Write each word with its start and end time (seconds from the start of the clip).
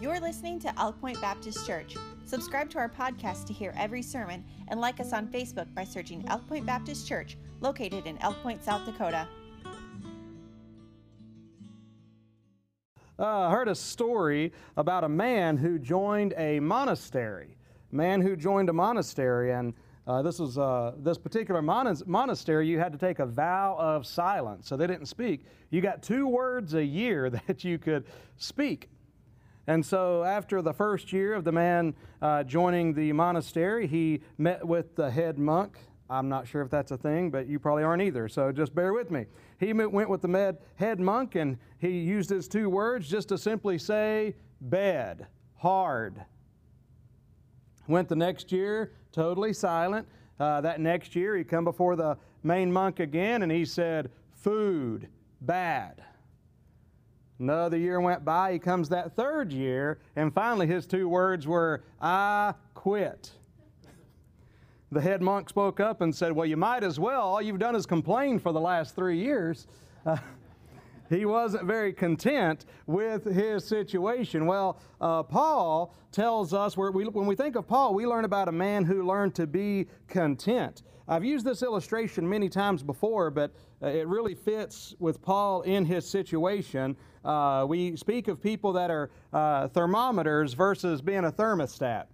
You're 0.00 0.18
listening 0.18 0.58
to 0.60 0.80
Elk 0.80 0.98
Point 0.98 1.20
Baptist 1.20 1.66
Church. 1.66 1.94
Subscribe 2.24 2.70
to 2.70 2.78
our 2.78 2.88
podcast 2.88 3.46
to 3.48 3.52
hear 3.52 3.74
every 3.76 4.00
sermon 4.00 4.42
and 4.68 4.80
like 4.80 4.98
us 4.98 5.12
on 5.12 5.26
Facebook 5.26 5.66
by 5.74 5.84
searching 5.84 6.24
Elk 6.28 6.48
Point 6.48 6.64
Baptist 6.64 7.06
Church, 7.06 7.36
located 7.60 8.06
in 8.06 8.16
Elk 8.22 8.36
Point, 8.42 8.64
South 8.64 8.86
Dakota. 8.86 9.28
uh, 13.18 13.24
I 13.26 13.50
heard 13.50 13.68
a 13.68 13.74
story 13.74 14.54
about 14.78 15.04
a 15.04 15.08
man 15.08 15.58
who 15.58 15.78
joined 15.78 16.32
a 16.38 16.60
monastery. 16.60 17.58
Man 17.92 18.22
who 18.22 18.36
joined 18.36 18.70
a 18.70 18.72
monastery, 18.72 19.52
and 19.52 19.74
uh, 20.06 20.22
this 20.22 20.38
was 20.38 20.56
uh, 20.56 20.94
this 20.96 21.18
particular 21.18 21.60
monas- 21.60 22.06
monastery. 22.06 22.66
You 22.66 22.78
had 22.78 22.92
to 22.92 22.98
take 22.98 23.18
a 23.18 23.26
vow 23.26 23.76
of 23.78 24.06
silence, 24.06 24.66
so 24.66 24.78
they 24.78 24.86
didn't 24.86 25.06
speak. 25.06 25.44
You 25.68 25.82
got 25.82 26.02
two 26.02 26.26
words 26.26 26.72
a 26.72 26.82
year 26.82 27.28
that 27.46 27.64
you 27.64 27.76
could 27.76 28.06
speak. 28.38 28.88
And 29.66 29.84
so, 29.84 30.24
after 30.24 30.62
the 30.62 30.72
first 30.72 31.12
year 31.12 31.34
of 31.34 31.44
the 31.44 31.52
man 31.52 31.94
uh, 32.22 32.42
joining 32.44 32.94
the 32.94 33.12
monastery, 33.12 33.86
he 33.86 34.22
met 34.38 34.66
with 34.66 34.96
the 34.96 35.10
head 35.10 35.38
monk. 35.38 35.78
I'm 36.08 36.28
not 36.28 36.48
sure 36.48 36.62
if 36.62 36.70
that's 36.70 36.90
a 36.90 36.96
thing, 36.96 37.30
but 37.30 37.46
you 37.46 37.60
probably 37.60 37.84
aren't 37.84 38.02
either, 38.02 38.28
so 38.28 38.50
just 38.50 38.74
bear 38.74 38.92
with 38.92 39.12
me. 39.12 39.26
He 39.60 39.72
went 39.72 40.10
with 40.10 40.22
the 40.22 40.28
med, 40.28 40.58
head 40.74 40.98
monk 40.98 41.36
and 41.36 41.56
he 41.78 42.00
used 42.00 42.30
his 42.30 42.48
two 42.48 42.68
words 42.68 43.08
just 43.08 43.28
to 43.28 43.38
simply 43.38 43.78
say, 43.78 44.34
bed, 44.60 45.28
hard. 45.54 46.24
Went 47.86 48.08
the 48.08 48.16
next 48.16 48.50
year, 48.50 48.92
totally 49.12 49.52
silent. 49.52 50.08
Uh, 50.40 50.60
that 50.62 50.80
next 50.80 51.14
year, 51.14 51.36
he 51.36 51.44
come 51.44 51.64
before 51.64 51.94
the 51.94 52.16
main 52.42 52.72
monk 52.72 52.98
again 52.98 53.42
and 53.42 53.52
he 53.52 53.64
said, 53.64 54.10
food, 54.32 55.06
bad. 55.42 56.02
Another 57.40 57.78
year 57.78 57.98
went 58.02 58.22
by, 58.22 58.52
he 58.52 58.58
comes 58.58 58.90
that 58.90 59.16
third 59.16 59.50
year, 59.50 59.98
and 60.14 60.32
finally 60.32 60.66
his 60.66 60.84
two 60.84 61.08
words 61.08 61.46
were, 61.46 61.82
I 61.98 62.52
quit. 62.74 63.30
The 64.92 65.00
head 65.00 65.22
monk 65.22 65.48
spoke 65.48 65.80
up 65.80 66.02
and 66.02 66.14
said, 66.14 66.32
Well, 66.32 66.44
you 66.44 66.58
might 66.58 66.84
as 66.84 67.00
well. 67.00 67.22
All 67.22 67.40
you've 67.40 67.58
done 67.58 67.74
is 67.74 67.86
complain 67.86 68.38
for 68.38 68.52
the 68.52 68.60
last 68.60 68.94
three 68.94 69.18
years. 69.18 69.66
Uh, 70.04 70.18
he 71.10 71.26
wasn't 71.26 71.64
very 71.64 71.92
content 71.92 72.64
with 72.86 73.24
his 73.24 73.64
situation. 73.64 74.46
Well, 74.46 74.78
uh, 75.00 75.24
Paul 75.24 75.94
tells 76.12 76.54
us, 76.54 76.76
we, 76.76 77.04
when 77.04 77.26
we 77.26 77.34
think 77.34 77.56
of 77.56 77.66
Paul, 77.66 77.94
we 77.94 78.06
learn 78.06 78.24
about 78.24 78.48
a 78.48 78.52
man 78.52 78.84
who 78.84 79.04
learned 79.04 79.34
to 79.34 79.46
be 79.46 79.88
content. 80.08 80.82
I've 81.08 81.24
used 81.24 81.44
this 81.44 81.64
illustration 81.64 82.28
many 82.28 82.48
times 82.48 82.84
before, 82.84 83.32
but 83.32 83.52
uh, 83.82 83.88
it 83.88 84.06
really 84.06 84.36
fits 84.36 84.94
with 85.00 85.20
Paul 85.20 85.62
in 85.62 85.84
his 85.84 86.08
situation. 86.08 86.96
Uh, 87.24 87.66
we 87.68 87.96
speak 87.96 88.28
of 88.28 88.40
people 88.40 88.72
that 88.74 88.90
are 88.90 89.10
uh, 89.32 89.66
thermometers 89.68 90.54
versus 90.54 91.02
being 91.02 91.24
a 91.24 91.32
thermostat. 91.32 92.04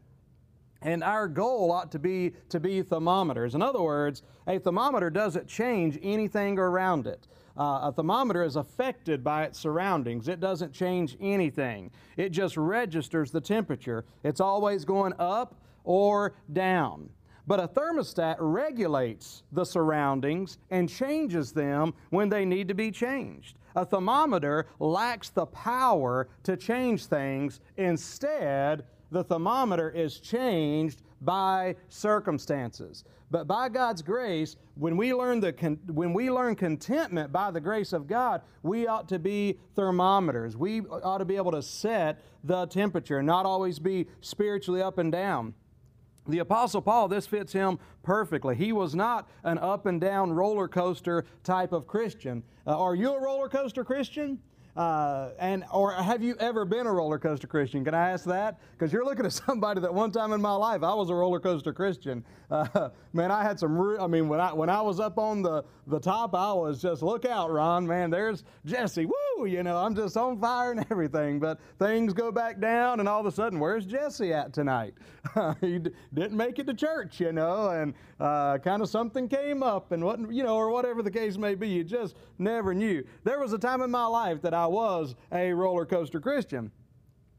And 0.80 1.04
our 1.04 1.28
goal 1.28 1.72
ought 1.72 1.92
to 1.92 1.98
be 1.98 2.32
to 2.48 2.60
be 2.60 2.82
thermometers. 2.82 3.54
In 3.54 3.62
other 3.62 3.82
words, 3.82 4.22
a 4.46 4.58
thermometer 4.58 5.10
doesn't 5.10 5.46
change 5.48 5.98
anything 6.02 6.58
around 6.58 7.06
it. 7.06 7.26
Uh, 7.58 7.80
a 7.82 7.92
thermometer 7.92 8.42
is 8.42 8.56
affected 8.56 9.24
by 9.24 9.44
its 9.44 9.58
surroundings. 9.58 10.28
It 10.28 10.40
doesn't 10.40 10.72
change 10.72 11.16
anything. 11.20 11.90
It 12.16 12.30
just 12.30 12.56
registers 12.56 13.30
the 13.30 13.40
temperature. 13.40 14.04
It's 14.22 14.40
always 14.40 14.84
going 14.84 15.14
up 15.18 15.54
or 15.84 16.34
down. 16.52 17.08
But 17.46 17.60
a 17.60 17.68
thermostat 17.68 18.36
regulates 18.40 19.44
the 19.52 19.64
surroundings 19.64 20.58
and 20.70 20.88
changes 20.88 21.52
them 21.52 21.94
when 22.10 22.28
they 22.28 22.44
need 22.44 22.68
to 22.68 22.74
be 22.74 22.90
changed. 22.90 23.56
A 23.76 23.84
thermometer 23.84 24.66
lacks 24.80 25.28
the 25.30 25.46
power 25.46 26.28
to 26.42 26.56
change 26.56 27.06
things. 27.06 27.60
Instead, 27.76 28.84
the 29.10 29.22
thermometer 29.22 29.90
is 29.90 30.18
changed 30.18 31.02
by 31.20 31.76
circumstances. 31.88 33.04
But 33.30 33.46
by 33.46 33.68
God's 33.68 34.02
grace, 34.02 34.56
when 34.76 34.96
we 34.96 35.12
learn 35.12 35.40
the 35.40 35.52
when 35.86 36.12
we 36.12 36.30
learn 36.30 36.54
contentment 36.54 37.32
by 37.32 37.50
the 37.50 37.60
grace 37.60 37.92
of 37.92 38.06
God, 38.06 38.42
we 38.62 38.86
ought 38.86 39.08
to 39.08 39.18
be 39.18 39.58
thermometers. 39.74 40.56
We 40.56 40.82
ought 40.82 41.18
to 41.18 41.24
be 41.24 41.36
able 41.36 41.52
to 41.52 41.62
set 41.62 42.22
the 42.44 42.66
temperature, 42.66 43.22
not 43.22 43.44
always 43.44 43.78
be 43.78 44.06
spiritually 44.20 44.80
up 44.80 44.98
and 44.98 45.10
down. 45.10 45.54
The 46.28 46.38
Apostle 46.40 46.82
Paul, 46.82 47.08
this 47.08 47.26
fits 47.26 47.52
him 47.52 47.78
perfectly. 48.02 48.56
He 48.56 48.72
was 48.72 48.94
not 48.94 49.28
an 49.44 49.58
up 49.58 49.86
and 49.86 50.00
down 50.00 50.32
roller 50.32 50.66
coaster 50.68 51.24
type 51.44 51.72
of 51.72 51.86
Christian. 51.86 52.42
Uh, 52.66 52.78
are 52.78 52.94
you 52.94 53.14
a 53.14 53.20
roller 53.20 53.48
coaster 53.48 53.84
Christian? 53.84 54.40
Uh, 54.76 55.30
and 55.38 55.64
or 55.72 55.92
have 55.92 56.22
you 56.22 56.36
ever 56.38 56.66
been 56.66 56.86
a 56.86 56.92
roller 56.92 57.18
coaster 57.18 57.46
Christian? 57.46 57.82
Can 57.82 57.94
I 57.94 58.10
ask 58.10 58.26
that? 58.26 58.60
Because 58.72 58.92
you're 58.92 59.04
looking 59.04 59.24
at 59.24 59.32
somebody 59.46 59.80
that 59.80 59.92
one 59.92 60.12
time 60.12 60.32
in 60.32 60.40
my 60.40 60.54
life 60.54 60.82
I 60.82 60.92
was 60.92 61.08
a 61.08 61.14
roller 61.14 61.40
coaster 61.40 61.72
Christian. 61.72 62.24
Uh, 62.50 62.90
man, 63.14 63.30
I 63.30 63.42
had 63.42 63.58
some. 63.58 63.76
Re- 63.76 63.98
I 63.98 64.06
mean, 64.06 64.28
when 64.28 64.38
I 64.38 64.52
when 64.52 64.68
I 64.68 64.82
was 64.82 65.00
up 65.00 65.18
on 65.18 65.40
the 65.40 65.64
the 65.86 65.98
top, 65.98 66.34
I 66.34 66.52
was 66.52 66.82
just 66.82 67.02
look 67.02 67.24
out, 67.24 67.50
Ron. 67.50 67.86
Man, 67.86 68.10
there's 68.10 68.44
Jesse. 68.66 69.06
Woo! 69.06 69.46
You 69.46 69.62
know, 69.62 69.78
I'm 69.78 69.94
just 69.94 70.16
on 70.16 70.38
fire 70.38 70.72
and 70.72 70.84
everything. 70.90 71.38
But 71.38 71.58
things 71.78 72.12
go 72.12 72.30
back 72.30 72.60
down, 72.60 73.00
and 73.00 73.08
all 73.08 73.20
of 73.20 73.26
a 73.26 73.32
sudden, 73.32 73.58
where's 73.58 73.86
Jesse 73.86 74.32
at 74.32 74.52
tonight? 74.52 74.94
he 75.60 75.78
d- 75.78 75.90
didn't 76.14 76.36
make 76.36 76.58
it 76.58 76.66
to 76.66 76.74
church, 76.74 77.18
you 77.20 77.32
know, 77.32 77.70
and 77.70 77.94
uh, 78.20 78.58
kind 78.58 78.82
of 78.82 78.88
something 78.88 79.28
came 79.28 79.62
up, 79.62 79.92
and 79.92 80.04
what 80.04 80.20
you 80.32 80.42
know, 80.42 80.56
or 80.56 80.70
whatever 80.70 81.02
the 81.02 81.10
case 81.10 81.38
may 81.38 81.54
be. 81.54 81.68
You 81.68 81.82
just 81.84 82.14
never 82.38 82.74
knew. 82.74 83.04
There 83.24 83.40
was 83.40 83.52
a 83.52 83.58
time 83.58 83.80
in 83.80 83.90
my 83.90 84.06
life 84.06 84.42
that 84.42 84.54
I 84.54 84.65
I 84.66 84.68
was 84.68 85.14
a 85.30 85.52
roller 85.52 85.86
coaster 85.86 86.18
Christian. 86.18 86.72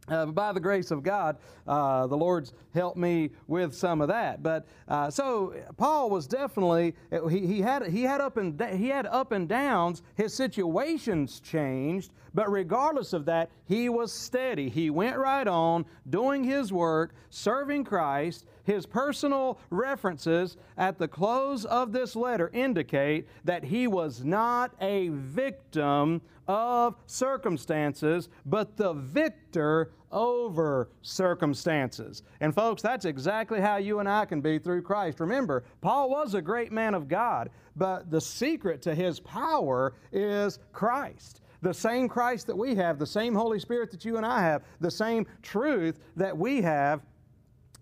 Uh, 0.08 0.28
by 0.28 0.54
the 0.54 0.62
grace 0.62 0.92
of 0.92 1.04
God, 1.04 1.36
uh, 1.68 2.08
the 2.08 2.16
Lord's 2.16 2.54
helped 2.74 2.96
me 2.96 3.32
with 3.48 3.76
some 3.76 4.00
of 4.00 4.08
that. 4.08 4.42
But 4.42 4.66
uh, 4.88 5.12
so 5.12 5.54
Paul 5.76 6.10
was 6.10 6.26
definitely 6.26 6.96
he, 7.30 7.46
he 7.46 7.60
had 7.60 7.86
he 7.88 8.04
had 8.04 8.22
up 8.22 8.38
and 8.38 8.58
he 8.80 8.88
had 8.88 9.08
up 9.08 9.34
and 9.34 9.50
downs. 9.50 10.04
His 10.16 10.34
situations 10.34 11.42
changed, 11.42 12.14
but 12.34 12.50
regardless 12.50 13.12
of 13.12 13.26
that, 13.26 13.52
he 13.66 13.90
was 13.90 14.14
steady. 14.14 14.70
He 14.70 14.90
went 14.90 15.18
right 15.18 15.50
on 15.50 15.84
doing 16.10 16.46
his 16.46 16.72
work, 16.72 17.14
serving 17.30 17.84
Christ. 17.84 18.46
His 18.68 18.86
personal 18.86 19.60
references 19.70 20.58
at 20.78 20.98
the 20.98 21.08
close 21.08 21.64
of 21.64 21.94
this 21.94 22.18
letter 22.18 22.52
indicate 22.54 23.30
that 23.46 23.64
he 23.64 23.88
was 23.88 24.26
not 24.26 24.74
a 24.82 25.08
victim 25.08 26.22
of 26.50 26.98
circumstances, 27.06 28.28
but 28.46 28.76
the 28.76 28.92
victor 28.92 29.94
over 30.12 30.90
circumstances. 31.02 32.24
And 32.42 32.54
folks, 32.54 32.82
that's 32.82 33.06
exactly 33.06 33.62
how 33.62 33.78
you 33.78 34.00
and 34.00 34.10
I 34.10 34.26
can 34.26 34.42
be 34.42 34.60
through 34.60 34.82
Christ. 34.82 35.22
Remember, 35.22 35.64
Paul 35.80 36.10
was 36.10 36.34
a 36.34 36.42
great 36.42 36.74
man 36.74 36.94
of 36.94 37.08
God, 37.08 37.50
but 37.78 38.12
the 38.12 38.20
secret 38.20 38.82
to 38.82 38.94
his 38.94 39.22
power 39.22 39.94
is 40.12 40.60
Christ 40.74 41.40
the 41.64 41.74
same 41.74 42.08
Christ 42.08 42.46
that 42.46 42.56
we 42.56 42.76
have, 42.76 43.00
the 43.00 43.06
same 43.06 43.34
Holy 43.34 43.60
Spirit 43.60 43.90
that 43.90 44.06
you 44.06 44.18
and 44.18 44.26
I 44.26 44.42
have, 44.42 44.62
the 44.80 44.92
same 44.92 45.26
truth 45.42 46.00
that 46.16 46.38
we 46.38 46.62
have 46.62 47.02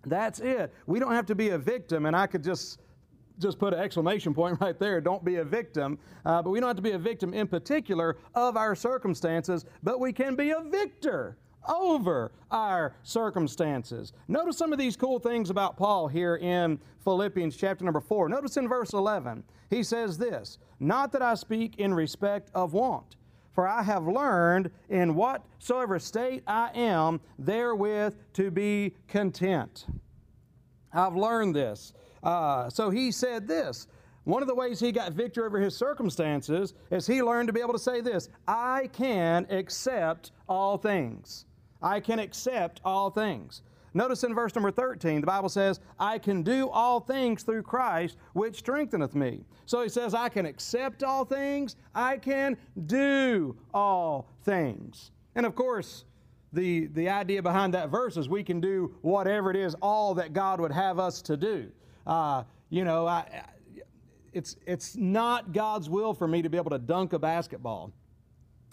that's 0.05 0.39
it. 0.39 0.73
We 0.85 0.99
don't 0.99 1.13
have 1.13 1.25
to 1.27 1.35
be 1.35 1.49
a 1.49 1.57
victim, 1.57 2.05
and 2.05 2.15
I 2.15 2.27
could 2.27 2.43
just 2.43 2.79
just 3.37 3.59
put 3.59 3.73
an 3.73 3.79
exclamation 3.79 4.33
point 4.33 4.57
right 4.61 4.79
there. 4.79 5.01
Don't 5.01 5.23
be 5.23 5.35
a 5.35 5.43
victim. 5.43 5.99
Uh, 6.25 6.41
but 6.41 6.49
we 6.49 6.59
don't 6.59 6.69
have 6.69 6.77
to 6.77 6.81
be 6.81 6.91
a 6.91 6.97
victim 6.97 7.33
in 7.33 7.47
particular 7.47 8.17
of 8.33 8.57
our 8.57 8.75
circumstances, 8.75 9.65
but 9.83 9.99
we 9.99 10.13
can 10.13 10.35
be 10.35 10.51
a 10.51 10.61
victor 10.61 11.37
over 11.67 12.31
our 12.51 12.95
circumstances. 13.03 14.13
Notice 14.27 14.57
some 14.57 14.71
of 14.71 14.79
these 14.79 14.95
cool 14.95 15.19
things 15.19 15.49
about 15.49 15.77
Paul 15.77 16.07
here 16.07 16.35
in 16.35 16.79
Philippians 17.03 17.55
chapter 17.55 17.83
number 17.83 18.01
4. 18.01 18.29
Notice 18.29 18.57
in 18.57 18.67
verse 18.67 18.93
11, 18.93 19.43
he 19.69 19.83
says 19.83 20.17
this 20.17 20.59
Not 20.79 21.11
that 21.13 21.21
I 21.21 21.35
speak 21.35 21.75
in 21.77 21.93
respect 21.93 22.49
of 22.53 22.73
want. 22.73 23.15
For 23.53 23.67
I 23.69 23.83
have 23.83 24.05
learned 24.05 24.69
in 24.89 25.15
whatsoever 25.15 25.97
state 25.97 26.43
I 26.45 26.71
am, 26.75 27.21
therewith 27.39 28.15
to 28.33 28.51
be 28.51 28.95
content. 29.07 29.85
I've 30.95 31.15
learned 31.15 31.55
this. 31.55 31.93
Uh, 32.23 32.69
so 32.69 32.89
he 32.89 33.11
said 33.11 33.47
this. 33.47 33.87
One 34.23 34.41
of 34.41 34.47
the 34.47 34.55
ways 34.55 34.79
he 34.79 34.91
got 34.91 35.11
victory 35.13 35.45
over 35.45 35.59
his 35.59 35.75
circumstances 35.77 36.73
is 36.89 37.05
he 37.05 37.21
learned 37.21 37.47
to 37.47 37.53
be 37.53 37.61
able 37.61 37.73
to 37.73 37.79
say 37.79 38.01
this 38.01 38.29
I 38.47 38.89
can 38.91 39.45
accept 39.51 40.31
all 40.49 40.77
things. 40.77 41.45
I 41.81 41.99
can 41.99 42.17
accept 42.17 42.81
all 42.83 43.11
things. 43.11 43.61
Notice 43.93 44.25
in 44.25 44.35
verse 44.35 44.53
number 44.55 44.71
13, 44.71 45.21
the 45.21 45.27
Bible 45.27 45.47
says, 45.47 45.79
I 45.97 46.17
can 46.17 46.43
do 46.43 46.69
all 46.69 46.99
things 46.99 47.43
through 47.43 47.63
Christ, 47.63 48.17
which 48.33 48.57
strengtheneth 48.57 49.15
me. 49.15 49.45
So 49.65 49.81
he 49.83 49.87
says, 49.87 50.13
I 50.13 50.27
can 50.27 50.45
accept 50.45 51.01
all 51.01 51.23
things, 51.23 51.77
I 51.93 52.17
can 52.17 52.57
do 52.87 53.55
all 53.73 54.27
things. 54.43 55.11
And 55.35 55.45
of 55.45 55.55
course, 55.55 56.03
the, 56.55 56.87
the 56.87 57.09
idea 57.09 57.41
behind 57.41 57.73
that 57.73 57.89
verse 57.89 58.17
is 58.17 58.27
we 58.27 58.43
can 58.43 58.59
do 58.59 58.95
whatever 59.01 59.51
it 59.51 59.57
is, 59.57 59.75
all 59.81 60.13
that 60.15 60.33
God 60.33 60.59
would 60.59 60.71
have 60.71 60.97
us 60.99 61.21
to 61.23 61.37
do. 61.37 61.71
Uh, 62.07 62.43
you 62.69 62.83
know, 62.83 63.07
I, 63.07 63.43
it's, 64.33 64.55
it's 64.65 64.95
not 64.95 65.53
God's 65.53 65.89
will 65.89 66.13
for 66.13 66.27
me 66.27 66.41
to 66.41 66.49
be 66.49 66.57
able 66.57 66.71
to 66.71 66.79
dunk 66.79 67.13
a 67.13 67.19
basketball. 67.19 67.93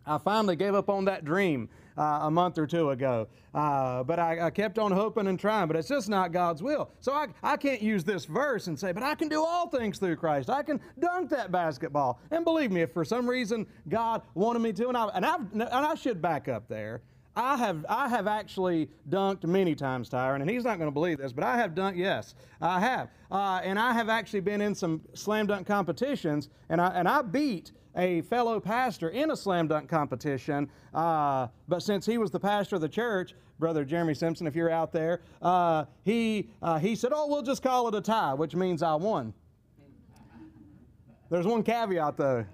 I 0.04 0.18
finally 0.18 0.56
gave 0.56 0.74
up 0.74 0.88
on 0.88 1.04
that 1.04 1.24
dream 1.24 1.68
uh, 1.96 2.20
a 2.22 2.30
month 2.30 2.58
or 2.58 2.66
two 2.66 2.90
ago. 2.90 3.28
Uh, 3.54 4.02
but 4.02 4.18
I, 4.18 4.46
I, 4.46 4.50
kept 4.50 4.78
on 4.78 4.90
hoping 4.90 5.26
and 5.26 5.38
trying, 5.38 5.68
but 5.68 5.76
it's 5.76 5.88
just 5.88 6.08
not 6.08 6.32
God's 6.32 6.62
will. 6.62 6.90
So 7.00 7.12
I, 7.12 7.26
I 7.42 7.56
can't 7.56 7.82
use 7.82 8.02
this 8.02 8.24
verse 8.24 8.66
and 8.66 8.78
say, 8.78 8.92
but 8.92 9.02
I 9.02 9.14
can 9.14 9.28
do 9.28 9.44
all 9.44 9.68
things 9.68 9.98
through 9.98 10.16
Christ. 10.16 10.48
I 10.48 10.62
can 10.62 10.80
dunk 10.98 11.28
that 11.30 11.52
basketball. 11.52 12.18
And 12.30 12.44
believe 12.44 12.72
me, 12.72 12.80
if 12.80 12.92
for 12.92 13.04
some 13.04 13.28
reason 13.28 13.66
God 13.88 14.22
wanted 14.34 14.60
me 14.60 14.72
to, 14.72 14.88
and 14.88 14.96
I, 14.96 15.08
and 15.14 15.26
I, 15.26 15.36
and 15.52 15.62
I 15.62 15.94
should 15.94 16.22
back 16.22 16.48
up 16.48 16.66
there. 16.66 17.02
I 17.34 17.56
have, 17.56 17.86
I 17.88 18.08
have 18.08 18.26
actually 18.26 18.90
dunked 19.08 19.44
many 19.44 19.74
times, 19.74 20.10
Tyron, 20.10 20.42
and 20.42 20.50
he's 20.50 20.64
not 20.64 20.76
going 20.78 20.88
to 20.88 20.92
believe 20.92 21.18
this, 21.18 21.32
but 21.32 21.44
I 21.44 21.56
have 21.56 21.72
dunked, 21.74 21.96
yes, 21.96 22.34
I 22.60 22.78
have. 22.80 23.08
Uh, 23.30 23.60
and 23.64 23.78
I 23.78 23.92
have 23.94 24.10
actually 24.10 24.40
been 24.40 24.60
in 24.60 24.74
some 24.74 25.00
slam 25.14 25.46
dunk 25.46 25.66
competitions, 25.66 26.50
and 26.68 26.80
I, 26.80 26.88
and 26.88 27.08
I 27.08 27.22
beat 27.22 27.72
a 27.96 28.20
fellow 28.22 28.60
pastor 28.60 29.08
in 29.10 29.30
a 29.30 29.36
slam 29.36 29.68
dunk 29.68 29.88
competition. 29.88 30.68
Uh, 30.92 31.48
but 31.68 31.82
since 31.82 32.04
he 32.04 32.18
was 32.18 32.30
the 32.30 32.40
pastor 32.40 32.76
of 32.76 32.82
the 32.82 32.88
church, 32.88 33.34
Brother 33.58 33.84
Jeremy 33.84 34.14
Simpson, 34.14 34.46
if 34.46 34.54
you're 34.54 34.70
out 34.70 34.92
there, 34.92 35.22
uh, 35.40 35.84
he, 36.04 36.50
uh, 36.62 36.78
he 36.78 36.94
said, 36.94 37.12
Oh, 37.14 37.28
we'll 37.28 37.42
just 37.42 37.62
call 37.62 37.88
it 37.88 37.94
a 37.94 38.00
tie, 38.00 38.34
which 38.34 38.54
means 38.54 38.82
I 38.82 38.94
won. 38.94 39.32
There's 41.30 41.46
one 41.46 41.62
caveat, 41.62 42.16
though. 42.18 42.44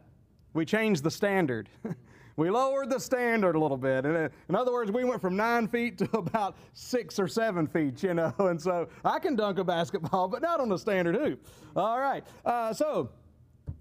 We 0.54 0.64
changed 0.64 1.02
the 1.02 1.10
standard. 1.10 1.68
we 2.38 2.50
lowered 2.50 2.88
the 2.88 3.00
standard 3.00 3.56
a 3.56 3.58
little 3.58 3.76
bit. 3.76 4.06
And 4.06 4.16
uh, 4.16 4.28
in 4.48 4.54
other 4.54 4.72
words, 4.72 4.92
we 4.92 5.04
went 5.04 5.20
from 5.20 5.36
nine 5.36 5.66
feet 5.66 5.98
to 5.98 6.08
about 6.16 6.56
six 6.72 7.18
or 7.18 7.26
seven 7.26 7.66
feet, 7.66 8.02
you 8.02 8.14
know. 8.14 8.32
And 8.48 8.62
so 8.62 8.88
I 9.04 9.18
can 9.18 9.34
dunk 9.36 9.58
a 9.58 9.64
basketball, 9.64 10.28
but 10.28 10.40
not 10.40 10.60
on 10.60 10.72
a 10.72 10.78
standard 10.78 11.16
hoop. 11.16 11.46
All 11.76 12.00
right. 12.00 12.24
Uh, 12.46 12.72
so. 12.72 13.10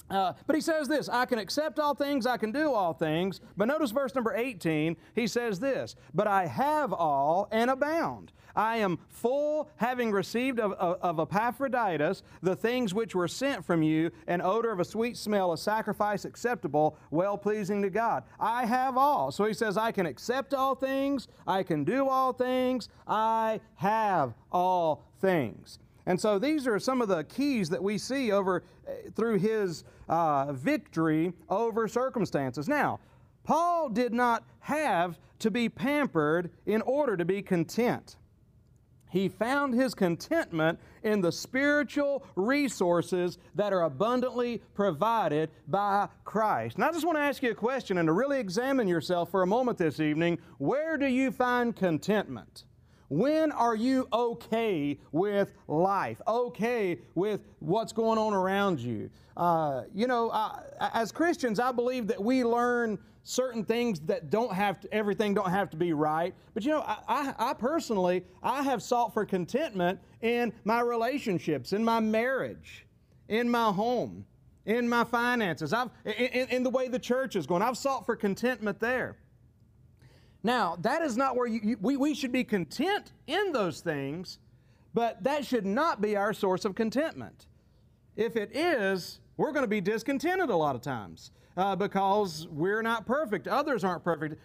Uh, 0.09 0.31
but 0.45 0.55
he 0.55 0.61
says 0.61 0.87
this 0.87 1.09
I 1.09 1.25
can 1.25 1.37
accept 1.37 1.79
all 1.79 1.93
things, 1.93 2.25
I 2.25 2.37
can 2.37 2.51
do 2.51 2.71
all 2.73 2.93
things. 2.93 3.41
But 3.57 3.65
notice 3.65 3.91
verse 3.91 4.15
number 4.15 4.33
18, 4.33 4.95
he 5.15 5.27
says 5.27 5.59
this 5.59 5.95
But 6.13 6.27
I 6.27 6.47
have 6.47 6.93
all 6.93 7.47
and 7.51 7.69
abound. 7.69 8.31
I 8.57 8.77
am 8.77 8.97
full, 9.07 9.69
having 9.75 10.11
received 10.11 10.59
of, 10.59 10.73
of, 10.73 10.97
of, 11.01 11.19
Epaphroditus 11.19 12.23
the 12.41 12.55
things 12.55 12.91
which 12.91 13.13
were 13.13 13.27
sent 13.27 13.63
from 13.63 13.83
you, 13.83 14.09
an 14.25 14.41
odor 14.41 14.71
of 14.71 14.79
a 14.79 14.85
sweet 14.85 15.15
smell, 15.15 15.53
a 15.53 15.57
sacrifice 15.57 16.25
acceptable, 16.25 16.97
well 17.11 17.37
pleasing 17.37 17.83
to 17.83 17.91
God. 17.91 18.23
I 18.39 18.65
have 18.65 18.97
all. 18.97 19.31
So 19.31 19.45
he 19.45 19.53
says, 19.53 19.77
I 19.77 19.91
can 19.91 20.07
accept 20.07 20.55
all 20.55 20.73
things, 20.73 21.27
I 21.45 21.61
can 21.61 21.83
do 21.83 22.09
all 22.09 22.33
things, 22.33 22.89
I 23.07 23.61
have 23.75 24.33
all 24.51 25.03
things. 25.21 25.77
And 26.07 26.19
so 26.19 26.39
these 26.39 26.65
are 26.65 26.79
some 26.79 27.01
of 27.01 27.09
the 27.09 27.25
keys 27.25 27.69
that 27.69 27.83
we 27.83 27.99
see 27.99 28.31
over 28.31 28.63
eh, 28.87 29.09
through 29.13 29.37
his 29.37 29.83
uh, 30.09 30.53
victory 30.53 31.33
over 31.49 31.87
circumstances. 31.87 32.67
Now, 32.67 33.01
Paul 33.43 33.89
did 33.89 34.13
not 34.13 34.43
have 34.61 35.19
to 35.39 35.51
be 35.51 35.69
pampered 35.69 36.49
in 36.65 36.81
order 36.81 37.15
to 37.15 37.25
be 37.25 37.41
content. 37.41 38.15
He 39.09 39.29
found 39.29 39.73
his 39.73 39.93
contentment 39.93 40.79
in 41.03 41.21
the 41.21 41.31
spiritual 41.31 42.25
resources 42.35 43.37
that 43.55 43.73
are 43.73 43.83
abundantly 43.83 44.61
provided 44.73 45.49
by 45.67 46.09
Christ. 46.25 46.75
And 46.75 46.83
I 46.83 46.91
just 46.91 47.05
want 47.05 47.17
to 47.17 47.21
ask 47.21 47.41
you 47.41 47.51
a 47.51 47.55
question 47.55 47.97
and 47.97 48.07
to 48.07 48.13
really 48.13 48.39
examine 48.39 48.87
yourself 48.87 49.31
for 49.31 49.43
a 49.43 49.47
moment 49.47 49.77
this 49.77 49.99
evening. 49.99 50.39
Where 50.57 50.97
do 50.97 51.07
you 51.07 51.31
find 51.31 51.75
contentment? 51.75 52.65
When 53.09 53.51
are 53.51 53.75
you 53.75 54.07
okay 54.11 54.99
with 55.11 55.53
life? 55.67 56.21
Okay 56.27 56.99
with 57.15 57.41
what's 57.59 57.93
going 57.93 58.19
on 58.19 58.33
around 58.33 58.79
you? 58.79 59.09
Uh, 59.35 59.83
you 59.93 60.07
know, 60.07 60.29
uh, 60.29 60.59
as 60.93 61.11
Christians, 61.11 61.59
I 61.59 61.71
believe 61.71 62.07
that 62.07 62.21
we 62.21 62.43
learn 62.43 62.97
certain 63.23 63.63
things 63.63 63.99
that 64.01 64.29
don't 64.29 64.53
have 64.53 64.79
to, 64.79 64.93
everything 64.93 65.33
don't 65.33 65.49
have 65.49 65.69
to 65.69 65.77
be 65.77 65.93
right. 65.93 66.33
But 66.53 66.63
you 66.63 66.71
know, 66.71 66.81
I, 66.81 66.97
I, 67.07 67.33
I, 67.49 67.53
personally, 67.53 68.23
I 68.41 68.63
have 68.63 68.81
sought 68.81 69.13
for 69.13 69.25
contentment 69.25 69.99
in 70.21 70.53
my 70.63 70.81
relationships, 70.81 71.73
in 71.73 71.83
my 71.83 71.99
marriage, 71.99 72.85
in 73.27 73.49
my 73.49 73.71
home, 73.71 74.25
in 74.65 74.87
my 74.87 75.03
finances, 75.03 75.71
I've, 75.71 75.89
in, 76.05 76.47
in 76.49 76.63
the 76.63 76.69
way 76.69 76.87
the 76.87 76.99
church 76.99 77.35
is 77.35 77.45
going. 77.45 77.61
I've 77.61 77.77
sought 77.77 78.05
for 78.05 78.15
contentment 78.15 78.79
there. 78.79 79.17
Now, 80.43 80.77
that 80.81 81.01
is 81.01 81.17
not 81.17 81.35
where 81.35 81.47
you, 81.47 81.59
you, 81.63 81.77
we, 81.81 81.97
we 81.97 82.13
should 82.13 82.31
be 82.31 82.43
content 82.43 83.13
in 83.27 83.51
those 83.51 83.81
things, 83.81 84.39
but 84.93 85.23
that 85.23 85.45
should 85.45 85.65
not 85.65 86.01
be 86.01 86.15
our 86.15 86.33
source 86.33 86.65
of 86.65 86.75
contentment. 86.75 87.47
If 88.15 88.35
it 88.35 88.55
is, 88.55 89.19
we're 89.35 89.51
going 89.51 89.63
to 89.63 89.69
be 89.69 89.81
discontented 89.81 90.49
a 90.49 90.55
lot 90.55 90.75
of 90.75 90.81
times 90.81 91.31
uh, 91.57 91.75
because 91.75 92.47
we're 92.51 92.83
not 92.83 93.05
perfect. 93.05 93.47
Others 93.47 93.83
aren't 93.83 94.03
perfect. 94.03 94.39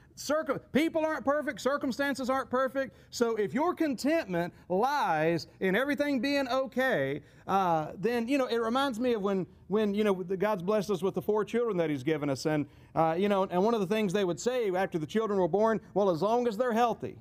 People 0.72 1.04
aren't 1.04 1.24
perfect. 1.24 1.60
Circumstances 1.60 2.30
aren't 2.30 2.50
perfect. 2.50 2.96
So 3.10 3.36
if 3.36 3.52
your 3.52 3.74
contentment 3.74 4.52
lies 4.70 5.46
in 5.60 5.76
everything 5.76 6.20
being 6.20 6.48
okay, 6.48 7.20
uh, 7.46 7.92
then, 7.98 8.26
you 8.26 8.38
know, 8.38 8.46
it 8.46 8.56
reminds 8.56 8.98
me 8.98 9.12
of 9.12 9.22
when, 9.22 9.46
when, 9.68 9.94
you 9.94 10.04
know, 10.04 10.14
God's 10.14 10.62
blessed 10.62 10.90
us 10.90 11.02
with 11.02 11.14
the 11.14 11.22
four 11.22 11.44
children 11.44 11.76
that 11.76 11.90
He's 11.90 12.02
given 12.02 12.30
us. 12.30 12.46
And, 12.46 12.66
uh, 12.94 13.14
you 13.18 13.28
know, 13.28 13.44
and 13.44 13.62
one 13.62 13.74
of 13.74 13.80
the 13.80 13.86
things 13.86 14.12
they 14.12 14.24
would 14.24 14.40
say 14.40 14.70
after 14.74 14.98
the 14.98 15.06
children 15.06 15.38
were 15.38 15.48
born, 15.48 15.80
well, 15.92 16.10
as 16.10 16.22
long 16.22 16.48
as 16.48 16.56
they're 16.56 16.72
healthy. 16.72 17.16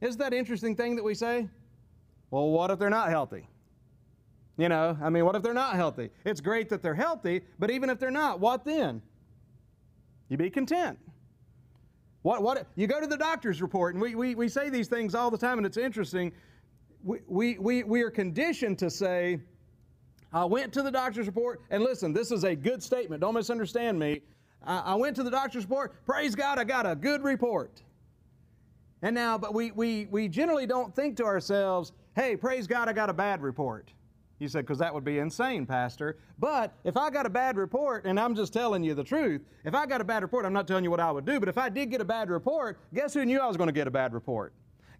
Isn't 0.00 0.18
that 0.18 0.34
interesting 0.34 0.76
thing 0.76 0.96
that 0.96 1.02
we 1.02 1.14
say? 1.14 1.48
Well, 2.30 2.50
what 2.50 2.70
if 2.70 2.78
they're 2.78 2.90
not 2.90 3.08
healthy? 3.08 3.48
You 4.58 4.68
know, 4.68 4.98
I 5.00 5.08
mean, 5.08 5.24
what 5.24 5.36
if 5.36 5.42
they're 5.42 5.54
not 5.54 5.76
healthy? 5.76 6.10
It's 6.24 6.40
great 6.40 6.68
that 6.70 6.82
they're 6.82 6.94
healthy, 6.94 7.42
but 7.60 7.70
even 7.70 7.88
if 7.88 8.00
they're 8.00 8.10
not, 8.10 8.40
what 8.40 8.64
then? 8.64 9.00
You 10.28 10.36
be 10.36 10.50
content. 10.50 10.98
What, 12.22 12.42
what, 12.42 12.66
you 12.74 12.88
go 12.88 13.00
to 13.00 13.06
the 13.06 13.16
doctor's 13.16 13.62
report, 13.62 13.94
and 13.94 14.02
we, 14.02 14.16
we, 14.16 14.34
we 14.34 14.48
say 14.48 14.68
these 14.68 14.88
things 14.88 15.14
all 15.14 15.30
the 15.30 15.38
time, 15.38 15.58
and 15.58 15.66
it's 15.66 15.76
interesting. 15.76 16.32
We, 17.04 17.18
we, 17.28 17.58
we, 17.58 17.82
we 17.84 18.02
are 18.02 18.10
conditioned 18.10 18.80
to 18.80 18.90
say, 18.90 19.38
I 20.32 20.44
went 20.44 20.72
to 20.72 20.82
the 20.82 20.90
doctor's 20.90 21.26
report, 21.26 21.62
and 21.70 21.84
listen, 21.84 22.12
this 22.12 22.32
is 22.32 22.42
a 22.42 22.56
good 22.56 22.82
statement. 22.82 23.20
Don't 23.20 23.34
misunderstand 23.34 23.96
me. 23.96 24.22
I, 24.64 24.78
I 24.78 24.94
went 24.96 25.14
to 25.16 25.22
the 25.22 25.30
doctor's 25.30 25.62
report. 25.62 26.04
Praise 26.04 26.34
God, 26.34 26.58
I 26.58 26.64
got 26.64 26.84
a 26.84 26.96
good 26.96 27.22
report. 27.22 27.80
And 29.02 29.14
now, 29.14 29.38
but 29.38 29.54
we, 29.54 29.70
we, 29.70 30.08
we 30.10 30.26
generally 30.26 30.66
don't 30.66 30.92
think 30.96 31.16
to 31.18 31.24
ourselves, 31.24 31.92
hey, 32.16 32.34
praise 32.34 32.66
God, 32.66 32.88
I 32.88 32.92
got 32.92 33.08
a 33.08 33.14
bad 33.14 33.40
report. 33.40 33.92
You 34.38 34.48
said, 34.48 34.60
because 34.60 34.78
that 34.78 34.94
would 34.94 35.04
be 35.04 35.18
insane, 35.18 35.66
Pastor. 35.66 36.18
But 36.38 36.72
if 36.84 36.96
I 36.96 37.10
got 37.10 37.26
a 37.26 37.30
bad 37.30 37.56
report, 37.56 38.04
and 38.04 38.20
I'm 38.20 38.34
just 38.34 38.52
telling 38.52 38.84
you 38.84 38.94
the 38.94 39.02
truth, 39.02 39.42
if 39.64 39.74
I 39.74 39.84
got 39.84 40.00
a 40.00 40.04
bad 40.04 40.22
report, 40.22 40.46
I'm 40.46 40.52
not 40.52 40.68
telling 40.68 40.84
you 40.84 40.90
what 40.90 41.00
I 41.00 41.10
would 41.10 41.24
do, 41.24 41.40
but 41.40 41.48
if 41.48 41.58
I 41.58 41.68
did 41.68 41.90
get 41.90 42.00
a 42.00 42.04
bad 42.04 42.30
report, 42.30 42.78
guess 42.94 43.14
who 43.14 43.24
knew 43.24 43.40
I 43.40 43.46
was 43.46 43.56
going 43.56 43.68
to 43.68 43.72
get 43.72 43.88
a 43.88 43.90
bad 43.90 44.12
report? 44.12 44.52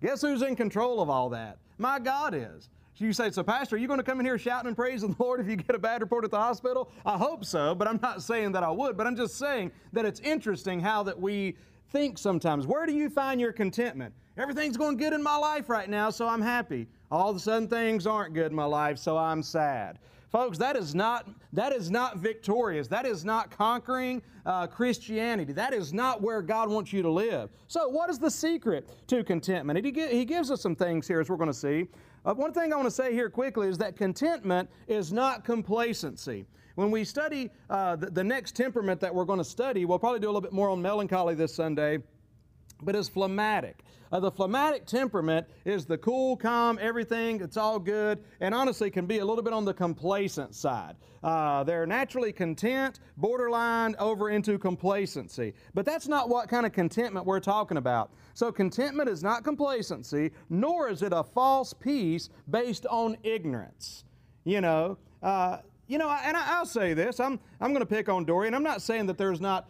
Guess 0.02 0.22
who's 0.22 0.42
in 0.42 0.56
control 0.56 1.00
of 1.00 1.08
all 1.08 1.28
that? 1.30 1.58
My 1.78 1.98
God 1.98 2.34
is. 2.34 2.68
So 2.94 3.04
you 3.04 3.12
say, 3.12 3.30
so 3.30 3.44
Pastor, 3.44 3.76
are 3.76 3.78
you 3.78 3.86
going 3.86 4.00
to 4.00 4.04
come 4.04 4.18
in 4.18 4.26
here 4.26 4.38
shouting 4.38 4.66
and 4.66 4.76
praising 4.76 5.10
the 5.10 5.22
Lord 5.22 5.40
if 5.40 5.46
you 5.46 5.54
get 5.54 5.76
a 5.76 5.78
bad 5.78 6.00
report 6.00 6.24
at 6.24 6.32
the 6.32 6.38
hospital? 6.38 6.90
I 7.06 7.16
hope 7.16 7.44
so, 7.44 7.76
but 7.76 7.86
I'm 7.86 8.00
not 8.02 8.22
saying 8.24 8.50
that 8.52 8.64
I 8.64 8.70
would, 8.70 8.96
but 8.96 9.06
I'm 9.06 9.14
just 9.14 9.38
saying 9.38 9.70
that 9.92 10.04
it's 10.04 10.18
interesting 10.18 10.80
how 10.80 11.04
that 11.04 11.20
we 11.20 11.56
think 11.90 12.18
sometimes. 12.18 12.66
Where 12.66 12.86
do 12.86 12.92
you 12.92 13.08
find 13.08 13.40
your 13.40 13.52
contentment? 13.52 14.12
Everything's 14.36 14.76
going 14.76 14.96
good 14.96 15.12
in 15.12 15.22
my 15.22 15.36
life 15.36 15.68
right 15.68 15.88
now, 15.88 16.10
so 16.10 16.26
I'm 16.26 16.42
happy. 16.42 16.88
All 17.10 17.30
of 17.30 17.36
a 17.36 17.40
sudden 17.40 17.68
things 17.68 18.06
aren't 18.06 18.34
good 18.34 18.50
in 18.50 18.56
my 18.56 18.64
life, 18.64 18.98
so 18.98 19.16
I'm 19.16 19.42
sad. 19.42 19.98
Folks, 20.30 20.58
that 20.58 20.76
is 20.76 20.94
not, 20.94 21.26
that 21.54 21.72
is 21.72 21.90
not 21.90 22.18
victorious. 22.18 22.86
That 22.86 23.06
is 23.06 23.24
not 23.24 23.50
conquering 23.50 24.20
uh, 24.44 24.66
Christianity. 24.66 25.54
That 25.54 25.72
is 25.72 25.94
not 25.94 26.20
where 26.20 26.42
God 26.42 26.68
wants 26.68 26.92
you 26.92 27.00
to 27.00 27.10
live. 27.10 27.48
So, 27.66 27.88
what 27.88 28.10
is 28.10 28.18
the 28.18 28.30
secret 28.30 28.90
to 29.06 29.24
contentment? 29.24 29.82
He, 29.82 29.90
he 30.08 30.26
gives 30.26 30.50
us 30.50 30.60
some 30.60 30.76
things 30.76 31.08
here, 31.08 31.20
as 31.20 31.30
we're 31.30 31.36
going 31.36 31.50
to 31.50 31.54
see. 31.54 31.86
Uh, 32.26 32.34
one 32.34 32.52
thing 32.52 32.74
I 32.74 32.76
want 32.76 32.86
to 32.86 32.94
say 32.94 33.14
here 33.14 33.30
quickly 33.30 33.68
is 33.68 33.78
that 33.78 33.96
contentment 33.96 34.68
is 34.86 35.12
not 35.14 35.44
complacency. 35.44 36.44
When 36.74 36.90
we 36.90 37.04
study 37.04 37.50
uh, 37.70 37.96
the, 37.96 38.10
the 38.10 38.22
next 38.22 38.54
temperament 38.54 39.00
that 39.00 39.14
we're 39.14 39.24
going 39.24 39.38
to 39.38 39.44
study, 39.44 39.86
we'll 39.86 39.98
probably 39.98 40.20
do 40.20 40.26
a 40.26 40.28
little 40.28 40.42
bit 40.42 40.52
more 40.52 40.68
on 40.68 40.82
melancholy 40.82 41.34
this 41.34 41.54
Sunday, 41.54 41.98
but 42.82 42.94
it's 42.94 43.08
phlegmatic. 43.08 43.84
Uh, 44.10 44.20
the 44.20 44.30
phlegmatic 44.30 44.86
temperament 44.86 45.46
is 45.64 45.84
the 45.84 45.98
cool, 45.98 46.36
calm, 46.36 46.78
everything, 46.80 47.40
it's 47.40 47.56
all 47.56 47.78
good, 47.78 48.22
and 48.40 48.54
honestly 48.54 48.90
can 48.90 49.06
be 49.06 49.18
a 49.18 49.24
little 49.24 49.42
bit 49.42 49.52
on 49.52 49.64
the 49.64 49.74
complacent 49.74 50.54
side. 50.54 50.96
Uh, 51.22 51.64
they're 51.64 51.86
naturally 51.86 52.32
content, 52.32 53.00
borderline 53.16 53.94
over 53.98 54.30
into 54.30 54.56
complacency. 54.56 55.52
But 55.74 55.84
that's 55.84 56.08
not 56.08 56.28
what 56.28 56.48
kind 56.48 56.64
of 56.64 56.72
contentment 56.72 57.26
we're 57.26 57.40
talking 57.40 57.76
about. 57.76 58.12
So, 58.34 58.52
contentment 58.52 59.08
is 59.08 59.22
not 59.22 59.44
complacency, 59.44 60.30
nor 60.48 60.88
is 60.88 61.02
it 61.02 61.12
a 61.12 61.24
false 61.24 61.74
peace 61.74 62.30
based 62.48 62.86
on 62.86 63.16
ignorance. 63.24 64.04
You 64.44 64.60
know, 64.60 64.96
uh, 65.22 65.58
you 65.88 65.98
know, 65.98 66.08
and 66.10 66.36
I, 66.36 66.60
will 66.60 66.66
say 66.66 66.94
this 66.94 67.18
I'm, 67.18 67.40
I'm 67.60 67.72
going 67.72 67.80
to 67.80 67.86
pick 67.86 68.08
on 68.08 68.24
Dory, 68.24 68.46
and 68.46 68.54
I'm 68.54 68.62
not 68.62 68.80
saying 68.80 69.06
that 69.06 69.18
there's 69.18 69.40
not 69.40 69.68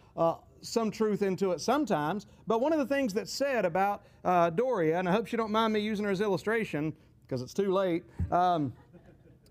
some 0.61 0.91
truth 0.91 1.21
into 1.21 1.51
it 1.51 1.61
sometimes. 1.61 2.27
But 2.47 2.61
one 2.61 2.73
of 2.73 2.79
the 2.79 2.85
things 2.85 3.13
that's 3.13 3.31
said 3.31 3.65
about 3.65 4.03
uh, 4.23 4.49
Doria, 4.49 4.99
and 4.99 5.07
I 5.07 5.11
hope 5.11 5.31
you 5.31 5.37
don't 5.37 5.51
mind 5.51 5.73
me 5.73 5.79
using 5.79 6.05
her 6.05 6.11
as 6.11 6.21
illustration 6.21 6.93
because 7.25 7.41
it's 7.41 7.53
too 7.53 7.71
late. 7.71 8.03
Um, 8.31 8.73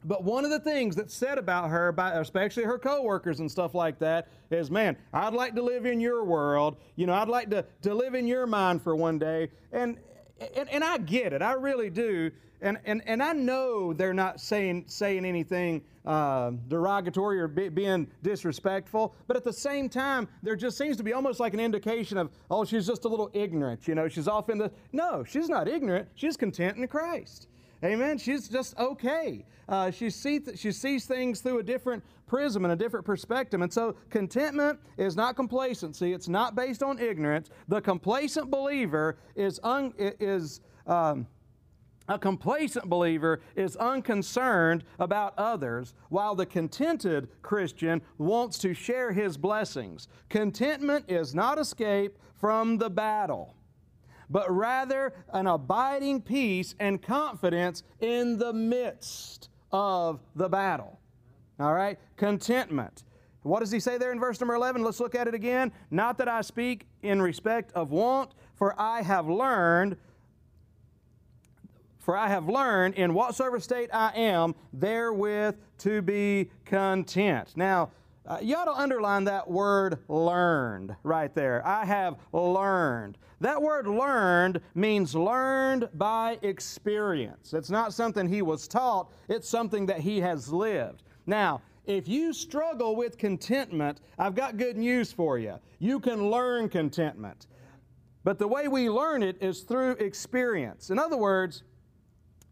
But 0.04 0.22
one 0.22 0.44
of 0.44 0.50
the 0.50 0.60
things 0.60 0.94
that's 0.94 1.12
said 1.12 1.38
about 1.38 1.70
her, 1.70 1.90
by 1.92 2.12
especially 2.12 2.62
her 2.62 2.78
coworkers 2.78 3.40
and 3.40 3.50
stuff 3.50 3.74
like 3.74 3.98
that, 3.98 4.28
is, 4.50 4.70
man, 4.70 4.96
I'd 5.12 5.34
like 5.34 5.54
to 5.56 5.62
live 5.62 5.86
in 5.86 6.00
your 6.00 6.24
world. 6.24 6.76
You 6.94 7.06
know, 7.06 7.14
I'd 7.14 7.28
like 7.28 7.50
to, 7.50 7.64
to 7.82 7.94
live 7.94 8.14
in 8.14 8.26
your 8.26 8.46
mind 8.46 8.80
for 8.80 8.94
one 8.94 9.18
day. 9.18 9.50
And, 9.72 9.98
and, 10.56 10.68
and 10.68 10.84
I 10.84 10.98
get 10.98 11.32
it. 11.32 11.42
I 11.42 11.52
really 11.52 11.90
do. 11.90 12.30
And, 12.60 12.78
and, 12.84 13.02
and 13.06 13.22
I 13.22 13.32
know 13.32 13.92
they're 13.92 14.14
not 14.14 14.40
saying, 14.40 14.84
saying 14.88 15.24
anything 15.24 15.82
uh, 16.04 16.52
derogatory 16.68 17.38
or 17.38 17.46
be, 17.46 17.68
being 17.68 18.08
disrespectful, 18.22 19.14
but 19.26 19.36
at 19.36 19.44
the 19.44 19.52
same 19.52 19.88
time, 19.88 20.26
there 20.42 20.56
just 20.56 20.76
seems 20.76 20.96
to 20.96 21.02
be 21.02 21.12
almost 21.12 21.38
like 21.38 21.54
an 21.54 21.60
indication 21.60 22.18
of, 22.18 22.30
oh, 22.50 22.64
she's 22.64 22.86
just 22.86 23.04
a 23.04 23.08
little 23.08 23.30
ignorant. 23.32 23.86
You 23.86 23.94
know, 23.94 24.08
she's 24.08 24.26
off 24.26 24.48
in 24.48 24.58
the. 24.58 24.72
No, 24.92 25.22
she's 25.22 25.48
not 25.48 25.68
ignorant. 25.68 26.08
She's 26.14 26.36
content 26.36 26.78
in 26.78 26.88
Christ. 26.88 27.47
Amen. 27.84 28.18
She's 28.18 28.48
just 28.48 28.76
okay. 28.78 29.44
Uh, 29.68 29.90
she, 29.90 30.10
see 30.10 30.40
th- 30.40 30.58
she 30.58 30.72
sees 30.72 31.06
things 31.06 31.40
through 31.40 31.58
a 31.58 31.62
different 31.62 32.02
prism 32.26 32.64
and 32.64 32.72
a 32.72 32.76
different 32.76 33.06
perspective. 33.06 33.60
And 33.60 33.72
so 33.72 33.94
contentment 34.10 34.80
is 34.96 35.14
not 35.14 35.36
complacency. 35.36 36.12
It's 36.12 36.28
not 36.28 36.56
based 36.56 36.82
on 36.82 36.98
ignorance. 36.98 37.50
The 37.68 37.80
complacent 37.80 38.50
believer 38.50 39.18
is, 39.36 39.60
un- 39.62 39.94
is 39.98 40.60
um, 40.86 41.26
a 42.08 42.18
complacent 42.18 42.86
believer 42.88 43.40
is 43.54 43.76
unconcerned 43.76 44.82
about 44.98 45.34
others, 45.38 45.94
while 46.08 46.34
the 46.34 46.46
contented 46.46 47.28
Christian 47.42 48.00
wants 48.16 48.58
to 48.58 48.74
share 48.74 49.12
his 49.12 49.36
blessings. 49.36 50.08
Contentment 50.30 51.04
is 51.08 51.34
not 51.34 51.58
escape 51.58 52.18
from 52.34 52.78
the 52.78 52.90
battle 52.90 53.57
but 54.30 54.50
rather 54.50 55.12
an 55.32 55.46
abiding 55.46 56.22
peace 56.22 56.74
and 56.78 57.02
confidence 57.02 57.82
in 58.00 58.38
the 58.38 58.52
midst 58.52 59.48
of 59.72 60.20
the 60.34 60.48
battle. 60.48 60.98
All 61.58 61.74
right? 61.74 61.98
Contentment. 62.16 63.04
What 63.42 63.60
does 63.60 63.70
he 63.70 63.80
say 63.80 63.98
there 63.98 64.12
in 64.12 64.20
verse 64.20 64.40
number 64.40 64.54
11? 64.54 64.82
Let's 64.82 65.00
look 65.00 65.14
at 65.14 65.28
it 65.28 65.34
again. 65.34 65.72
Not 65.90 66.18
that 66.18 66.28
I 66.28 66.42
speak 66.42 66.86
in 67.02 67.22
respect 67.22 67.72
of 67.72 67.90
want, 67.90 68.32
for 68.54 68.78
I 68.80 69.02
have 69.02 69.28
learned. 69.28 69.96
For 71.98 72.16
I 72.16 72.28
have 72.28 72.48
learned 72.48 72.94
in 72.94 73.14
whatsoever 73.14 73.60
state 73.60 73.90
I 73.92 74.12
am, 74.14 74.54
therewith 74.72 75.56
to 75.78 76.02
be 76.02 76.50
content. 76.64 77.56
Now, 77.56 77.90
uh, 78.28 78.38
you 78.42 78.54
ought 78.54 78.66
to 78.66 78.72
underline 78.72 79.24
that 79.24 79.50
word 79.50 79.98
learned 80.08 80.94
right 81.02 81.34
there. 81.34 81.66
I 81.66 81.86
have 81.86 82.16
learned. 82.32 83.16
That 83.40 83.60
word 83.60 83.86
learned 83.86 84.60
means 84.74 85.14
learned 85.14 85.88
by 85.94 86.38
experience. 86.42 87.54
It's 87.54 87.70
not 87.70 87.94
something 87.94 88.28
he 88.28 88.42
was 88.42 88.68
taught, 88.68 89.10
it's 89.28 89.48
something 89.48 89.86
that 89.86 90.00
he 90.00 90.20
has 90.20 90.52
lived. 90.52 91.04
Now, 91.26 91.62
if 91.86 92.06
you 92.06 92.34
struggle 92.34 92.96
with 92.96 93.16
contentment, 93.16 94.02
I've 94.18 94.34
got 94.34 94.58
good 94.58 94.76
news 94.76 95.10
for 95.10 95.38
you. 95.38 95.54
You 95.78 95.98
can 95.98 96.30
learn 96.30 96.68
contentment. 96.68 97.46
But 98.24 98.38
the 98.38 98.48
way 98.48 98.68
we 98.68 98.90
learn 98.90 99.22
it 99.22 99.42
is 99.42 99.60
through 99.60 99.92
experience. 99.92 100.90
In 100.90 100.98
other 100.98 101.16
words, 101.16 101.62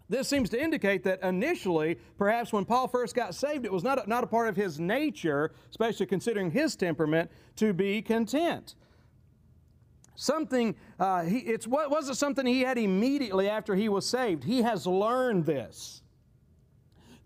this 0.08 0.28
seems 0.28 0.48
to 0.50 0.62
indicate 0.62 1.02
that 1.04 1.22
initially, 1.22 1.98
perhaps 2.16 2.52
when 2.52 2.64
Paul 2.64 2.86
first 2.86 3.14
got 3.14 3.34
saved, 3.34 3.64
it 3.64 3.72
was 3.72 3.82
not 3.82 4.04
a, 4.04 4.08
not 4.08 4.22
a 4.22 4.26
part 4.26 4.48
of 4.48 4.56
his 4.56 4.78
nature, 4.78 5.52
especially 5.70 6.06
considering 6.06 6.50
his 6.50 6.76
temperament, 6.76 7.30
to 7.56 7.72
be 7.72 8.02
content. 8.02 8.76
Something, 10.14 10.76
uh, 10.98 11.22
he, 11.24 11.38
it's 11.38 11.66
what 11.66 11.90
wasn't 11.90 12.16
something 12.16 12.46
he 12.46 12.62
had 12.62 12.78
immediately 12.78 13.48
after 13.48 13.74
he 13.74 13.88
was 13.88 14.06
saved. 14.06 14.44
He 14.44 14.62
has 14.62 14.86
learned 14.86 15.44
this 15.44 16.02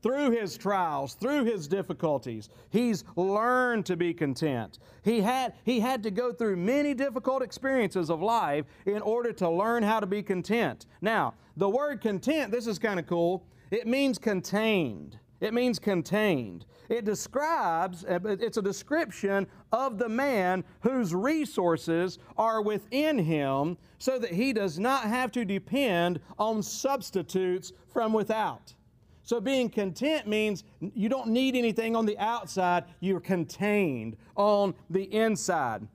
through 0.03 0.31
his 0.31 0.57
trials, 0.57 1.15
through 1.15 1.45
his 1.45 1.69
difficulties. 1.69 2.49
He's 2.71 3.05
learned 3.17 3.87
to 3.87 3.97
be 3.97 4.15
content. 4.15 4.79
He 5.05 5.21
had, 5.21 5.55
he 5.65 5.81
had 5.81 6.03
to 6.05 6.11
go 6.11 6.33
through 6.33 6.57
many 6.57 6.95
difficult 6.95 7.43
experiences 7.43 8.11
of 8.11 8.23
life 8.23 8.65
in 8.87 9.03
order 9.03 9.33
to 9.35 9.49
learn 9.49 9.83
how 9.83 10.01
to 10.01 10.07
be 10.07 10.23
content. 10.23 10.87
Now, 11.01 11.35
the 11.61 11.69
word 11.69 12.01
content, 12.01 12.51
this 12.51 12.67
is 12.67 12.79
kind 12.79 12.99
of 12.99 13.07
cool, 13.07 13.45
it 13.71 13.87
means 13.87 14.19
contained. 14.19 15.19
It 15.41 15.53
means 15.53 15.79
contained. 15.79 16.65
It 16.89 17.05
describes, 17.05 18.05
uh, 18.05 18.19
it's 18.25 18.57
a 18.57 18.63
description 18.63 19.47
of 19.71 19.99
the 19.99 20.09
man 20.09 20.65
whose 20.81 21.15
resources 21.15 22.19
are 22.39 22.63
within 22.63 23.19
him 23.19 23.77
so 23.99 24.19
that 24.19 24.33
he 24.33 24.55
does 24.55 24.79
not 24.79 25.05
have 25.05 25.31
to 25.33 25.45
depend 25.45 26.21
on 26.39 26.63
substitutes 26.63 27.73
from 27.93 28.15
without. 28.15 28.75
So 29.23 29.39
being 29.39 29.69
content 29.69 30.27
means 30.27 30.65
you 30.81 31.11
don't 31.11 31.29
need 31.29 31.55
anything 31.55 31.95
on 31.95 32.07
the 32.07 32.19
outside, 32.19 32.85
you're 33.01 33.21
contained 33.21 34.17
on 34.35 34.75
the 34.89 35.05
inside. 35.15 35.87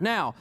Now, 0.00 0.34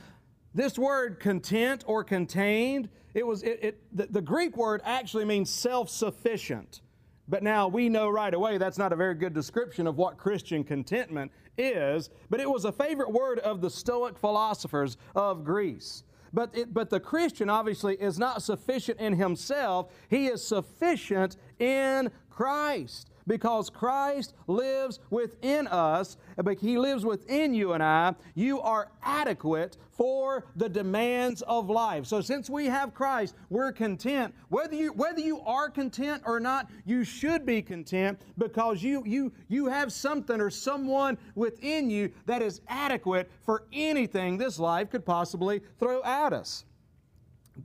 this 0.56 0.79
word 0.79 1.20
content 1.20 1.84
or 1.86 2.03
contained, 2.03 2.89
it 3.13 3.25
was 3.25 3.44
it, 3.44 3.60
it 3.62 3.82
the, 3.92 4.08
the 4.08 4.22
Greek 4.22 4.58
word 4.58 4.82
actually 4.84 5.25
means 5.25 5.50
self-sufficient. 5.50 6.82
But 7.28 7.44
now 7.44 7.68
we 7.68 7.89
know 7.89 8.10
right 8.10 8.34
away 8.34 8.58
that's 8.58 8.80
not 8.80 8.92
a 8.92 8.96
very 8.96 9.13
good 9.13 9.34
description 9.34 9.86
of 9.86 9.98
what 9.98 10.18
Christian 10.18 10.63
contentment 10.63 11.32
is, 11.58 12.10
but 12.30 12.39
it 12.39 12.50
was 12.50 12.66
a 12.66 12.72
favorite 12.72 13.12
word 13.12 13.38
of 13.39 13.62
the 13.62 13.70
Stoic 13.70 14.18
philosophers 14.18 14.98
of 15.16 15.44
Greece. 15.44 16.04
But, 16.34 16.56
it, 16.56 16.74
but 16.74 16.89
the 16.89 17.00
Christian 17.00 17.50
obviously 17.50 17.96
is 17.96 18.18
not 18.18 18.42
sufficient 18.42 19.00
in 19.00 19.13
himself, 19.13 19.92
he 20.10 20.28
is 20.28 20.44
sufficient 20.44 21.38
in 21.60 22.12
Christ 22.30 23.12
because 23.30 23.70
Christ 23.70 24.34
lives 24.48 25.00
within 25.10 25.68
us, 25.68 26.18
but 26.36 26.58
He 26.58 26.78
lives 26.78 27.06
within 27.06 27.54
you 27.54 27.74
and 27.74 27.84
I, 27.84 28.16
you 28.34 28.60
are 28.60 28.92
adequate 29.04 29.78
for 30.00 30.46
the 30.56 30.70
demands 30.70 31.41
of 31.41 31.70
life. 31.70 32.06
So 32.06 32.22
since 32.22 32.50
we 32.50 32.68
have 32.68 32.94
Christ, 32.94 33.36
we're 33.50 33.74
content. 33.74 34.34
Whether 34.48 34.75
you 34.75 34.94
whether 34.94 35.20
you 35.20 35.41
are 35.41 35.70
content 35.70 36.24
or 36.25 36.39
not, 36.39 36.72
you 36.86 37.03
should 37.03 37.46
be 37.46 37.62
content 37.62 38.22
because 38.38 38.82
you 38.82 39.03
you 39.06 39.34
you 39.50 39.65
have 39.65 39.91
something 39.91 40.39
or 40.39 40.50
someone 40.50 41.18
within 41.36 41.89
you 41.89 42.13
that 42.27 42.41
is 42.41 42.62
adequate 42.70 43.29
for 43.41 43.65
anything 43.74 44.38
this 44.38 44.58
life 44.58 44.89
could 44.89 45.06
possibly 45.06 45.60
throw 45.79 46.01
at 46.03 46.32
us. 46.32 46.63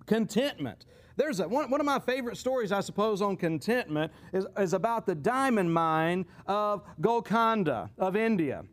Contentment. 0.06 0.86
There's 1.14 1.38
a, 1.38 1.46
one, 1.46 1.70
one 1.70 1.78
of 1.78 1.86
my 1.86 2.00
favorite 2.00 2.36
stories, 2.36 2.72
I 2.72 2.80
suppose, 2.80 3.22
on 3.22 3.36
contentment 3.36 4.10
is, 4.32 4.44
is 4.58 4.72
about 4.72 5.06
the 5.06 5.14
diamond 5.14 5.72
mine 5.72 6.26
of 6.48 6.82
Golconda 7.00 7.90
of 7.96 8.16
India. 8.16 8.64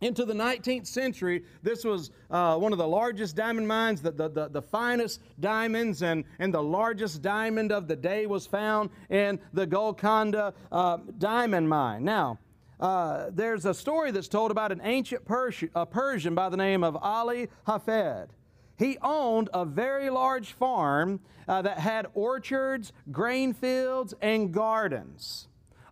Into 0.00 0.24
the 0.24 0.34
19th 0.34 0.86
century, 0.86 1.44
this 1.62 1.84
was 1.84 2.10
uh, 2.30 2.58
one 2.58 2.72
of 2.72 2.78
the 2.78 2.86
largest 2.86 3.36
diamond 3.36 3.66
mines, 3.66 4.02
the, 4.02 4.10
the, 4.10 4.28
the, 4.28 4.48
the, 4.48 4.60
finest 4.60 5.20
diamonds, 5.40 6.02
and, 6.02 6.24
and 6.38 6.52
the 6.52 6.62
largest 6.62 7.22
diamond 7.22 7.72
of 7.72 7.88
the 7.88 7.96
day 7.96 8.26
was 8.26 8.46
found 8.46 8.90
in 9.08 9.38
the 9.52 9.66
Golconda 9.66 10.52
uh, 10.70 10.98
diamond 11.18 11.68
mine. 11.68 12.04
Now, 12.04 12.38
uh, 12.80 13.30
there's 13.32 13.64
a 13.64 13.72
story 13.72 14.10
that's 14.10 14.28
told 14.28 14.50
about 14.50 14.72
an 14.72 14.80
ancient 14.82 15.24
Persian, 15.24 15.70
Persian 15.90 16.34
by 16.34 16.48
the 16.48 16.56
name 16.56 16.82
of 16.84 16.96
Ali 16.96 17.48
Hafed. 17.66 18.32
He 18.76 18.98
owned 19.00 19.48
a 19.54 19.64
very 19.64 20.10
large 20.10 20.52
farm 20.52 21.20
uh, 21.46 21.62
that 21.62 21.78
had 21.78 22.06
orchards, 22.14 22.92
grain 23.12 23.52
fields, 23.52 24.14
and 24.20 24.52
gardens. 24.52 25.48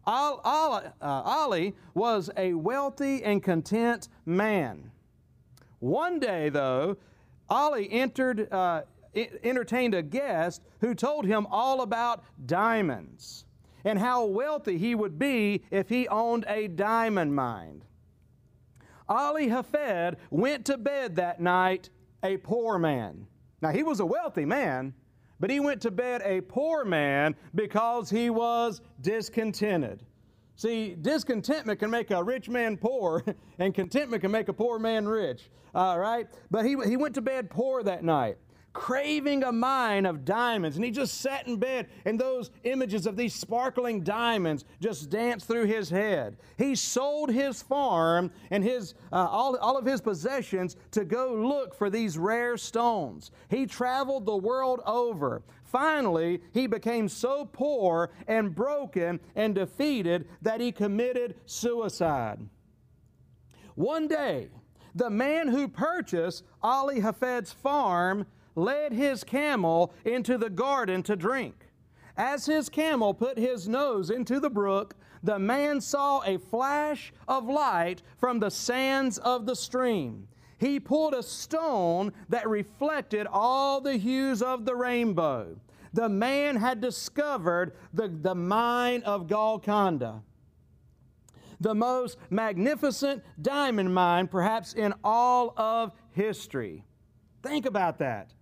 Ali, 0.06 0.88
uh, 1.00 1.70
was 1.94 2.30
a 2.36 2.54
wealthy 2.54 3.22
and 3.22 3.42
content 3.42 4.08
man. 4.26 4.90
One 5.78 6.18
day, 6.18 6.48
though, 6.48 6.96
Ali 7.48 7.90
entered, 7.90 8.52
uh, 8.52 8.82
entertained 9.14 9.94
a 9.94 10.02
guest 10.02 10.62
who 10.80 10.94
told 10.94 11.26
him 11.26 11.46
all 11.50 11.82
about 11.82 12.24
diamonds 12.46 13.44
and 13.84 13.98
how 13.98 14.24
wealthy 14.24 14.78
he 14.78 14.94
would 14.94 15.18
be 15.18 15.62
if 15.70 15.88
he 15.88 16.08
owned 16.08 16.44
a 16.48 16.68
diamond 16.68 17.34
mine. 17.34 17.82
Ali 19.08 19.48
Hafed 19.48 20.16
went 20.30 20.64
to 20.66 20.78
bed 20.78 21.16
that 21.16 21.40
night 21.40 21.90
a 22.22 22.36
poor 22.38 22.78
man. 22.78 23.26
Now, 23.60 23.70
he 23.70 23.82
was 23.82 24.00
a 24.00 24.06
wealthy 24.06 24.44
man, 24.44 24.94
but 25.42 25.50
he 25.50 25.58
went 25.58 25.80
to 25.80 25.90
bed 25.90 26.22
a 26.24 26.40
poor 26.40 26.84
man 26.84 27.34
because 27.56 28.08
he 28.08 28.30
was 28.30 28.80
discontented. 29.00 30.04
See, 30.54 30.94
discontentment 30.94 31.80
can 31.80 31.90
make 31.90 32.12
a 32.12 32.22
rich 32.22 32.48
man 32.48 32.76
poor, 32.76 33.24
and 33.58 33.74
contentment 33.74 34.22
can 34.22 34.30
make 34.30 34.46
a 34.46 34.52
poor 34.52 34.78
man 34.78 35.04
rich. 35.04 35.50
All 35.74 35.98
right? 35.98 36.28
But 36.52 36.64
he, 36.64 36.76
he 36.86 36.96
went 36.96 37.16
to 37.16 37.22
bed 37.22 37.50
poor 37.50 37.82
that 37.82 38.04
night. 38.04 38.38
Craving 38.72 39.44
a 39.44 39.52
mine 39.52 40.06
of 40.06 40.24
diamonds. 40.24 40.76
And 40.76 40.84
he 40.84 40.90
just 40.90 41.20
sat 41.20 41.46
in 41.46 41.56
bed, 41.56 41.88
and 42.04 42.18
those 42.18 42.50
images 42.64 43.06
of 43.06 43.16
these 43.16 43.34
sparkling 43.34 44.02
diamonds 44.02 44.64
just 44.80 45.10
danced 45.10 45.46
through 45.46 45.66
his 45.66 45.90
head. 45.90 46.36
He 46.56 46.74
sold 46.74 47.30
his 47.30 47.62
farm 47.62 48.30
and 48.50 48.64
his, 48.64 48.94
uh, 49.12 49.26
all, 49.30 49.56
all 49.58 49.76
of 49.76 49.84
his 49.84 50.00
possessions 50.00 50.76
to 50.92 51.04
go 51.04 51.34
look 51.34 51.74
for 51.74 51.90
these 51.90 52.16
rare 52.16 52.56
stones. 52.56 53.30
He 53.48 53.66
traveled 53.66 54.26
the 54.26 54.36
world 54.36 54.80
over. 54.86 55.42
Finally, 55.64 56.40
he 56.52 56.66
became 56.66 57.08
so 57.08 57.46
poor 57.46 58.10
and 58.26 58.54
broken 58.54 59.20
and 59.34 59.54
defeated 59.54 60.28
that 60.42 60.60
he 60.60 60.70
committed 60.70 61.34
suicide. 61.46 62.38
One 63.74 64.06
day, 64.06 64.48
the 64.94 65.08
man 65.08 65.48
who 65.48 65.68
purchased 65.68 66.44
Ali 66.62 67.00
Hafed's 67.00 67.52
farm 67.52 68.26
led 68.54 68.92
his 68.92 69.24
camel 69.24 69.92
into 70.04 70.38
the 70.38 70.50
garden 70.50 71.02
to 71.04 71.16
drink. 71.16 71.66
As 72.16 72.46
his 72.46 72.68
camel 72.68 73.14
put 73.14 73.38
his 73.38 73.68
nose 73.68 74.10
into 74.10 74.38
the 74.38 74.50
brook, 74.50 74.94
the 75.22 75.38
man 75.38 75.80
saw 75.80 76.20
a 76.24 76.38
flash 76.38 77.12
of 77.26 77.48
light 77.48 78.02
from 78.18 78.40
the 78.40 78.50
sands 78.50 79.18
of 79.18 79.46
the 79.46 79.56
stream. 79.56 80.28
He 80.58 80.78
pulled 80.78 81.14
a 81.14 81.22
stone 81.22 82.12
that 82.28 82.48
reflected 82.48 83.26
all 83.30 83.80
the 83.80 83.96
hues 83.96 84.42
of 84.42 84.64
the 84.64 84.76
rainbow. 84.76 85.56
The 85.92 86.08
man 86.08 86.56
had 86.56 86.80
discovered 86.80 87.74
the, 87.92 88.08
the 88.08 88.34
mine 88.34 89.02
of 89.02 89.26
Golconda, 89.26 90.22
the 91.60 91.74
most 91.74 92.18
magnificent 92.30 93.22
diamond 93.40 93.94
mine 93.94 94.28
perhaps 94.28 94.72
in 94.72 94.94
all 95.04 95.52
of 95.56 95.92
history. 96.10 96.84
Think 97.42 97.66
about 97.66 97.98
that. 97.98 98.32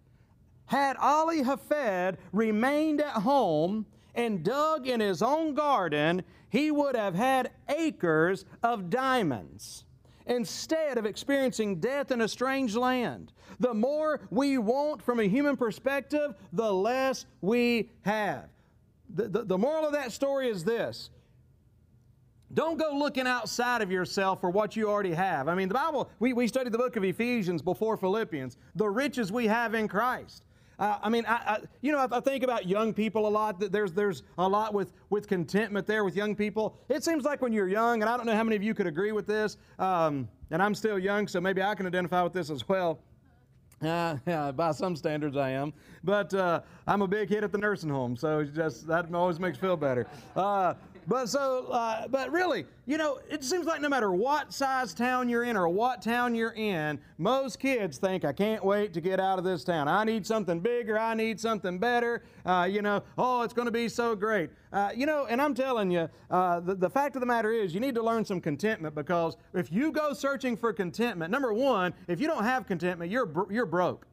Had 0.70 0.96
Ali 0.98 1.42
Hafed 1.42 2.20
remained 2.32 3.00
at 3.00 3.14
home 3.14 3.86
and 4.14 4.44
dug 4.44 4.86
in 4.86 5.00
his 5.00 5.20
own 5.20 5.52
garden, 5.52 6.22
he 6.48 6.70
would 6.70 6.94
have 6.94 7.16
had 7.16 7.50
acres 7.68 8.44
of 8.62 8.88
diamonds 8.88 9.84
instead 10.26 10.96
of 10.96 11.06
experiencing 11.06 11.80
death 11.80 12.12
in 12.12 12.20
a 12.20 12.28
strange 12.28 12.76
land. 12.76 13.32
The 13.58 13.74
more 13.74 14.20
we 14.30 14.58
want 14.58 15.02
from 15.02 15.18
a 15.18 15.24
human 15.24 15.56
perspective, 15.56 16.36
the 16.52 16.72
less 16.72 17.26
we 17.40 17.90
have. 18.02 18.48
The, 19.12 19.26
the, 19.26 19.42
the, 19.42 19.58
moral 19.58 19.86
of 19.86 19.92
that 19.94 20.12
story 20.12 20.48
is 20.48 20.62
this 20.62 21.10
don't 22.54 22.78
go 22.78 22.96
looking 22.96 23.26
outside 23.26 23.82
of 23.82 23.90
yourself 23.90 24.40
for 24.40 24.50
what 24.50 24.76
you 24.76 24.88
already 24.88 25.14
have. 25.14 25.48
I 25.48 25.56
mean, 25.56 25.66
the 25.66 25.74
Bible, 25.74 26.08
we, 26.20 26.32
we 26.32 26.46
studied 26.46 26.70
the 26.70 26.78
book 26.78 26.94
of 26.94 27.02
Ephesians 27.02 27.60
before 27.60 27.96
Philippians, 27.96 28.56
the 28.76 28.88
riches 28.88 29.32
we 29.32 29.48
have 29.48 29.74
in 29.74 29.88
Christ. 29.88 30.44
Uh, 30.80 30.98
I 31.02 31.10
mean, 31.10 31.26
I, 31.26 31.34
I, 31.34 31.58
you 31.82 31.92
know, 31.92 31.98
I, 31.98 32.08
I, 32.10 32.20
think 32.20 32.42
about 32.42 32.66
young 32.66 32.94
people 32.94 33.28
a 33.28 33.28
lot. 33.28 33.60
That 33.60 33.70
there's 33.70 33.92
there's 33.92 34.22
a 34.38 34.48
lot 34.48 34.72
with 34.72 34.94
with 35.10 35.28
contentment 35.28 35.86
there 35.86 36.04
with 36.04 36.16
young 36.16 36.34
people. 36.34 36.74
It 36.88 37.04
seems 37.04 37.22
like 37.22 37.42
when 37.42 37.52
you're 37.52 37.68
young, 37.68 38.00
and 38.00 38.10
I 38.10 38.16
don't 38.16 38.24
know 38.24 38.34
how 38.34 38.44
many 38.44 38.56
of 38.56 38.62
you 38.62 38.72
could 38.72 38.86
agree 38.86 39.12
with 39.12 39.26
this. 39.26 39.58
Um, 39.78 40.26
and 40.50 40.62
I'm 40.62 40.74
still 40.74 40.98
young, 40.98 41.28
so 41.28 41.38
maybe 41.38 41.62
I 41.62 41.74
can 41.74 41.86
identify 41.86 42.22
with 42.22 42.32
this 42.32 42.48
as 42.48 42.66
well. 42.66 42.98
Uh, 43.82 44.16
yeah, 44.26 44.50
by 44.52 44.72
some 44.72 44.96
standards, 44.96 45.36
I 45.36 45.50
am. 45.50 45.74
But 46.02 46.32
uh, 46.32 46.62
I'm 46.86 47.02
a 47.02 47.08
big 47.08 47.28
hit 47.28 47.44
at 47.44 47.52
the 47.52 47.58
nursing 47.58 47.90
home, 47.90 48.16
so 48.16 48.42
just 48.42 48.86
that 48.86 49.12
always 49.14 49.38
makes 49.38 49.58
me 49.58 49.68
feel 49.68 49.76
better. 49.76 50.06
Uh, 50.34 50.74
but 51.06 51.28
so, 51.28 51.66
uh, 51.70 52.08
but 52.08 52.30
really, 52.30 52.66
you 52.86 52.98
know, 52.98 53.20
it 53.28 53.44
seems 53.44 53.66
like 53.66 53.80
no 53.80 53.88
matter 53.88 54.12
what 54.12 54.52
size 54.52 54.94
town 54.94 55.28
you're 55.28 55.44
in 55.44 55.56
or 55.56 55.68
what 55.68 56.02
town 56.02 56.34
you're 56.34 56.54
in, 56.54 56.98
most 57.18 57.58
kids 57.58 57.98
think, 57.98 58.24
I 58.24 58.32
can't 58.32 58.64
wait 58.64 58.92
to 58.94 59.00
get 59.00 59.20
out 59.20 59.38
of 59.38 59.44
this 59.44 59.64
town. 59.64 59.88
I 59.88 60.04
need 60.04 60.26
something 60.26 60.60
bigger. 60.60 60.98
I 60.98 61.14
need 61.14 61.40
something 61.40 61.78
better. 61.78 62.22
Uh, 62.44 62.68
you 62.70 62.82
know, 62.82 63.02
oh, 63.18 63.42
it's 63.42 63.54
going 63.54 63.66
to 63.66 63.72
be 63.72 63.88
so 63.88 64.14
great. 64.14 64.50
Uh, 64.72 64.90
you 64.94 65.06
know, 65.06 65.26
and 65.26 65.40
I'm 65.40 65.54
telling 65.54 65.90
you, 65.90 66.08
uh, 66.30 66.60
the, 66.60 66.74
the 66.74 66.90
fact 66.90 67.16
of 67.16 67.20
the 67.20 67.26
matter 67.26 67.52
is, 67.52 67.74
you 67.74 67.80
need 67.80 67.94
to 67.94 68.02
learn 68.02 68.24
some 68.24 68.40
contentment 68.40 68.94
because 68.94 69.36
if 69.54 69.72
you 69.72 69.92
go 69.92 70.12
searching 70.12 70.56
for 70.56 70.72
contentment, 70.72 71.30
number 71.30 71.52
one, 71.52 71.94
if 72.08 72.20
you 72.20 72.26
don't 72.26 72.44
have 72.44 72.66
contentment, 72.66 73.10
you're, 73.10 73.30
you're 73.50 73.66
broke. 73.66 74.06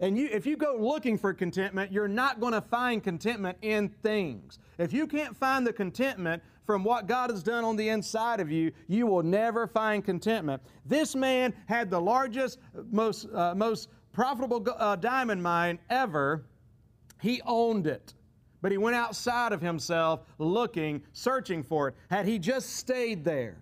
And 0.00 0.16
you, 0.16 0.28
if 0.30 0.46
you 0.46 0.56
go 0.56 0.76
looking 0.78 1.18
for 1.18 1.34
contentment, 1.34 1.92
you're 1.92 2.08
not 2.08 2.40
going 2.40 2.52
to 2.52 2.60
find 2.60 3.02
contentment 3.02 3.58
in 3.62 3.88
things. 3.88 4.58
If 4.78 4.92
you 4.92 5.06
can't 5.06 5.36
find 5.36 5.66
the 5.66 5.72
contentment 5.72 6.42
from 6.64 6.84
what 6.84 7.06
God 7.06 7.30
has 7.30 7.42
done 7.42 7.64
on 7.64 7.76
the 7.76 7.88
inside 7.88 8.40
of 8.40 8.50
you, 8.50 8.72
you 8.86 9.06
will 9.06 9.22
never 9.22 9.66
find 9.66 10.04
contentment. 10.04 10.62
This 10.86 11.16
man 11.16 11.52
had 11.66 11.90
the 11.90 12.00
largest, 12.00 12.58
most, 12.90 13.26
uh, 13.34 13.54
most 13.54 13.88
profitable 14.12 14.64
uh, 14.78 14.96
diamond 14.96 15.42
mine 15.42 15.78
ever. 15.90 16.44
He 17.20 17.40
owned 17.44 17.86
it. 17.86 18.14
But 18.60 18.72
he 18.72 18.78
went 18.78 18.96
outside 18.96 19.52
of 19.52 19.60
himself 19.60 20.20
looking, 20.38 21.02
searching 21.12 21.62
for 21.62 21.88
it. 21.88 21.94
Had 22.10 22.26
he 22.26 22.38
just 22.38 22.76
stayed 22.76 23.24
there, 23.24 23.56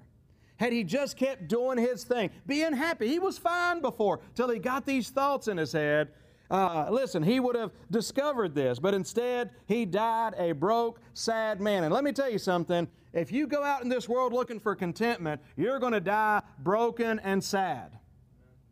had 0.57 0.73
he 0.73 0.85
just 0.85 1.17
kept 1.17 1.49
doing 1.49 1.79
his 1.79 2.05
thing, 2.05 2.31
being 2.47 2.73
happy, 2.73 3.09
he 3.09 3.19
was 3.19 3.37
fine 3.37 3.81
before 3.81 4.21
till 4.35 4.49
he 4.49 4.59
got 4.59 4.87
these 4.87 5.11
thoughts 5.11 5.49
in 5.49 5.59
his 5.59 5.73
head 5.73 6.09
uh, 6.51 6.87
listen, 6.91 7.23
he 7.23 7.41
would 7.41 7.57
have 7.57 7.73
discovered 7.91 8.55
this, 8.55 8.79
but 8.79 8.95
instead 8.95 9.51
he 9.67 9.85
died 9.85 10.35
a 10.39 10.53
broke, 10.53 11.01
sad 11.15 11.61
man. 11.61 11.85
And 11.85 11.93
let 11.93 12.05
me 12.05 12.13
tell 12.13 12.31
you 12.31 12.39
something 12.39 12.89
if 13.13 13.33
you 13.33 13.47
go 13.47 13.65
out 13.65 13.83
in 13.83 13.89
this 13.89 14.09
world 14.09 14.33
looking 14.33 14.61
for 14.61 14.75
contentment, 14.75 15.41
you're 15.57 15.79
going 15.79 15.95
to 15.95 16.01
die 16.01 16.43
broken 16.59 17.19
and 17.21 17.43
sad. 17.43 17.99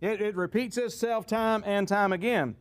It, 0.00 0.20
it 0.20 0.36
repeats 0.36 0.76
itself 0.76 1.26
time 1.26 1.62
and 1.64 1.88
time 1.88 2.12
again. 2.12 2.56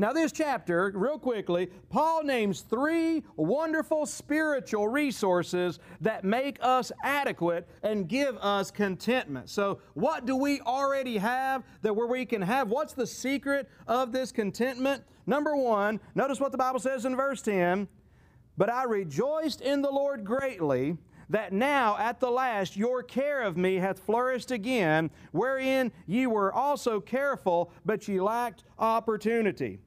Now, 0.00 0.14
this 0.14 0.32
chapter, 0.32 0.90
real 0.94 1.18
quickly, 1.18 1.68
Paul 1.90 2.24
names 2.24 2.62
three 2.62 3.22
wonderful 3.36 4.06
spiritual 4.06 4.88
resources 4.88 5.78
that 6.00 6.24
make 6.24 6.56
us 6.62 6.90
adequate 7.04 7.68
and 7.82 8.08
give 8.08 8.38
us 8.38 8.70
contentment. 8.70 9.50
So, 9.50 9.80
what 9.92 10.24
do 10.24 10.36
we 10.36 10.62
already 10.62 11.18
have 11.18 11.64
that 11.82 11.94
where 11.94 12.06
we 12.06 12.24
can 12.24 12.40
have? 12.40 12.70
What's 12.70 12.94
the 12.94 13.06
secret 13.06 13.68
of 13.86 14.10
this 14.10 14.32
contentment? 14.32 15.02
Number 15.26 15.54
one, 15.54 16.00
notice 16.14 16.40
what 16.40 16.52
the 16.52 16.56
Bible 16.56 16.80
says 16.80 17.04
in 17.04 17.14
verse 17.14 17.42
10 17.42 17.86
But 18.56 18.70
I 18.70 18.84
rejoiced 18.84 19.60
in 19.60 19.82
the 19.82 19.90
Lord 19.90 20.24
greatly 20.24 20.96
that 21.28 21.52
now 21.52 21.98
at 21.98 22.20
the 22.20 22.30
last 22.30 22.74
your 22.74 23.02
care 23.02 23.42
of 23.42 23.58
me 23.58 23.76
hath 23.76 23.98
flourished 23.98 24.50
again, 24.50 25.10
wherein 25.32 25.92
ye 26.06 26.26
were 26.26 26.50
also 26.54 27.00
careful, 27.00 27.70
but 27.84 28.08
ye 28.08 28.18
lacked 28.18 28.64
opportunity. 28.78 29.78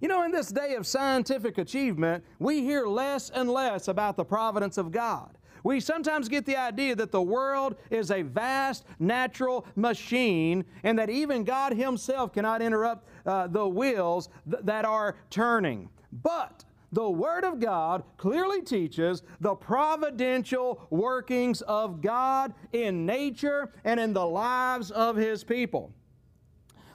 You 0.00 0.08
know, 0.08 0.24
in 0.24 0.32
this 0.32 0.48
day 0.48 0.74
of 0.76 0.86
scientific 0.86 1.58
achievement, 1.58 2.24
we 2.38 2.62
hear 2.62 2.86
less 2.86 3.28
and 3.28 3.50
less 3.50 3.88
about 3.88 4.16
the 4.16 4.24
providence 4.24 4.78
of 4.78 4.90
God. 4.90 5.36
We 5.62 5.78
sometimes 5.80 6.30
get 6.30 6.46
the 6.46 6.56
idea 6.56 6.94
that 6.96 7.12
the 7.12 7.20
world 7.20 7.76
is 7.90 8.10
a 8.10 8.22
vast 8.22 8.86
natural 8.98 9.66
machine 9.76 10.64
and 10.84 10.98
that 10.98 11.10
even 11.10 11.44
God 11.44 11.74
Himself 11.74 12.32
cannot 12.32 12.62
interrupt 12.62 13.06
uh, 13.26 13.46
the 13.46 13.68
wheels 13.68 14.30
th- 14.50 14.64
that 14.64 14.86
are 14.86 15.16
turning. 15.28 15.90
But 16.22 16.64
the 16.92 17.08
Word 17.08 17.44
of 17.44 17.60
God 17.60 18.02
clearly 18.16 18.62
teaches 18.62 19.22
the 19.40 19.54
providential 19.54 20.86
workings 20.88 21.60
of 21.62 22.00
God 22.00 22.54
in 22.72 23.04
nature 23.04 23.70
and 23.84 24.00
in 24.00 24.14
the 24.14 24.26
lives 24.26 24.90
of 24.90 25.14
His 25.14 25.44
people. 25.44 25.92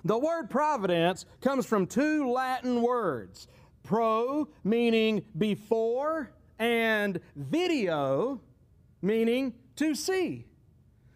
The 0.05 0.17
word 0.17 0.51
providence 0.51 1.25
comes 1.41 1.65
from 1.65 1.87
two 1.87 2.29
Latin 2.29 2.83
words 2.83 3.47
pro, 3.81 4.47
meaning 4.63 5.23
before, 5.37 6.31
and 6.59 7.19
video, 7.35 8.39
meaning 9.01 9.53
to 9.75 9.95
see. 9.95 10.45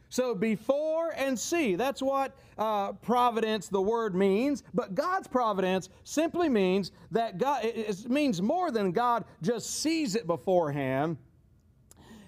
So 0.09 0.33
before 0.33 1.13
and 1.15 1.37
see, 1.37 1.75
that's 1.75 2.01
what 2.01 2.35
uh, 2.57 2.93
providence, 2.93 3.67
the 3.67 3.81
word 3.81 4.15
means. 4.15 4.63
But 4.73 4.95
God's 4.95 5.27
providence 5.27 5.89
simply 6.03 6.49
means 6.49 6.91
that 7.11 7.37
God, 7.37 7.63
it 7.63 8.09
means 8.09 8.41
more 8.41 8.71
than 8.71 8.91
God 8.91 9.23
just 9.41 9.81
sees 9.81 10.15
it 10.15 10.25
beforehand. 10.25 11.17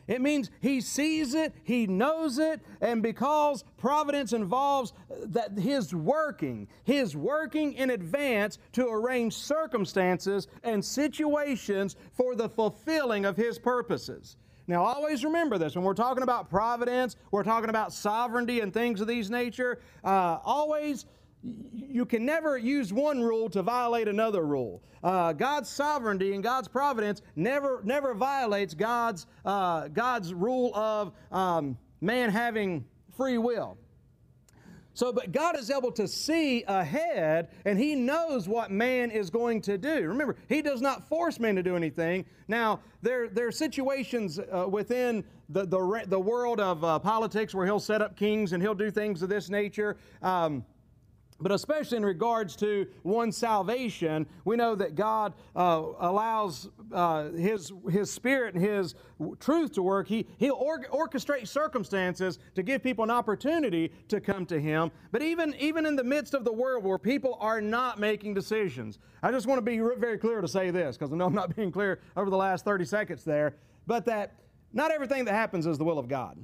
It 0.08 0.22
means 0.22 0.50
he 0.62 0.82
sees 0.82 1.34
it, 1.34 1.54
he 1.64 1.88
knows 1.88 2.38
it, 2.40 2.60
and 2.82 3.02
because 3.02 3.64
providence 3.78 4.34
involves 4.34 4.94
that 5.26 5.58
his 5.58 5.94
working, 5.94 6.68
his 6.84 7.16
working 7.16 7.74
in 7.74 7.92
advance 7.92 8.58
to 8.74 8.88
arrange 8.88 9.34
circumstances 9.34 10.48
and 10.64 10.84
situations 10.84 11.96
for 12.12 12.36
the 12.36 12.50
fulfilling 12.50 13.26
of 13.26 13.38
his 13.38 13.58
purposes. 13.60 14.38
Now, 14.68 14.84
always 14.84 15.26
remember 15.26 15.58
this 15.58 15.76
when 15.76 15.84
we're 15.84 15.94
talking 15.94 16.24
about 16.24 16.50
providence, 16.50 17.16
we're 17.32 17.44
talking 17.44 17.70
about 17.70 17.92
sovereignty 17.92 18.62
and 18.62 18.74
things 18.74 19.02
of 19.02 19.08
these 19.08 19.30
nature. 19.30 19.82
Uh, 20.04 20.38
always 20.44 21.06
you 21.44 22.06
can 22.06 22.26
never 22.26 22.58
use 22.58 22.94
one 22.94 23.22
rule 23.22 23.50
to 23.50 23.62
violate 23.62 24.08
another 24.08 24.46
rule. 24.46 24.84
Uh, 25.04 25.34
God's 25.34 25.70
sovereignty 25.70 26.34
and 26.34 26.44
God's 26.44 26.68
providence 26.68 27.22
never 27.36 27.82
never 27.84 28.14
violates 28.14 28.74
God's 28.74 29.26
uh, 29.46 29.88
God's 29.88 30.34
rule 30.34 30.76
of 30.76 31.14
um, 31.32 31.78
man 32.00 32.30
having 32.30 32.86
free 33.16 33.38
will. 33.38 33.78
So, 34.94 35.14
but 35.14 35.32
God 35.32 35.58
is 35.58 35.72
able 35.72 35.92
to 35.94 36.08
see 36.08 36.64
ahead 36.68 37.48
and 37.66 37.80
He 37.80 37.96
knows 37.96 38.48
what 38.48 38.72
man 38.72 39.10
is 39.10 39.30
going 39.30 39.62
to 39.62 39.78
do. 39.78 40.08
Remember, 40.08 40.36
He 40.50 40.62
does 40.62 40.82
not 40.82 41.08
force 41.08 41.40
man 41.40 41.56
to 41.56 41.64
do 41.64 41.76
anything. 41.76 42.26
Now, 42.48 42.82
there, 43.02 43.30
there 43.30 43.48
are 43.48 43.54
situations 43.54 44.38
uh, 44.38 44.68
within 44.70 45.24
the, 45.50 45.66
the, 45.66 46.04
the 46.08 46.20
world 46.20 46.60
of 46.60 46.84
uh, 46.84 47.00
politics 47.00 47.56
where 47.56 47.66
He'll 47.66 47.80
set 47.80 48.02
up 48.02 48.18
kings 48.18 48.52
and 48.52 48.62
He'll 48.62 48.76
do 48.76 48.92
things 48.92 49.22
of 49.22 49.30
this 49.30 49.50
nature. 49.50 49.96
Um, 50.22 50.66
but 51.42 51.52
especially 51.52 51.98
in 51.98 52.06
regards 52.06 52.56
to 52.58 52.88
one's 53.04 53.36
salvation, 53.36 54.26
we 54.46 54.56
know 54.56 54.76
that 54.76 54.96
God 54.96 55.34
uh, 55.56 55.84
allows 56.00 56.70
uh, 56.92 57.30
His, 57.32 57.72
His 57.90 58.12
Spirit 58.12 58.56
and 58.56 58.64
His 58.64 58.96
truth 59.40 59.74
to 59.74 59.82
work. 59.82 60.08
He, 60.08 60.28
he'll 60.38 60.56
or- 60.56 60.86
orchestrate 60.92 61.48
circumstances 61.48 62.40
to 62.56 62.64
give 62.64 62.84
people 62.84 63.04
an 63.04 63.12
opportunity 63.12 63.92
to 64.10 64.22
come 64.22 64.46
to 64.48 64.60
Him. 64.60 64.92
But 65.12 65.22
even, 65.22 65.56
even 65.60 65.86
in 65.86 65.96
the 65.96 66.04
midst 66.04 66.34
of 66.34 66.46
the 66.46 66.54
world 66.54 66.84
where 66.84 66.98
people 66.98 67.38
are 67.40 67.62
not 67.62 68.00
making 68.00 68.34
decisions, 68.34 69.00
I 69.24 69.32
just 69.32 69.48
want 69.48 69.58
to 69.58 69.62
be 69.64 69.80
very 70.00 70.18
clear 70.18 70.42
to 70.42 70.48
say 70.48 70.72
this, 70.72 70.98
because 70.98 71.12
I 71.12 71.16
know 71.16 71.26
I'm 71.26 71.34
not 71.34 71.56
being 71.56 71.72
clear 71.72 72.00
over 72.16 72.30
the 72.30 72.38
last 72.38 72.66
30 72.66 72.86
seconds 72.86 73.24
there, 73.24 73.56
but 73.88 74.06
that 74.06 74.36
not 74.74 74.92
everything 74.92 75.26
that 75.26 75.34
happens 75.34 75.66
is 75.66 75.78
the 75.78 75.84
will 75.84 76.00
of 76.00 76.08
God. 76.08 76.38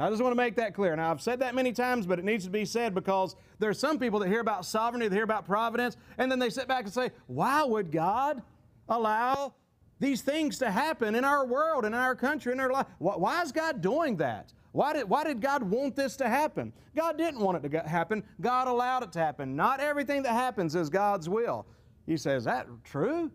I 0.00 0.10
just 0.10 0.22
want 0.22 0.32
to 0.32 0.36
make 0.36 0.54
that 0.56 0.74
clear. 0.74 0.94
Now, 0.94 1.10
I've 1.10 1.20
said 1.20 1.40
that 1.40 1.54
many 1.54 1.72
times, 1.72 2.06
but 2.06 2.18
it 2.18 2.24
needs 2.24 2.44
to 2.44 2.50
be 2.50 2.64
said 2.64 2.94
because 2.94 3.34
there 3.58 3.68
are 3.68 3.74
some 3.74 3.98
people 3.98 4.20
that 4.20 4.28
hear 4.28 4.40
about 4.40 4.64
sovereignty, 4.64 5.08
they 5.08 5.16
hear 5.16 5.24
about 5.24 5.44
providence, 5.44 5.96
and 6.18 6.30
then 6.30 6.38
they 6.38 6.50
sit 6.50 6.68
back 6.68 6.84
and 6.84 6.92
say, 6.92 7.10
why 7.26 7.64
would 7.64 7.90
God 7.90 8.42
allow 8.88 9.54
these 9.98 10.22
things 10.22 10.58
to 10.58 10.70
happen 10.70 11.16
in 11.16 11.24
our 11.24 11.44
world, 11.44 11.84
in 11.84 11.94
our 11.94 12.14
country, 12.14 12.52
in 12.52 12.60
our 12.60 12.70
life? 12.70 12.86
Why 12.98 13.42
is 13.42 13.50
God 13.50 13.80
doing 13.80 14.16
that? 14.18 14.52
Why 14.70 14.92
did, 14.92 15.08
why 15.08 15.24
did 15.24 15.40
God 15.40 15.64
want 15.64 15.96
this 15.96 16.14
to 16.18 16.28
happen? 16.28 16.72
God 16.94 17.18
didn't 17.18 17.40
want 17.40 17.64
it 17.64 17.68
to 17.68 17.80
happen. 17.80 18.22
God 18.40 18.68
allowed 18.68 19.02
it 19.02 19.12
to 19.12 19.18
happen. 19.18 19.56
Not 19.56 19.80
everything 19.80 20.22
that 20.22 20.34
happens 20.34 20.76
is 20.76 20.88
God's 20.88 21.28
will. 21.28 21.66
You 22.06 22.16
say, 22.16 22.36
is 22.36 22.44
that 22.44 22.68
true? 22.84 23.32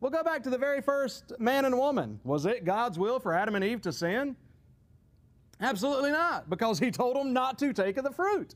Well, 0.00 0.10
go 0.10 0.22
back 0.22 0.42
to 0.44 0.50
the 0.50 0.58
very 0.58 0.80
first 0.80 1.32
man 1.40 1.64
and 1.64 1.76
woman. 1.76 2.20
Was 2.22 2.46
it 2.46 2.64
God's 2.64 2.98
will 2.98 3.18
for 3.18 3.32
Adam 3.32 3.56
and 3.56 3.64
Eve 3.64 3.80
to 3.82 3.92
sin? 3.92 4.36
Absolutely 5.60 6.10
not, 6.10 6.50
because 6.50 6.78
he 6.78 6.90
told 6.90 7.16
them 7.16 7.32
not 7.32 7.58
to 7.58 7.72
take 7.72 7.96
of 7.96 8.04
the 8.04 8.10
fruit. 8.10 8.54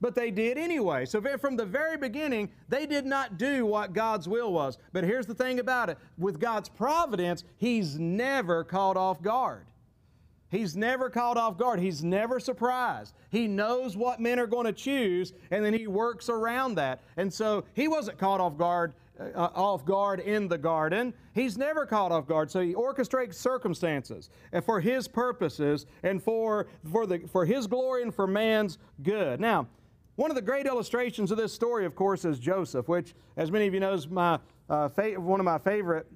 But 0.00 0.14
they 0.14 0.30
did 0.30 0.58
anyway. 0.58 1.06
So 1.06 1.22
from 1.38 1.56
the 1.56 1.64
very 1.64 1.96
beginning, 1.96 2.50
they 2.68 2.84
did 2.84 3.06
not 3.06 3.38
do 3.38 3.64
what 3.64 3.94
God's 3.94 4.28
will 4.28 4.52
was. 4.52 4.76
But 4.92 5.04
here's 5.04 5.26
the 5.26 5.34
thing 5.34 5.58
about 5.58 5.88
it 5.88 5.98
with 6.18 6.38
God's 6.38 6.68
providence, 6.68 7.44
He's 7.56 7.98
never 7.98 8.62
caught 8.62 8.96
off 8.96 9.22
guard. 9.22 9.66
He's 10.48 10.76
never 10.76 11.10
caught 11.10 11.36
off 11.36 11.58
guard. 11.58 11.80
He's 11.80 12.04
never 12.04 12.38
surprised. 12.38 13.14
He 13.30 13.48
knows 13.48 13.96
what 13.96 14.20
men 14.20 14.38
are 14.38 14.46
going 14.46 14.66
to 14.66 14.72
choose, 14.72 15.32
and 15.50 15.64
then 15.64 15.74
he 15.74 15.88
works 15.88 16.28
around 16.28 16.76
that. 16.76 17.00
And 17.16 17.32
so 17.32 17.64
he 17.74 17.88
wasn't 17.88 18.18
caught 18.18 18.40
off 18.40 18.56
guard 18.56 18.94
uh, 19.20 19.48
off 19.54 19.84
guard 19.84 20.20
in 20.20 20.48
the 20.48 20.58
garden. 20.58 21.14
He's 21.34 21.56
never 21.56 21.86
caught 21.86 22.12
off 22.12 22.26
guard. 22.26 22.50
So 22.50 22.60
he 22.60 22.74
orchestrates 22.74 23.34
circumstances 23.34 24.30
and 24.52 24.64
for 24.64 24.80
his 24.80 25.08
purposes 25.08 25.86
and 26.02 26.22
for, 26.22 26.66
for, 26.90 27.06
the, 27.06 27.20
for 27.30 27.44
his 27.44 27.66
glory 27.66 28.02
and 28.02 28.14
for 28.14 28.26
man's 28.26 28.78
good. 29.02 29.40
Now, 29.40 29.68
one 30.16 30.30
of 30.30 30.34
the 30.34 30.42
great 30.42 30.66
illustrations 30.66 31.30
of 31.30 31.36
this 31.36 31.52
story, 31.52 31.84
of 31.84 31.94
course, 31.94 32.24
is 32.24 32.38
Joseph, 32.38 32.88
which, 32.88 33.14
as 33.36 33.50
many 33.50 33.66
of 33.66 33.74
you 33.74 33.80
know, 33.80 33.92
is 33.92 34.08
my, 34.08 34.38
uh, 34.70 34.88
one 34.88 35.40
of 35.40 35.44
my 35.44 35.58
favorite 35.58 36.06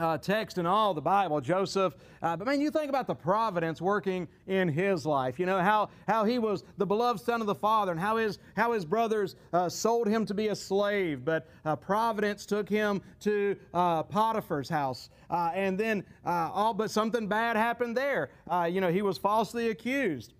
uh, 0.00 0.18
text 0.18 0.58
in 0.58 0.66
all 0.66 0.94
the 0.94 1.00
Bible, 1.00 1.40
Joseph. 1.40 1.94
Uh, 2.22 2.36
but 2.36 2.46
man, 2.46 2.60
you 2.60 2.70
think 2.70 2.88
about 2.88 3.06
the 3.06 3.14
providence 3.14 3.80
working 3.80 4.26
in 4.46 4.68
his 4.68 5.06
life. 5.06 5.38
You 5.38 5.46
know 5.46 5.60
how 5.60 5.90
how 6.08 6.24
he 6.24 6.38
was 6.38 6.64
the 6.78 6.86
beloved 6.86 7.20
son 7.20 7.40
of 7.40 7.46
the 7.46 7.54
Father, 7.54 7.92
and 7.92 8.00
how 8.00 8.16
his 8.16 8.38
how 8.56 8.72
his 8.72 8.84
brothers 8.84 9.36
uh, 9.52 9.68
sold 9.68 10.08
him 10.08 10.24
to 10.26 10.34
be 10.34 10.48
a 10.48 10.56
slave, 10.56 11.24
but 11.24 11.48
uh, 11.64 11.76
providence 11.76 12.46
took 12.46 12.68
him 12.68 13.02
to 13.20 13.56
uh, 13.74 14.02
Potiphar's 14.02 14.68
house, 14.68 15.10
uh, 15.30 15.50
and 15.54 15.78
then 15.78 16.04
all 16.24 16.74
but 16.74 16.90
something 16.90 17.26
bad 17.26 17.56
happened 17.56 17.96
there. 17.96 18.30
you 18.68 18.80
know, 18.80 18.90
he 18.90 19.02
was 19.02 19.18
falsely 19.18 19.68
accused. 19.68 20.34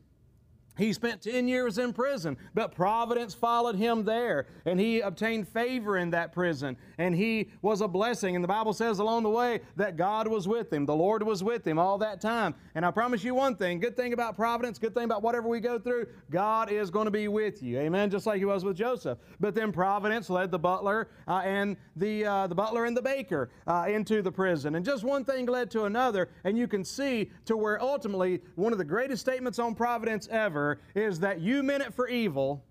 He 0.80 0.94
spent 0.94 1.20
10 1.20 1.46
years 1.46 1.76
in 1.76 1.92
prison, 1.92 2.38
but 2.54 2.74
providence 2.74 3.34
followed 3.34 3.76
him 3.76 4.02
there, 4.02 4.46
and 4.64 4.80
he 4.80 5.00
obtained 5.00 5.46
favor 5.46 5.98
in 5.98 6.08
that 6.10 6.32
prison, 6.32 6.74
and 6.96 7.14
he 7.14 7.50
was 7.60 7.82
a 7.82 7.86
blessing. 7.86 8.34
And 8.34 8.42
the 8.42 8.48
Bible 8.48 8.72
says 8.72 8.98
along 8.98 9.24
the 9.24 9.28
way 9.28 9.60
that 9.76 9.98
God 9.98 10.26
was 10.26 10.48
with 10.48 10.72
him, 10.72 10.86
the 10.86 10.94
Lord 10.96 11.22
was 11.22 11.44
with 11.44 11.66
him 11.66 11.78
all 11.78 11.98
that 11.98 12.22
time. 12.22 12.54
And 12.74 12.86
I 12.86 12.90
promise 12.92 13.22
you 13.22 13.34
one 13.34 13.56
thing 13.56 13.78
good 13.78 13.94
thing 13.94 14.14
about 14.14 14.36
providence, 14.36 14.78
good 14.78 14.94
thing 14.94 15.04
about 15.04 15.22
whatever 15.22 15.48
we 15.48 15.60
go 15.60 15.78
through, 15.78 16.06
God 16.30 16.72
is 16.72 16.88
going 16.90 17.04
to 17.04 17.10
be 17.10 17.28
with 17.28 17.62
you. 17.62 17.78
Amen. 17.78 18.08
Just 18.08 18.24
like 18.24 18.38
he 18.38 18.46
was 18.46 18.64
with 18.64 18.78
Joseph. 18.78 19.18
But 19.38 19.54
then 19.54 19.72
providence 19.72 20.30
led 20.30 20.50
the 20.50 20.58
butler 20.58 21.08
uh, 21.28 21.42
and 21.44 21.76
the, 21.96 22.24
uh, 22.24 22.46
the 22.46 22.54
butler 22.54 22.86
and 22.86 22.96
the 22.96 23.02
baker 23.02 23.50
uh, 23.66 23.84
into 23.86 24.22
the 24.22 24.32
prison. 24.32 24.76
And 24.76 24.84
just 24.84 25.04
one 25.04 25.26
thing 25.26 25.44
led 25.44 25.70
to 25.72 25.84
another, 25.84 26.30
and 26.44 26.56
you 26.56 26.66
can 26.66 26.86
see 26.86 27.30
to 27.44 27.58
where 27.58 27.82
ultimately 27.82 28.40
one 28.54 28.72
of 28.72 28.78
the 28.78 28.84
greatest 28.84 29.20
statements 29.20 29.58
on 29.58 29.74
providence 29.74 30.26
ever 30.30 30.69
is 30.94 31.20
that 31.20 31.40
you 31.40 31.62
meant 31.62 31.82
it 31.82 31.94
for 31.94 32.08
evil. 32.08 32.64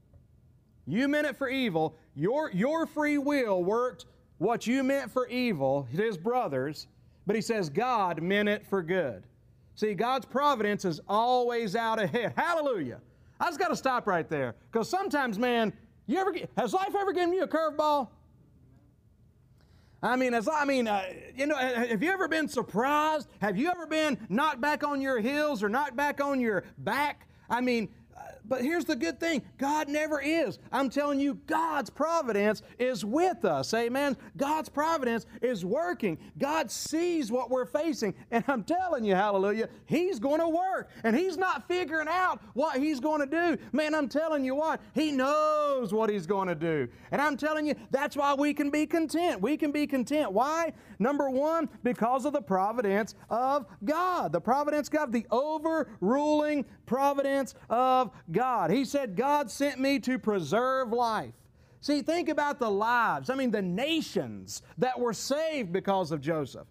You 0.85 1.07
meant 1.07 1.27
it 1.27 1.37
for 1.37 1.49
evil. 1.49 1.95
Your, 2.15 2.51
your 2.51 2.85
free 2.85 3.17
will 3.17 3.63
worked 3.63 4.05
what 4.37 4.65
you 4.65 4.83
meant 4.83 5.11
for 5.11 5.27
evil, 5.27 5.87
his 5.91 6.17
brothers, 6.17 6.87
but 7.27 7.35
he 7.35 7.41
says 7.41 7.69
God 7.69 8.21
meant 8.21 8.49
it 8.49 8.65
for 8.65 8.81
good. 8.81 9.23
See, 9.75 9.93
God's 9.93 10.25
providence 10.25 10.83
is 10.83 10.99
always 11.07 11.75
out 11.75 11.99
ahead. 11.99 12.33
Hallelujah. 12.35 12.99
I 13.39 13.45
just 13.45 13.59
got 13.59 13.69
to 13.69 13.75
stop 13.75 14.07
right 14.07 14.27
there 14.27 14.55
because 14.71 14.89
sometimes, 14.89 15.39
man, 15.39 15.71
you 16.07 16.17
ever 16.17 16.31
get, 16.31 16.49
has 16.57 16.73
life 16.73 16.93
ever 16.99 17.13
given 17.13 17.33
you 17.33 17.43
a 17.43 17.47
curveball? 17.47 18.09
I 20.01 20.15
mean, 20.15 20.33
as 20.33 20.47
I 20.47 20.65
mean, 20.65 20.87
uh, 20.87 21.03
you 21.35 21.45
know, 21.45 21.55
have 21.55 22.01
you 22.01 22.09
ever 22.11 22.27
been 22.27 22.47
surprised? 22.47 23.27
Have 23.41 23.57
you 23.57 23.69
ever 23.69 23.85
been 23.85 24.17
knocked 24.29 24.61
back 24.61 24.83
on 24.83 25.01
your 25.01 25.19
heels 25.19 25.61
or 25.61 25.69
knocked 25.69 25.95
back 25.95 26.21
on 26.21 26.39
your 26.39 26.63
back 26.77 27.27
I 27.49 27.61
mean, 27.61 27.89
uh, 28.15 28.21
but 28.45 28.61
here's 28.61 28.85
the 28.85 28.95
good 28.95 29.19
thing 29.19 29.41
God 29.57 29.87
never 29.87 30.19
is. 30.19 30.59
I'm 30.71 30.89
telling 30.89 31.19
you, 31.19 31.35
God's 31.45 31.89
providence 31.89 32.63
is 32.77 33.05
with 33.05 33.45
us. 33.45 33.73
Amen. 33.73 34.17
God's 34.37 34.69
providence 34.69 35.25
is 35.41 35.63
working. 35.63 36.17
God 36.37 36.71
sees 36.71 37.31
what 37.31 37.49
we're 37.49 37.65
facing. 37.65 38.13
And 38.31 38.43
I'm 38.47 38.63
telling 38.63 39.05
you, 39.05 39.15
hallelujah, 39.15 39.69
He's 39.85 40.19
going 40.19 40.39
to 40.39 40.49
work. 40.49 40.89
And 41.03 41.15
He's 41.15 41.37
not 41.37 41.67
figuring 41.67 42.07
out 42.07 42.41
what 42.53 42.79
He's 42.79 42.99
going 42.99 43.19
to 43.21 43.25
do. 43.25 43.61
Man, 43.71 43.93
I'm 43.93 44.09
telling 44.09 44.43
you 44.43 44.55
what, 44.55 44.81
He 44.93 45.11
knows 45.11 45.93
what 45.93 46.09
He's 46.09 46.25
going 46.25 46.47
to 46.47 46.55
do. 46.55 46.87
And 47.11 47.21
I'm 47.21 47.37
telling 47.37 47.67
you, 47.67 47.75
that's 47.91 48.15
why 48.15 48.33
we 48.33 48.53
can 48.53 48.69
be 48.69 48.85
content. 48.85 49.41
We 49.41 49.57
can 49.57 49.71
be 49.71 49.87
content. 49.87 50.31
Why? 50.31 50.73
Number 50.99 51.29
one, 51.29 51.69
because 51.83 52.25
of 52.25 52.33
the 52.33 52.41
providence 52.41 53.15
of 53.29 53.65
God. 53.85 54.33
The 54.33 54.41
providence 54.41 54.87
of 54.89 54.93
God, 54.93 55.11
the 55.13 55.25
overruling 55.31 56.65
providence 56.89 57.53
of 57.69 58.11
God. 58.31 58.71
He 58.71 58.83
said, 58.83 59.15
God 59.15 59.49
sent 59.49 59.79
me 59.79 59.99
to 59.99 60.17
preserve 60.17 60.91
life. 60.91 61.33
See, 61.81 62.01
think 62.01 62.27
about 62.27 62.59
the 62.59 62.69
lives, 62.69 63.29
I 63.29 63.35
mean, 63.35 63.51
the 63.51 63.61
nations 63.61 64.63
that 64.79 64.99
were 64.99 65.13
saved 65.13 65.71
because 65.71 66.11
of 66.11 66.19
Joseph. 66.19 66.67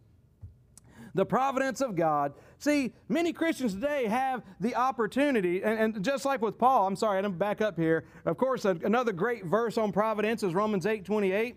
The 1.15 1.25
providence 1.25 1.81
of 1.81 1.97
God. 1.97 2.35
See, 2.59 2.93
many 3.09 3.33
Christians 3.33 3.73
today 3.75 4.07
have 4.07 4.43
the 4.61 4.75
opportunity, 4.75 5.63
and, 5.63 5.97
and 5.97 6.05
just 6.05 6.27
like 6.27 6.43
with 6.43 6.59
Paul, 6.59 6.87
I'm 6.87 6.97
sorry, 6.97 7.19
I'm 7.19 7.33
back 7.33 7.63
up 7.63 7.79
here. 7.79 8.05
Of 8.27 8.37
course, 8.37 8.67
another 8.67 9.13
great 9.13 9.47
verse 9.47 9.79
on 9.79 9.93
providence 9.93 10.43
is 10.43 10.53
Romans 10.53 10.85
8 10.85 11.05
28. 11.05 11.57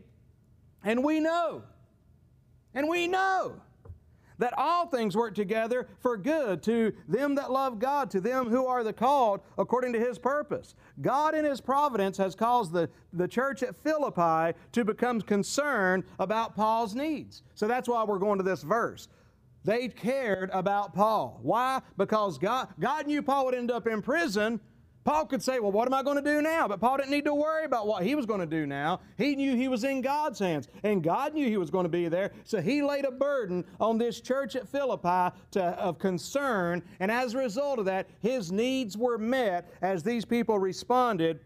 And 0.83 1.03
we 1.03 1.19
know, 1.19 1.63
and 2.73 2.87
we 2.87 3.07
know 3.07 3.61
that 4.41 4.53
all 4.57 4.87
things 4.87 5.15
work 5.15 5.35
together 5.35 5.87
for 5.99 6.17
good 6.17 6.63
to 6.63 6.91
them 7.07 7.35
that 7.35 7.51
love 7.51 7.77
God, 7.77 8.09
to 8.09 8.19
them 8.19 8.49
who 8.49 8.65
are 8.65 8.83
the 8.83 8.91
called 8.91 9.41
according 9.57 9.93
to 9.93 9.99
His 9.99 10.17
purpose. 10.17 10.73
God 10.99 11.35
in 11.35 11.45
His 11.45 11.61
providence 11.61 12.17
has 12.17 12.33
caused 12.33 12.73
the, 12.73 12.89
the 13.13 13.27
church 13.27 13.61
at 13.61 13.75
Philippi 13.75 14.57
to 14.71 14.83
become 14.83 15.21
concerned 15.21 16.03
about 16.17 16.55
Paul's 16.55 16.95
needs. 16.95 17.43
So 17.53 17.67
that's 17.67 17.87
why 17.87 18.03
we're 18.03 18.17
going 18.17 18.39
to 18.39 18.43
this 18.43 18.63
verse. 18.63 19.07
They 19.63 19.89
cared 19.89 20.49
about 20.53 20.95
Paul. 20.95 21.39
Why? 21.43 21.81
Because 21.95 22.39
God, 22.39 22.69
God 22.79 23.05
knew 23.05 23.21
Paul 23.21 23.45
would 23.45 23.55
end 23.55 23.69
up 23.69 23.85
in 23.85 24.01
prison, 24.01 24.59
Paul 25.03 25.25
could 25.25 25.41
say, 25.41 25.59
Well, 25.59 25.71
what 25.71 25.87
am 25.87 25.93
I 25.93 26.03
going 26.03 26.23
to 26.23 26.29
do 26.29 26.41
now? 26.41 26.67
But 26.67 26.79
Paul 26.79 26.97
didn't 26.97 27.11
need 27.11 27.25
to 27.25 27.33
worry 27.33 27.65
about 27.65 27.87
what 27.87 28.03
he 28.03 28.15
was 28.15 28.25
going 28.25 28.39
to 28.39 28.45
do 28.45 28.65
now. 28.65 29.01
He 29.17 29.35
knew 29.35 29.55
he 29.55 29.67
was 29.67 29.83
in 29.83 30.01
God's 30.01 30.39
hands, 30.39 30.67
and 30.83 31.03
God 31.03 31.33
knew 31.33 31.47
he 31.47 31.57
was 31.57 31.69
going 31.69 31.85
to 31.85 31.89
be 31.89 32.07
there. 32.07 32.31
So 32.43 32.61
he 32.61 32.83
laid 32.83 33.05
a 33.05 33.11
burden 33.11 33.65
on 33.79 33.97
this 33.97 34.21
church 34.21 34.55
at 34.55 34.67
Philippi 34.67 35.35
to, 35.51 35.63
of 35.63 35.97
concern, 35.97 36.83
and 36.99 37.11
as 37.11 37.33
a 37.33 37.39
result 37.39 37.79
of 37.79 37.85
that, 37.85 38.07
his 38.19 38.51
needs 38.51 38.97
were 38.97 39.17
met 39.17 39.71
as 39.81 40.03
these 40.03 40.25
people 40.25 40.59
responded 40.59 41.39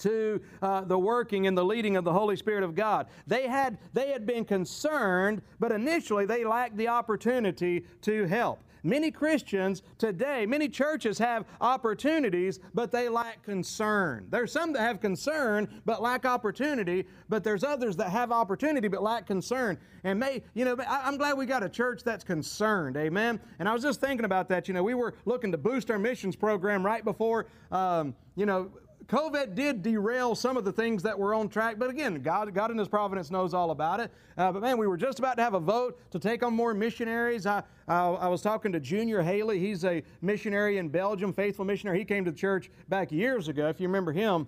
to 0.00 0.40
uh, 0.62 0.82
the 0.82 0.98
working 0.98 1.46
and 1.46 1.56
the 1.56 1.64
leading 1.64 1.96
of 1.96 2.04
the 2.04 2.12
Holy 2.12 2.36
Spirit 2.36 2.64
of 2.64 2.74
God. 2.74 3.06
They 3.26 3.46
had, 3.46 3.78
they 3.92 4.10
had 4.10 4.26
been 4.26 4.44
concerned, 4.44 5.42
but 5.58 5.72
initially 5.72 6.26
they 6.26 6.44
lacked 6.44 6.76
the 6.76 6.88
opportunity 6.88 7.84
to 8.02 8.24
help. 8.24 8.60
Many 8.82 9.10
Christians 9.10 9.82
today, 9.98 10.46
many 10.46 10.68
churches 10.68 11.18
have 11.18 11.44
opportunities, 11.60 12.60
but 12.74 12.90
they 12.90 13.08
lack 13.08 13.42
concern. 13.42 14.26
There's 14.30 14.52
some 14.52 14.72
that 14.72 14.80
have 14.80 15.00
concern 15.00 15.68
but 15.84 16.02
lack 16.02 16.24
opportunity, 16.24 17.06
but 17.28 17.44
there's 17.44 17.64
others 17.64 17.96
that 17.96 18.10
have 18.10 18.32
opportunity 18.32 18.88
but 18.88 19.02
lack 19.02 19.26
concern. 19.26 19.78
And 20.04 20.18
may, 20.18 20.42
you 20.54 20.64
know, 20.64 20.76
I'm 20.88 21.16
glad 21.16 21.36
we 21.36 21.46
got 21.46 21.62
a 21.62 21.68
church 21.68 22.02
that's 22.04 22.24
concerned, 22.24 22.96
amen. 22.96 23.40
And 23.58 23.68
I 23.68 23.72
was 23.72 23.82
just 23.82 24.00
thinking 24.00 24.24
about 24.24 24.48
that. 24.48 24.68
You 24.68 24.74
know, 24.74 24.82
we 24.82 24.94
were 24.94 25.14
looking 25.24 25.52
to 25.52 25.58
boost 25.58 25.90
our 25.90 25.98
missions 25.98 26.36
program 26.36 26.84
right 26.84 27.04
before, 27.04 27.46
um, 27.70 28.14
you 28.36 28.46
know, 28.46 28.70
COVID 29.10 29.56
did 29.56 29.82
derail 29.82 30.36
some 30.36 30.56
of 30.56 30.64
the 30.64 30.70
things 30.70 31.02
that 31.02 31.18
were 31.18 31.34
on 31.34 31.48
track, 31.48 31.80
but 31.80 31.90
again, 31.90 32.22
God, 32.22 32.54
God 32.54 32.70
in 32.70 32.78
His 32.78 32.86
providence 32.86 33.28
knows 33.28 33.52
all 33.52 33.72
about 33.72 33.98
it. 33.98 34.12
Uh, 34.38 34.52
but 34.52 34.62
man, 34.62 34.78
we 34.78 34.86
were 34.86 34.96
just 34.96 35.18
about 35.18 35.36
to 35.38 35.42
have 35.42 35.54
a 35.54 35.58
vote 35.58 35.98
to 36.12 36.20
take 36.20 36.44
on 36.44 36.54
more 36.54 36.72
missionaries. 36.74 37.44
I, 37.44 37.64
I, 37.88 38.04
I 38.06 38.28
was 38.28 38.40
talking 38.40 38.70
to 38.70 38.78
Junior 38.78 39.20
Haley. 39.20 39.58
He's 39.58 39.84
a 39.84 40.04
missionary 40.22 40.78
in 40.78 40.88
Belgium, 40.88 41.32
faithful 41.32 41.64
missionary. 41.64 41.98
He 41.98 42.04
came 42.04 42.24
to 42.24 42.30
the 42.30 42.36
church 42.36 42.70
back 42.88 43.10
years 43.10 43.48
ago, 43.48 43.68
if 43.68 43.80
you 43.80 43.88
remember 43.88 44.12
him. 44.12 44.46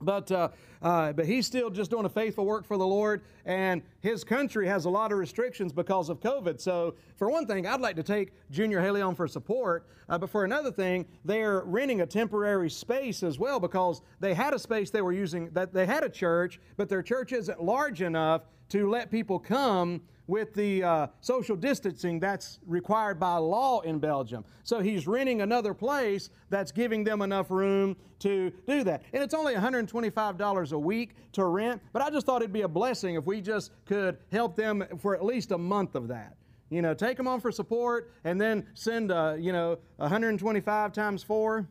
But, 0.00 0.30
uh, 0.30 0.48
uh, 0.82 1.12
but 1.12 1.26
he's 1.26 1.46
still 1.46 1.70
just 1.70 1.90
doing 1.90 2.04
a 2.04 2.10
faithful 2.10 2.44
work 2.44 2.66
for 2.66 2.76
the 2.76 2.86
Lord, 2.86 3.22
and 3.46 3.82
his 4.00 4.24
country 4.24 4.66
has 4.66 4.84
a 4.84 4.90
lot 4.90 5.10
of 5.10 5.18
restrictions 5.18 5.72
because 5.72 6.10
of 6.10 6.20
COVID. 6.20 6.60
So, 6.60 6.94
for 7.16 7.30
one 7.30 7.46
thing, 7.46 7.66
I'd 7.66 7.80
like 7.80 7.96
to 7.96 8.02
take 8.02 8.32
Junior 8.50 8.80
Haley 8.80 9.00
on 9.00 9.14
for 9.14 9.26
support. 9.26 9.86
Uh, 10.08 10.18
but 10.18 10.28
for 10.28 10.44
another 10.44 10.70
thing, 10.70 11.06
they're 11.24 11.62
renting 11.62 12.02
a 12.02 12.06
temporary 12.06 12.68
space 12.68 13.22
as 13.22 13.38
well 13.38 13.58
because 13.58 14.02
they 14.20 14.34
had 14.34 14.52
a 14.52 14.58
space 14.58 14.90
they 14.90 15.02
were 15.02 15.12
using, 15.12 15.50
that 15.50 15.72
they 15.72 15.86
had 15.86 16.04
a 16.04 16.10
church, 16.10 16.60
but 16.76 16.88
their 16.88 17.02
church 17.02 17.32
isn't 17.32 17.62
large 17.62 18.02
enough 18.02 18.42
to 18.68 18.90
let 18.90 19.10
people 19.10 19.38
come 19.38 20.02
with 20.26 20.54
the 20.54 20.82
uh, 20.82 21.06
social 21.20 21.56
distancing 21.56 22.18
that's 22.18 22.58
required 22.66 23.18
by 23.20 23.36
law 23.36 23.80
in 23.80 23.98
Belgium. 23.98 24.44
So 24.64 24.80
he's 24.80 25.06
renting 25.06 25.42
another 25.42 25.74
place 25.74 26.30
that's 26.50 26.72
giving 26.72 27.04
them 27.04 27.22
enough 27.22 27.50
room 27.50 27.96
to 28.20 28.52
do 28.66 28.82
that. 28.84 29.02
And 29.12 29.22
it's 29.22 29.34
only 29.34 29.54
$125 29.54 30.72
a 30.72 30.78
week 30.78 31.14
to 31.32 31.44
rent, 31.44 31.80
but 31.92 32.02
I 32.02 32.10
just 32.10 32.26
thought 32.26 32.42
it'd 32.42 32.52
be 32.52 32.62
a 32.62 32.68
blessing 32.68 33.14
if 33.14 33.24
we 33.24 33.40
just 33.40 33.72
could 33.84 34.18
help 34.32 34.56
them 34.56 34.84
for 34.98 35.14
at 35.14 35.24
least 35.24 35.52
a 35.52 35.58
month 35.58 35.94
of 35.94 36.08
that. 36.08 36.36
You 36.70 36.82
know, 36.82 36.94
take 36.94 37.16
them 37.16 37.28
on 37.28 37.40
for 37.40 37.52
support 37.52 38.12
and 38.24 38.40
then 38.40 38.66
send, 38.74 39.12
uh, 39.12 39.36
you 39.38 39.52
know, 39.52 39.78
125 39.96 40.92
times 40.92 41.22
four. 41.22 41.68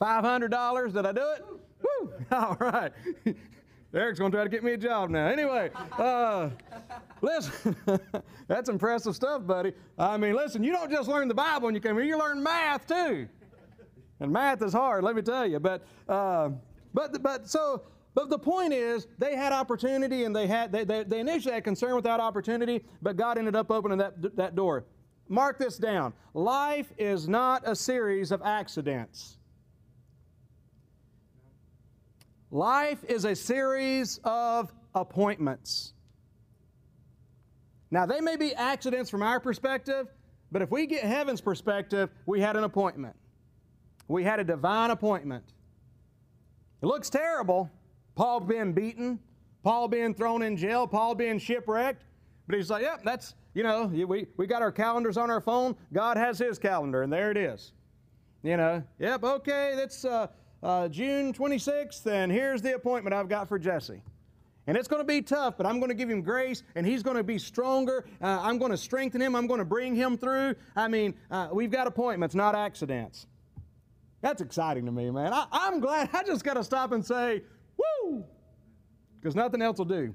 $500. 0.00 0.92
Did 0.92 1.06
I 1.06 1.12
do 1.12 1.20
it? 1.36 1.44
Woo! 1.82 2.12
All 2.30 2.56
right. 2.60 2.92
Eric's 3.94 4.18
going 4.18 4.32
to 4.32 4.36
try 4.36 4.44
to 4.44 4.50
get 4.50 4.64
me 4.64 4.72
a 4.72 4.76
job 4.76 5.08
now. 5.10 5.26
Anyway, 5.26 5.70
uh, 5.98 6.50
listen, 7.20 7.76
that's 8.48 8.68
impressive 8.68 9.14
stuff, 9.14 9.46
buddy. 9.46 9.72
I 9.96 10.16
mean, 10.16 10.34
listen, 10.34 10.64
you 10.64 10.72
don't 10.72 10.90
just 10.90 11.08
learn 11.08 11.28
the 11.28 11.34
Bible 11.34 11.66
when 11.66 11.74
you 11.74 11.80
come 11.80 11.96
here, 11.96 12.04
you 12.04 12.18
learn 12.18 12.42
math 12.42 12.86
too. 12.86 13.28
And 14.20 14.32
math 14.32 14.62
is 14.62 14.72
hard, 14.72 15.04
let 15.04 15.14
me 15.14 15.22
tell 15.22 15.46
you. 15.46 15.60
But, 15.60 15.84
uh, 16.08 16.50
but, 16.92 17.22
but 17.22 17.48
so, 17.48 17.82
but 18.14 18.30
the 18.30 18.38
point 18.38 18.72
is, 18.72 19.06
they 19.18 19.36
had 19.36 19.52
opportunity 19.52 20.24
and 20.24 20.34
they 20.34 20.46
had, 20.46 20.72
they, 20.72 20.84
they, 20.84 21.04
they 21.04 21.20
initially 21.20 21.54
had 21.54 21.62
concern 21.62 21.94
without 21.94 22.20
opportunity, 22.20 22.84
but 23.00 23.16
God 23.16 23.38
ended 23.38 23.54
up 23.54 23.70
opening 23.70 23.98
that, 23.98 24.36
that 24.36 24.56
door. 24.56 24.84
Mark 25.28 25.58
this 25.58 25.78
down. 25.78 26.12
Life 26.34 26.92
is 26.98 27.28
not 27.28 27.62
a 27.64 27.74
series 27.76 28.32
of 28.32 28.42
accidents. 28.42 29.38
Life 32.54 33.02
is 33.08 33.24
a 33.24 33.34
series 33.34 34.20
of 34.22 34.72
appointments. 34.94 35.92
Now, 37.90 38.06
they 38.06 38.20
may 38.20 38.36
be 38.36 38.54
accidents 38.54 39.10
from 39.10 39.24
our 39.24 39.40
perspective, 39.40 40.06
but 40.52 40.62
if 40.62 40.70
we 40.70 40.86
get 40.86 41.02
heaven's 41.02 41.40
perspective, 41.40 42.10
we 42.26 42.40
had 42.40 42.54
an 42.54 42.62
appointment. 42.62 43.16
We 44.06 44.22
had 44.22 44.38
a 44.38 44.44
divine 44.44 44.92
appointment. 44.92 45.42
It 46.80 46.86
looks 46.86 47.10
terrible. 47.10 47.68
Paul 48.14 48.38
being 48.38 48.72
beaten, 48.72 49.18
Paul 49.64 49.88
being 49.88 50.14
thrown 50.14 50.44
in 50.44 50.56
jail, 50.56 50.86
Paul 50.86 51.16
being 51.16 51.40
shipwrecked. 51.40 52.04
But 52.46 52.54
he's 52.54 52.70
like, 52.70 52.82
yep, 52.82 53.00
that's, 53.02 53.34
you 53.54 53.64
know, 53.64 53.86
we, 53.86 54.28
we 54.36 54.46
got 54.46 54.62
our 54.62 54.70
calendars 54.70 55.16
on 55.16 55.28
our 55.28 55.40
phone. 55.40 55.74
God 55.92 56.16
has 56.16 56.38
his 56.38 56.60
calendar, 56.60 57.02
and 57.02 57.12
there 57.12 57.32
it 57.32 57.36
is. 57.36 57.72
You 58.44 58.56
know, 58.56 58.84
yep, 59.00 59.24
okay, 59.24 59.72
that's, 59.74 60.04
uh, 60.04 60.28
uh, 60.64 60.88
June 60.88 61.32
26th, 61.32 62.06
and 62.06 62.32
here's 62.32 62.62
the 62.62 62.74
appointment 62.74 63.14
I've 63.14 63.28
got 63.28 63.48
for 63.48 63.58
Jesse. 63.58 64.00
And 64.66 64.78
it's 64.78 64.88
going 64.88 65.02
to 65.02 65.06
be 65.06 65.20
tough, 65.20 65.58
but 65.58 65.66
I'm 65.66 65.78
going 65.78 65.90
to 65.90 65.94
give 65.94 66.08
him 66.08 66.22
grace, 66.22 66.62
and 66.74 66.86
he's 66.86 67.02
going 67.02 67.18
to 67.18 67.22
be 67.22 67.38
stronger. 67.38 68.06
Uh, 68.22 68.40
I'm 68.40 68.56
going 68.56 68.70
to 68.70 68.78
strengthen 68.78 69.20
him. 69.20 69.36
I'm 69.36 69.46
going 69.46 69.58
to 69.58 69.64
bring 69.64 69.94
him 69.94 70.16
through. 70.16 70.54
I 70.74 70.88
mean, 70.88 71.14
uh, 71.30 71.48
we've 71.52 71.70
got 71.70 71.86
appointments, 71.86 72.34
not 72.34 72.54
accidents. 72.54 73.26
That's 74.22 74.40
exciting 74.40 74.86
to 74.86 74.92
me, 74.92 75.10
man. 75.10 75.34
I, 75.34 75.44
I'm 75.52 75.80
glad. 75.80 76.08
I 76.14 76.22
just 76.22 76.44
got 76.44 76.54
to 76.54 76.64
stop 76.64 76.92
and 76.92 77.04
say, 77.04 77.42
woo, 77.76 78.24
because 79.20 79.36
nothing 79.36 79.60
else 79.60 79.76
will 79.76 79.84
do. 79.84 80.14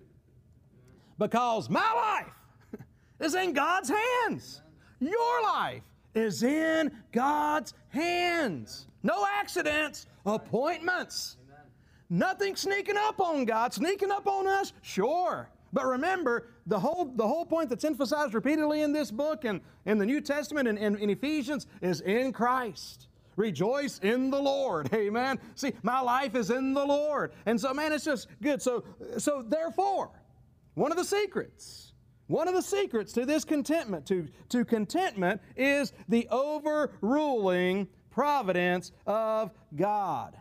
Because 1.19 1.69
my 1.69 2.23
life 2.25 2.81
is 3.19 3.35
in 3.35 3.53
God's 3.53 3.91
hands. 3.91 4.63
Your 4.99 5.43
life 5.43 5.83
is 6.15 6.41
in 6.41 6.91
God's 7.11 7.75
hands. 7.89 8.87
No 9.03 9.25
accidents, 9.37 10.07
appointments. 10.25 11.37
Amen. 11.47 11.65
Nothing 12.09 12.55
sneaking 12.55 12.97
up 12.97 13.19
on 13.19 13.45
God, 13.45 13.73
sneaking 13.73 14.11
up 14.11 14.27
on 14.27 14.47
us, 14.47 14.73
sure. 14.81 15.49
But 15.71 15.85
remember, 15.85 16.47
the 16.65 16.79
whole, 16.79 17.05
the 17.05 17.27
whole 17.27 17.45
point 17.45 17.69
that's 17.69 17.83
emphasized 17.83 18.33
repeatedly 18.33 18.81
in 18.81 18.91
this 18.91 19.11
book 19.11 19.45
and 19.45 19.61
in 19.85 19.97
the 19.97 20.05
New 20.05 20.21
Testament 20.21 20.67
and 20.67 20.97
in 20.97 21.09
Ephesians 21.09 21.67
is 21.81 22.01
in 22.01 22.33
Christ. 22.33 23.07
Rejoice 23.35 23.99
in 23.99 24.31
the 24.31 24.39
Lord. 24.41 24.89
Amen. 24.93 25.39
See, 25.55 25.73
my 25.83 26.01
life 26.01 26.35
is 26.35 26.49
in 26.49 26.73
the 26.73 26.85
Lord. 26.85 27.31
And 27.45 27.59
so, 27.59 27.73
man, 27.73 27.93
it's 27.93 28.03
just 28.03 28.27
good. 28.41 28.61
So, 28.61 28.83
so 29.17 29.43
therefore, 29.47 30.11
one 30.73 30.91
of 30.91 30.97
the 30.97 31.05
secrets, 31.05 31.93
one 32.27 32.47
of 32.47 32.53
the 32.53 32.61
secrets 32.61 33.13
to 33.13 33.25
this 33.25 33.45
contentment, 33.45 34.05
to, 34.07 34.27
to 34.49 34.65
contentment, 34.65 35.41
is 35.55 35.93
the 36.09 36.27
overruling 36.29 37.87
providence 38.19 38.91
of 39.07 39.49
God. 39.77 40.35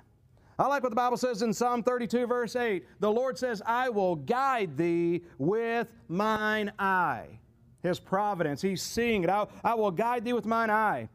I 0.58 0.66
like 0.66 0.82
what 0.82 0.88
the 0.88 0.96
Bible 0.96 1.16
says 1.16 1.42
in 1.42 1.54
Psalm 1.54 1.84
32, 1.84 2.26
verse 2.26 2.56
8. 2.56 2.84
The 2.98 3.08
Lord 3.08 3.38
says, 3.38 3.62
I 3.64 3.88
will 3.88 4.16
guide 4.16 4.76
thee 4.76 5.22
with 5.38 5.86
mine 6.08 6.72
eye. 6.76 7.38
His 7.84 8.00
providence, 8.00 8.60
He's 8.60 8.82
seeing 8.82 9.22
it. 9.22 9.30
I, 9.30 9.46
I 9.62 9.74
will 9.74 9.92
guide 9.92 10.24
thee 10.24 10.32
with 10.32 10.44
mine 10.44 10.70
eye. 10.70 11.08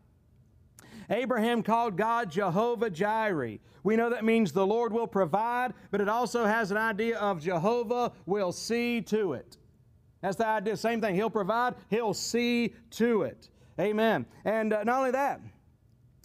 Abraham 1.09 1.63
called 1.63 1.97
God 1.97 2.31
Jehovah 2.31 2.89
Jireh. 2.89 3.57
We 3.83 3.97
know 3.97 4.09
that 4.09 4.23
means 4.23 4.53
the 4.53 4.65
Lord 4.65 4.93
will 4.93 5.05
provide, 5.05 5.73
but 5.91 5.99
it 5.99 6.07
also 6.07 6.45
has 6.45 6.71
an 6.71 6.77
idea 6.77 7.17
of 7.17 7.41
Jehovah 7.41 8.13
will 8.25 8.53
see 8.53 9.01
to 9.01 9.33
it. 9.33 9.57
That's 10.21 10.37
the 10.37 10.47
idea. 10.47 10.77
Same 10.77 11.01
thing. 11.01 11.15
He'll 11.15 11.29
provide, 11.29 11.75
He'll 11.89 12.13
see 12.13 12.73
to 12.91 13.23
it. 13.23 13.49
Amen. 13.77 14.25
And 14.45 14.71
uh, 14.71 14.85
not 14.85 14.99
only 14.99 15.11
that, 15.11 15.41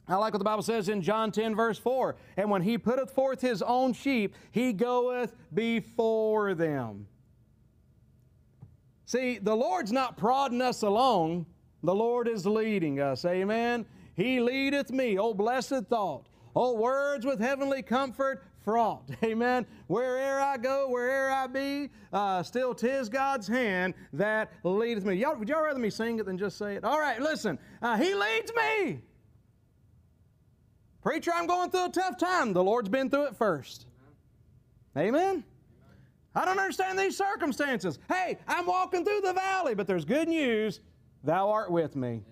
I 0.09 0.17
like 0.17 0.33
what 0.33 0.39
the 0.39 0.45
Bible 0.45 0.63
says 0.63 0.89
in 0.89 1.03
John 1.03 1.31
10, 1.31 1.55
verse 1.55 1.79
4. 1.79 2.17
And 2.37 2.51
when 2.51 2.63
he 2.63 2.79
putteth 2.79 3.11
forth 3.11 3.41
his 3.41 3.61
own 3.61 3.93
sheep, 3.93 4.35
he 4.51 4.73
goeth 4.73 5.35
before 5.53 6.55
them. 6.55 7.07
See, 9.05 9.39
the 9.39 9.55
Lord's 9.55 9.93
not 9.93 10.17
prodding 10.17 10.63
us 10.63 10.83
along, 10.83 11.47
the 11.83 11.95
Lord 11.95 12.27
is 12.29 12.45
leading 12.45 13.01
us. 13.01 13.25
Amen. 13.25 13.87
He 14.17 14.41
leadeth 14.41 14.91
me. 14.91 15.19
Oh, 15.19 15.33
blessed 15.33 15.87
thought. 15.89 16.27
Oh, 16.57 16.75
words 16.75 17.25
with 17.25 17.39
heavenly 17.39 17.83
comfort 17.83 18.43
fraught. 18.65 19.09
Amen. 19.25 19.65
Where'er 19.87 20.41
I 20.41 20.57
go, 20.57 20.89
where'er 20.91 21.31
I 21.31 21.47
be, 21.47 21.89
uh, 22.13 22.43
still 22.43 22.75
tis 22.75 23.09
God's 23.09 23.47
hand 23.47 23.95
that 24.13 24.53
leadeth 24.65 25.05
me. 25.05 25.15
Y'all, 25.15 25.37
would 25.37 25.49
y'all 25.49 25.63
rather 25.63 25.79
me 25.79 25.89
sing 25.89 26.19
it 26.19 26.27
than 26.27 26.37
just 26.37 26.59
say 26.59 26.75
it? 26.75 26.85
All 26.85 26.99
right, 26.99 27.21
listen. 27.21 27.59
Uh, 27.81 27.97
he 27.97 28.13
leads 28.15 28.53
me. 28.55 29.01
Preacher, 31.09 31.33
I'm 31.35 31.47
going 31.47 31.71
through 31.71 31.87
a 31.87 31.89
tough 31.89 32.19
time. 32.19 32.53
The 32.53 32.63
Lord's 32.63 32.91
been 32.91 33.09
through 33.09 33.29
it 33.29 33.37
first. 33.37 33.87
Amen? 34.95 35.15
Amen? 35.15 35.45
I 36.35 36.45
don't 36.45 36.59
understand 36.59 36.99
these 36.99 37.17
circumstances. 37.17 37.99
Hey, 38.11 38.37
I'm 38.47 38.67
walking 38.67 39.07
through 39.07 39.23
the 39.23 39.33
valley, 39.33 39.75
but 39.75 39.87
there's 39.87 40.05
good 40.05 40.29
news. 40.29 40.81
Thou 41.25 41.49
art 41.49 41.71
with 41.71 41.97
me. 41.97 42.09
Amen. 42.09 42.25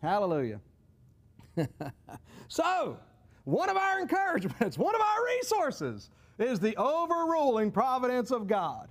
Hallelujah. 0.00 0.60
so, 2.48 2.96
one 3.44 3.68
of 3.68 3.76
our 3.76 4.00
encouragements, 4.00 4.78
one 4.78 4.94
of 4.94 5.02
our 5.02 5.24
resources 5.26 6.08
is 6.38 6.58
the 6.58 6.74
overruling 6.78 7.70
providence 7.70 8.30
of 8.30 8.46
God. 8.46 8.88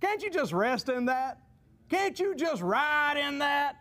Can't 0.00 0.22
you 0.22 0.30
just 0.30 0.52
rest 0.52 0.88
in 0.88 1.06
that? 1.06 1.40
Can't 1.88 2.20
you 2.20 2.36
just 2.36 2.62
ride 2.62 3.16
in 3.16 3.40
that? 3.40 3.78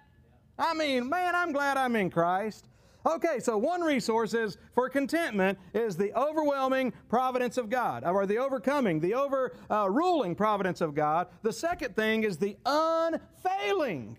I 0.58 0.74
mean, 0.74 1.08
man, 1.08 1.36
I'm 1.36 1.52
glad 1.52 1.78
I'm 1.78 1.96
in 1.96 2.10
Christ. 2.10 2.66
Okay, 3.06 3.40
so 3.40 3.56
one 3.58 3.82
resource 3.82 4.34
is 4.34 4.58
for 4.74 4.90
contentment 4.90 5.60
is 5.76 5.96
the 5.96 6.12
overwhelming 6.18 6.92
providence 7.08 7.58
of 7.58 7.70
God, 7.70 8.04
or 8.04 8.26
the 8.26 8.40
overcoming, 8.40 9.00
the 9.00 9.14
overruling 9.14 10.32
uh, 10.32 10.36
providence 10.36 10.82
of 10.82 10.96
God. 10.96 11.28
The 11.44 11.54
second 11.54 11.96
thing 11.96 12.24
is 12.24 12.38
the 12.38 12.58
unfailing 12.66 14.18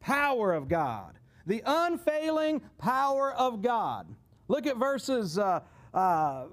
power 0.00 0.52
of 0.52 0.66
God. 0.66 1.18
The 1.46 1.62
unfailing 1.64 2.60
power 2.78 3.32
of 3.34 3.62
God. 3.62 4.12
Look 4.48 4.66
at 4.66 4.78
verses 4.78 5.38
uh, 5.38 5.60
uh, 5.94 6.46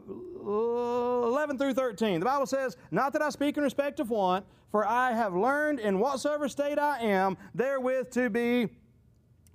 11 0.44 1.58
through 1.58 1.74
13. 1.74 2.20
The 2.20 2.26
Bible 2.26 2.46
says, 2.46 2.78
Not 2.92 3.12
that 3.14 3.24
I 3.24 3.30
speak 3.30 3.58
in 3.58 3.64
respect 3.64 4.00
of 4.00 4.12
want, 4.12 4.46
for 4.70 4.86
I 4.88 5.14
have 5.14 5.34
learned 5.34 5.80
in 5.80 5.98
whatsoever 6.00 6.48
state 6.48 6.78
I 6.78 7.00
am, 7.00 7.38
therewith 7.56 8.12
to 8.12 8.30
be 8.30 8.70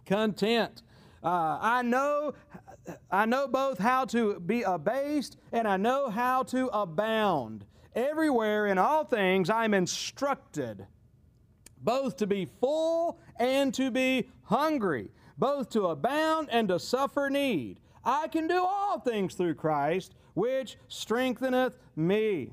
content. 0.05 0.83
Uh, 1.27 1.59
I 1.61 1.83
know 1.83 2.35
I 3.11 3.27
know 3.27 3.49
both 3.49 3.79
how 3.79 4.05
to 4.05 4.39
be 4.39 4.63
abased 4.63 5.39
and 5.51 5.67
I 5.67 5.77
know 5.77 6.09
how 6.09 6.45
to 6.45 6.69
abound. 6.69 7.65
Everywhere 7.97 8.69
in 8.69 8.79
all 8.79 9.05
things 9.05 9.51
I 9.51 9.65
am 9.65 9.75
instructed, 9.75 10.87
both 11.83 12.17
to 12.19 12.29
be 12.29 12.45
full 12.61 13.19
and 13.41 13.75
to 13.75 13.91
be 13.91 14.29
hungry, 14.45 15.11
both 15.37 15.69
to 15.71 15.87
abound 15.87 16.49
and 16.53 16.69
to 16.69 16.79
suffer 16.79 17.29
need. 17.29 17.81
I 18.05 18.29
can 18.29 18.47
do 18.47 18.65
all 18.65 19.01
things 19.01 19.35
through 19.35 19.55
Christ, 19.55 20.15
which 20.35 20.77
strengtheneth 20.87 21.73
me. 21.97 22.53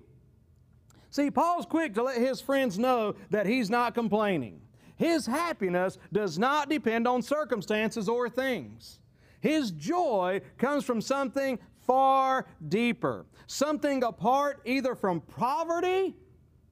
See, 1.11 1.29
Paul's 1.29 1.67
quick 1.67 1.93
to 1.93 2.01
let 2.01 2.17
his 2.17 2.41
friends 2.41 2.79
know 2.79 3.13
that 3.29 3.45
he's 3.45 3.69
not 3.69 3.93
complaining. 3.93 4.62
His 5.03 5.25
happiness 5.25 5.97
does 6.13 6.39
not 6.39 6.69
depend 6.69 7.09
on 7.09 7.21
circumstances 7.21 8.07
or 8.07 8.29
things. 8.29 8.99
His 9.41 9.71
joy 9.71 10.39
comes 10.57 10.85
from 10.85 11.01
something 11.01 11.59
far 11.85 12.45
deeper, 12.69 13.25
something 13.45 14.01
apart 14.01 14.61
either 14.63 14.95
from 14.95 15.19
poverty, 15.19 16.15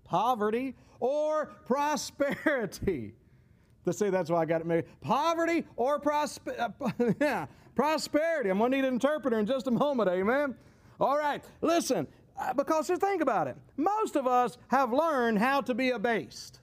poverty, 0.05 0.75
or 1.01 1.47
prosperity. 1.65 3.15
To 3.83 3.91
say 3.91 4.11
that's 4.11 4.29
why 4.29 4.43
I 4.43 4.45
got 4.45 4.61
it 4.61 4.67
made. 4.67 4.83
Poverty 5.01 5.65
or 5.75 5.97
prosperity. 5.97 6.75
yeah, 7.19 7.47
prosperity. 7.73 8.51
I'm 8.51 8.59
going 8.59 8.69
to 8.69 8.77
need 8.77 8.85
an 8.85 8.93
interpreter 8.93 9.39
in 9.39 9.47
just 9.47 9.65
a 9.65 9.71
moment, 9.71 10.07
amen? 10.07 10.53
All 10.99 11.17
right, 11.17 11.43
listen, 11.61 12.05
uh, 12.37 12.53
because 12.53 12.87
think 12.87 13.23
about 13.23 13.47
it. 13.47 13.57
Most 13.77 14.15
of 14.15 14.27
us 14.27 14.59
have 14.67 14.93
learned 14.93 15.39
how 15.39 15.61
to 15.61 15.73
be 15.73 15.89
abased. 15.89 16.60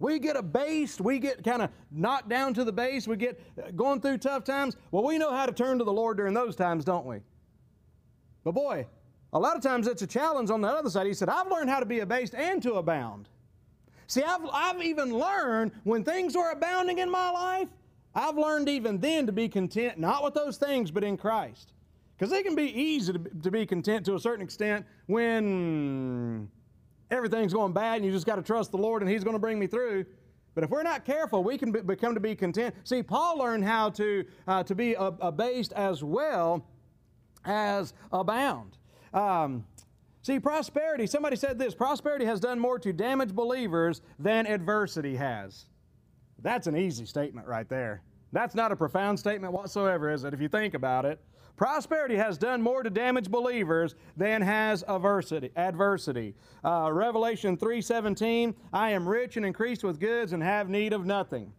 We 0.00 0.18
get 0.18 0.34
abased, 0.34 1.00
we 1.00 1.18
get 1.18 1.44
kind 1.44 1.60
of 1.60 1.70
knocked 1.90 2.30
down 2.30 2.54
to 2.54 2.64
the 2.64 2.72
base, 2.72 3.06
we 3.06 3.16
get 3.16 3.38
uh, 3.62 3.70
going 3.70 4.00
through 4.00 4.18
tough 4.18 4.44
times. 4.44 4.76
Well, 4.90 5.04
we 5.04 5.18
know 5.18 5.30
how 5.30 5.44
to 5.44 5.52
turn 5.52 5.78
to 5.78 5.84
the 5.84 5.92
Lord 5.92 6.16
during 6.16 6.32
those 6.32 6.56
times, 6.56 6.86
don't 6.86 7.04
we? 7.04 7.18
But 8.42 8.52
boy, 8.52 8.86
a 9.34 9.38
lot 9.38 9.56
of 9.56 9.62
times 9.62 9.86
it's 9.86 10.00
a 10.00 10.06
challenge 10.06 10.50
on 10.50 10.62
the 10.62 10.68
other 10.68 10.88
side. 10.88 11.06
He 11.06 11.12
said, 11.12 11.28
I've 11.28 11.48
learned 11.48 11.68
how 11.68 11.80
to 11.80 11.86
be 11.86 12.00
abased 12.00 12.34
and 12.34 12.62
to 12.62 12.74
abound. 12.74 13.28
See, 14.06 14.22
I've, 14.22 14.40
I've 14.52 14.82
even 14.82 15.16
learned 15.16 15.72
when 15.84 16.02
things 16.02 16.34
are 16.34 16.50
abounding 16.50 16.98
in 16.98 17.10
my 17.10 17.30
life, 17.30 17.68
I've 18.14 18.38
learned 18.38 18.70
even 18.70 18.98
then 18.98 19.26
to 19.26 19.32
be 19.32 19.48
content, 19.50 19.98
not 19.98 20.24
with 20.24 20.32
those 20.32 20.56
things, 20.56 20.90
but 20.90 21.04
in 21.04 21.18
Christ. 21.18 21.74
Because 22.18 22.32
it 22.32 22.44
can 22.44 22.54
be 22.54 22.64
easy 22.64 23.12
to, 23.12 23.18
to 23.18 23.50
be 23.50 23.66
content 23.66 24.06
to 24.06 24.14
a 24.14 24.18
certain 24.18 24.42
extent 24.42 24.86
when 25.06 26.50
everything's 27.10 27.52
going 27.52 27.72
bad 27.72 27.96
and 27.96 28.04
you 28.04 28.12
just 28.12 28.26
got 28.26 28.36
to 28.36 28.42
trust 28.42 28.70
the 28.70 28.78
Lord 28.78 29.02
and 29.02 29.10
He's 29.10 29.24
going 29.24 29.34
to 29.34 29.40
bring 29.40 29.58
me 29.58 29.66
through. 29.66 30.06
But 30.54 30.64
if 30.64 30.70
we're 30.70 30.82
not 30.82 31.04
careful, 31.04 31.44
we 31.44 31.56
can 31.56 31.70
be, 31.70 31.80
become 31.80 32.14
to 32.14 32.20
be 32.20 32.34
content. 32.34 32.74
See, 32.84 33.02
Paul 33.02 33.38
learned 33.38 33.64
how 33.64 33.90
to, 33.90 34.24
uh, 34.46 34.62
to 34.64 34.74
be 34.74 34.94
abased 34.98 35.72
as 35.72 36.02
well 36.02 36.66
as 37.44 37.94
abound. 38.12 38.76
Um, 39.14 39.64
see, 40.22 40.40
prosperity, 40.40 41.06
somebody 41.06 41.36
said 41.36 41.58
this 41.58 41.74
prosperity 41.74 42.24
has 42.24 42.40
done 42.40 42.58
more 42.58 42.78
to 42.80 42.92
damage 42.92 43.32
believers 43.32 44.02
than 44.18 44.46
adversity 44.46 45.16
has. 45.16 45.66
That's 46.42 46.66
an 46.66 46.76
easy 46.76 47.06
statement 47.06 47.46
right 47.46 47.68
there. 47.68 48.02
That's 48.32 48.54
not 48.54 48.72
a 48.72 48.76
profound 48.76 49.18
statement 49.18 49.52
whatsoever, 49.52 50.12
is 50.12 50.24
it, 50.24 50.34
if 50.34 50.40
you 50.40 50.48
think 50.48 50.74
about 50.74 51.04
it? 51.04 51.20
Prosperity 51.56 52.16
has 52.16 52.38
done 52.38 52.62
more 52.62 52.82
to 52.82 52.88
damage 52.88 53.30
believers 53.30 53.94
than 54.16 54.40
has 54.40 54.82
adversity. 54.88 55.50
adversity. 55.56 56.34
Uh, 56.64 56.90
Revelation 56.90 57.56
3.17, 57.56 58.54
I 58.72 58.90
am 58.90 59.06
rich 59.06 59.36
and 59.36 59.44
increased 59.44 59.84
with 59.84 60.00
goods 60.00 60.32
and 60.32 60.42
have 60.42 60.70
need 60.70 60.92
of 60.92 61.04
nothing. 61.04 61.52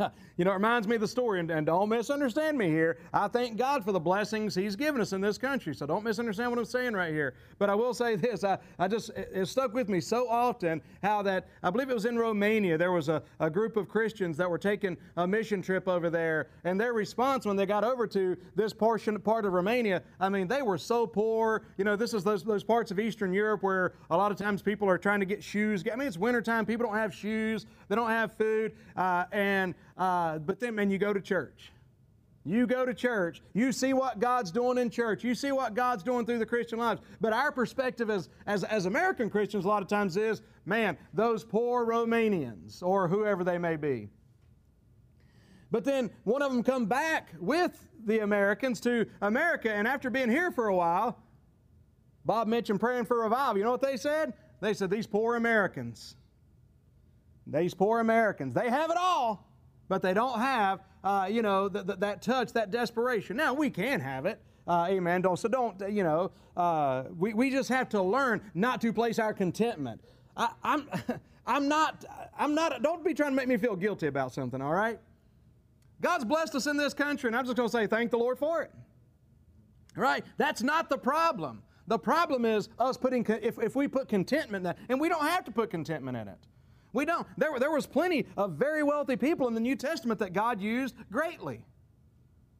you 0.36 0.44
know, 0.44 0.50
it 0.50 0.54
reminds 0.54 0.88
me 0.88 0.94
of 0.94 1.00
the 1.00 1.08
story, 1.08 1.40
and, 1.40 1.50
and, 1.50 1.66
don't 1.66 1.88
misunderstand 1.88 2.56
me 2.56 2.68
here. 2.68 2.98
I 3.12 3.28
thank 3.28 3.56
God 3.56 3.84
for 3.84 3.92
the 3.92 4.00
blessings 4.00 4.54
He's 4.54 4.76
given 4.76 5.00
us 5.00 5.12
in 5.12 5.20
this 5.20 5.38
country, 5.38 5.74
so 5.74 5.86
don't 5.86 6.04
misunderstand 6.04 6.50
what 6.50 6.58
I'm 6.58 6.64
saying 6.64 6.94
right 6.94 7.12
here. 7.12 7.34
But 7.58 7.70
I 7.70 7.74
will 7.74 7.94
say 7.94 8.16
this 8.16 8.42
I, 8.44 8.58
I 8.78 8.88
just, 8.88 9.10
it, 9.10 9.30
it 9.32 9.46
stuck 9.46 9.74
with 9.74 9.88
me 9.88 10.00
so 10.00 10.28
often 10.28 10.80
how 11.02 11.22
that, 11.22 11.48
I 11.62 11.70
believe 11.70 11.90
it 11.90 11.94
was 11.94 12.06
in 12.06 12.18
Romania, 12.18 12.78
there 12.78 12.92
was 12.92 13.08
a, 13.08 13.22
a 13.38 13.50
group 13.50 13.76
of 13.76 13.88
Christians 13.88 14.36
that 14.38 14.48
were 14.48 14.58
taking 14.58 14.96
a 15.16 15.26
mission 15.26 15.62
trip 15.62 15.88
over 15.88 16.10
there, 16.10 16.48
and 16.64 16.80
their 16.80 16.92
response 16.92 17.46
when 17.46 17.56
they 17.56 17.66
got 17.66 17.84
over 17.84 18.06
to 18.08 18.36
this 18.56 18.72
portion, 18.72 19.18
part 19.20 19.44
of 19.44 19.52
Romania, 19.52 20.02
I 20.18 20.28
mean, 20.28 20.48
they 20.48 20.62
were 20.62 20.78
so 20.78 21.06
poor. 21.06 21.62
You 21.76 21.84
know, 21.84 21.96
this 21.96 22.14
is 22.14 22.24
those, 22.24 22.42
those 22.42 22.64
parts 22.64 22.90
of 22.90 22.98
Eastern 22.98 23.32
Europe 23.32 23.62
where 23.62 23.92
a 24.10 24.16
lot 24.16 24.32
of 24.32 24.38
times 24.38 24.62
people 24.62 24.88
are 24.88 24.98
trying 24.98 25.20
to 25.20 25.26
get 25.26 25.42
shoes. 25.42 25.84
I 25.90 25.96
mean, 25.96 26.08
it's 26.08 26.18
wintertime, 26.18 26.66
people 26.66 26.86
don't 26.86 26.96
have 26.96 27.14
shoes, 27.14 27.66
they 27.88 27.96
don't 27.96 28.10
have 28.10 28.32
food, 28.32 28.72
uh, 28.96 29.24
and 29.32 29.74
uh, 30.00 30.38
but 30.38 30.58
then, 30.58 30.74
man, 30.74 30.90
you 30.90 30.96
go 30.98 31.12
to 31.12 31.20
church. 31.20 31.70
You 32.46 32.66
go 32.66 32.86
to 32.86 32.94
church, 32.94 33.42
you 33.52 33.70
see 33.70 33.92
what 33.92 34.18
God's 34.18 34.50
doing 34.50 34.78
in 34.78 34.88
church, 34.88 35.22
you 35.22 35.34
see 35.34 35.52
what 35.52 35.74
God's 35.74 36.02
doing 36.02 36.24
through 36.24 36.38
the 36.38 36.46
Christian 36.46 36.78
lives. 36.78 37.02
But 37.20 37.34
our 37.34 37.52
perspective 37.52 38.08
as, 38.08 38.30
as, 38.46 38.64
as 38.64 38.86
American 38.86 39.28
Christians 39.28 39.66
a 39.66 39.68
lot 39.68 39.82
of 39.82 39.88
times 39.88 40.16
is, 40.16 40.40
man, 40.64 40.96
those 41.12 41.44
poor 41.44 41.84
Romanians 41.84 42.82
or 42.82 43.08
whoever 43.08 43.44
they 43.44 43.58
may 43.58 43.76
be. 43.76 44.08
But 45.70 45.84
then 45.84 46.10
one 46.24 46.40
of 46.40 46.50
them 46.50 46.62
come 46.62 46.86
back 46.86 47.34
with 47.38 47.86
the 48.06 48.20
Americans 48.20 48.80
to 48.80 49.06
America, 49.20 49.70
and 49.70 49.86
after 49.86 50.08
being 50.08 50.30
here 50.30 50.50
for 50.50 50.68
a 50.68 50.74
while, 50.74 51.18
Bob 52.24 52.48
mentioned 52.48 52.80
praying 52.80 53.04
for 53.04 53.20
revival. 53.20 53.58
You 53.58 53.64
know 53.64 53.70
what 53.70 53.82
they 53.82 53.98
said? 53.98 54.32
They 54.62 54.72
said, 54.72 54.90
These 54.90 55.06
poor 55.06 55.36
Americans. 55.36 56.16
These 57.46 57.74
poor 57.74 58.00
Americans. 58.00 58.54
They 58.54 58.70
have 58.70 58.90
it 58.90 58.96
all 58.98 59.49
but 59.90 60.02
they 60.02 60.14
don't 60.14 60.38
have, 60.38 60.84
uh, 61.02 61.26
you 61.28 61.42
know, 61.42 61.68
th- 61.68 61.84
th- 61.84 61.98
that 61.98 62.22
touch, 62.22 62.52
that 62.52 62.70
desperation. 62.70 63.36
Now, 63.36 63.52
we 63.52 63.68
can 63.70 63.98
have 63.98 64.24
it. 64.24 64.40
Uh, 64.66 64.86
amen. 64.88 65.20
Don't, 65.20 65.36
so 65.36 65.48
don't, 65.48 65.76
you 65.90 66.04
know, 66.04 66.30
uh, 66.56 67.02
we, 67.18 67.34
we 67.34 67.50
just 67.50 67.68
have 67.70 67.88
to 67.88 68.00
learn 68.00 68.40
not 68.54 68.80
to 68.82 68.92
place 68.92 69.18
our 69.18 69.34
contentment. 69.34 70.00
I, 70.36 70.50
I'm, 70.62 70.88
I'm 71.46 71.66
not, 71.66 72.04
I'm 72.38 72.54
not, 72.54 72.80
don't 72.82 73.04
be 73.04 73.14
trying 73.14 73.32
to 73.32 73.36
make 73.36 73.48
me 73.48 73.56
feel 73.56 73.74
guilty 73.74 74.06
about 74.06 74.32
something, 74.32 74.62
all 74.62 74.72
right? 74.72 75.00
God's 76.00 76.24
blessed 76.24 76.54
us 76.54 76.68
in 76.68 76.76
this 76.76 76.94
country, 76.94 77.26
and 77.26 77.34
I'm 77.34 77.44
just 77.44 77.56
going 77.56 77.68
to 77.68 77.72
say 77.72 77.88
thank 77.88 78.12
the 78.12 78.18
Lord 78.18 78.38
for 78.38 78.62
it. 78.62 78.70
Right? 79.96 80.24
That's 80.36 80.62
not 80.62 80.88
the 80.88 80.98
problem. 80.98 81.64
The 81.88 81.98
problem 81.98 82.44
is 82.44 82.68
us 82.78 82.96
putting, 82.96 83.26
if, 83.28 83.58
if 83.58 83.74
we 83.74 83.88
put 83.88 84.08
contentment 84.08 84.60
in 84.60 84.62
that, 84.66 84.78
and 84.88 85.00
we 85.00 85.08
don't 85.08 85.26
have 85.26 85.44
to 85.46 85.50
put 85.50 85.68
contentment 85.68 86.16
in 86.16 86.28
it. 86.28 86.38
We 86.92 87.04
don't. 87.04 87.26
There, 87.36 87.58
there 87.58 87.70
was 87.70 87.86
plenty 87.86 88.26
of 88.36 88.52
very 88.52 88.82
wealthy 88.82 89.16
people 89.16 89.48
in 89.48 89.54
the 89.54 89.60
New 89.60 89.76
Testament 89.76 90.20
that 90.20 90.32
God 90.32 90.60
used 90.60 90.94
greatly. 91.10 91.64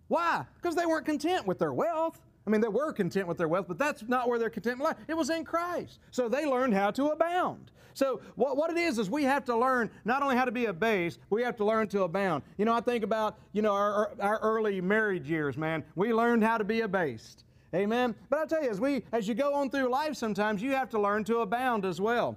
Why? 0.08 0.44
Because 0.56 0.74
they 0.74 0.86
weren't 0.86 1.06
content 1.06 1.46
with 1.46 1.58
their 1.58 1.72
wealth. 1.72 2.20
I 2.46 2.50
mean, 2.50 2.60
they 2.60 2.68
were 2.68 2.92
content 2.92 3.28
with 3.28 3.38
their 3.38 3.48
wealth, 3.48 3.66
but 3.68 3.78
that's 3.78 4.02
not 4.08 4.28
where 4.28 4.38
their 4.38 4.50
contentment 4.50 4.84
lied. 4.84 4.96
It 5.08 5.16
was 5.16 5.30
in 5.30 5.44
Christ. 5.44 5.98
So 6.10 6.28
they 6.28 6.46
learned 6.46 6.74
how 6.74 6.90
to 6.92 7.08
abound. 7.08 7.70
So 7.94 8.20
what, 8.34 8.56
what 8.56 8.70
it 8.70 8.76
is 8.76 8.98
is 8.98 9.10
we 9.10 9.24
have 9.24 9.44
to 9.44 9.56
learn 9.56 9.90
not 10.04 10.22
only 10.22 10.36
how 10.36 10.44
to 10.44 10.52
be 10.52 10.66
a 10.66 10.72
base, 10.72 11.18
we 11.28 11.42
have 11.42 11.56
to 11.56 11.64
learn 11.64 11.88
to 11.88 12.02
abound. 12.04 12.42
You 12.56 12.64
know, 12.64 12.72
I 12.72 12.80
think 12.80 13.04
about, 13.04 13.38
you 13.52 13.62
know, 13.62 13.72
our, 13.72 14.12
our 14.20 14.38
early 14.38 14.80
marriage 14.80 15.28
years, 15.28 15.56
man. 15.56 15.84
We 15.94 16.12
learned 16.14 16.42
how 16.42 16.58
to 16.58 16.64
be 16.64 16.80
abased. 16.80 17.44
Amen. 17.74 18.14
But 18.28 18.40
I 18.40 18.46
tell 18.46 18.64
you, 18.64 18.70
as 18.70 18.80
we 18.80 19.04
as 19.12 19.28
you 19.28 19.34
go 19.34 19.54
on 19.54 19.70
through 19.70 19.90
life, 19.90 20.16
sometimes 20.16 20.60
you 20.60 20.72
have 20.72 20.88
to 20.90 20.98
learn 20.98 21.22
to 21.24 21.38
abound 21.38 21.84
as 21.84 22.00
well. 22.00 22.36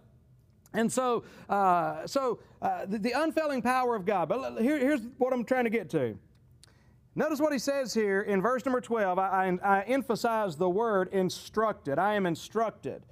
And 0.73 0.91
so, 0.91 1.23
uh, 1.49 2.07
so 2.07 2.39
uh, 2.62 2.86
the, 2.86 2.97
the, 2.97 3.12
unfailing 3.12 3.62
power 3.62 3.95
of 3.95 4.05
God. 4.05 4.27
But 4.27 4.59
here, 4.62 4.79
here's 4.79 5.01
what 5.17 5.31
I'm 5.31 5.45
trying 5.45 5.65
to 5.65 5.69
get 5.69 5.89
to. 5.91 6.17
Notice 7.15 7.39
what 7.39 7.53
he 7.53 7.59
says 7.59 7.93
here 7.93 8.21
in 8.21 8.41
verse 8.41 8.65
number 8.65 8.81
12. 8.81 9.19
I, 9.19 9.57
I, 9.63 9.79
I 9.79 9.81
emphasize 9.83 10.55
the 10.55 10.69
word 10.69 11.09
instructed. 11.12 11.99
I 11.99 12.15
am 12.15 12.25
instructed. 12.25 13.03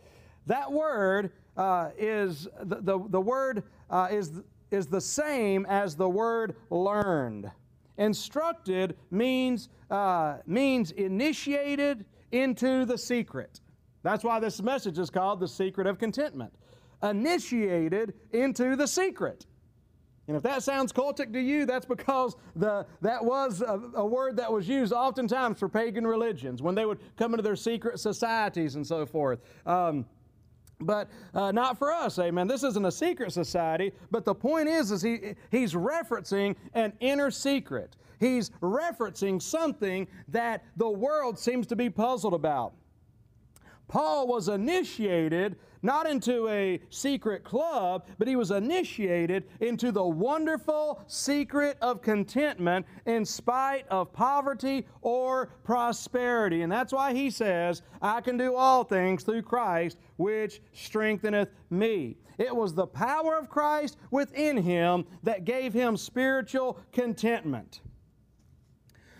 That 0.47 0.71
word 0.71 1.32
uh, 1.56 1.91
is 1.97 2.47
the, 2.63 2.78
the, 2.82 3.00
the 3.10 3.21
word 3.21 3.63
uh, 3.91 4.08
is, 4.10 4.41
is 4.71 4.88
the 4.88 5.02
same 5.02 5.67
as 5.67 5.95
the 5.95 6.10
word 6.10 6.56
learned. 6.71 7.52
Instructed 7.97 8.97
means, 9.12 9.69
uh, 9.91 10.38
means 10.47 10.91
initiated 10.91 12.06
into 12.32 12.86
the 12.86 12.97
secret. 12.97 13.62
That's 14.02 14.24
why 14.24 14.39
this 14.39 14.63
message 14.63 14.97
is 14.97 15.12
called 15.12 15.39
the 15.39 15.47
secret 15.47 15.86
of 15.86 16.00
contentment 16.00 16.54
initiated 17.04 18.14
into 18.32 18.76
the 18.76 18.88
secret. 18.88 19.46
And 20.28 20.38
if 20.38 20.44
that 20.44 20.64
sounds 20.64 20.94
cultic 20.94 21.34
to 21.34 21.40
you, 21.42 21.66
that's 21.66 21.86
because 21.86 22.36
the, 22.56 22.86
that 23.02 23.24
was 23.24 23.62
a, 23.62 23.82
a, 23.96 24.06
word 24.06 24.38
that 24.38 24.52
was 24.52 24.68
used 24.68 24.94
oftentimes 24.94 25.60
for 25.60 25.68
pagan 25.68 26.06
religions 26.06 26.62
when 26.62 26.76
they 26.76 26.86
would 26.86 26.99
come 27.18 27.34
into 27.34 27.43
their 27.43 27.56
secret 27.56 27.99
societies 27.99 28.76
and 28.76 28.86
so 28.86 29.06
forth. 29.06 29.41
Um, 29.66 30.06
but 30.80 31.10
uh, 31.34 31.52
not 31.52 31.78
for 31.78 31.91
us 31.91 32.18
amen 32.18 32.47
this 32.47 32.64
isn't 32.64 32.86
a 32.86 32.91
secret 32.91 33.32
society 33.32 33.91
but 34.10 34.26
the 34.26 34.34
point 34.34 34.68
is 34.68 34.89
is 34.91 35.02
he 35.02 35.36
he's 35.52 35.74
referencing 35.74 36.56
an 36.74 36.91
inner 36.99 37.30
secret 37.30 37.95
he's 38.20 38.49
referencing 38.62 39.39
something 39.41 40.08
that 40.28 40.64
the 40.78 40.89
world 40.89 41.38
seems 41.38 41.68
to 41.68 41.76
be 41.76 41.88
puzzled 41.89 42.34
about 42.34 42.74
paul 43.88 44.28
was 44.28 44.47
initiated 44.47 45.56
not 45.84 46.08
into 46.08 46.48
a 46.48 46.80
secret 46.90 47.44
club, 47.44 48.06
but 48.18 48.28
he 48.28 48.36
was 48.36 48.52
initiated 48.52 49.46
into 49.60 49.92
the 49.92 50.04
wonderful 50.04 51.02
secret 51.08 51.78
of 51.82 52.02
contentment 52.02 52.86
in 53.06 53.26
spite 53.26 53.88
of 53.90 54.14
poverty 54.14 54.86
or 55.02 55.48
prosperity. 55.64 56.62
And 56.62 56.72
that's 56.72 56.94
why 56.94 57.14
he 57.14 57.30
says, 57.30 57.82
I 58.02 58.22
can 58.22 58.38
do 58.38 58.56
all 58.56 58.84
things 58.84 59.24
through 59.24 59.44
Christ, 59.44 59.98
which 60.18 60.62
strengtheneth 60.74 61.50
me. 61.70 62.18
It 62.38 62.56
was 62.56 62.74
the 62.74 62.88
power 62.88 63.38
of 63.38 63.50
Christ 63.50 63.98
within 64.10 64.58
him 64.58 65.06
that 65.24 65.46
gave 65.46 65.74
him 65.74 65.98
spiritual 65.98 66.80
contentment. 66.92 67.82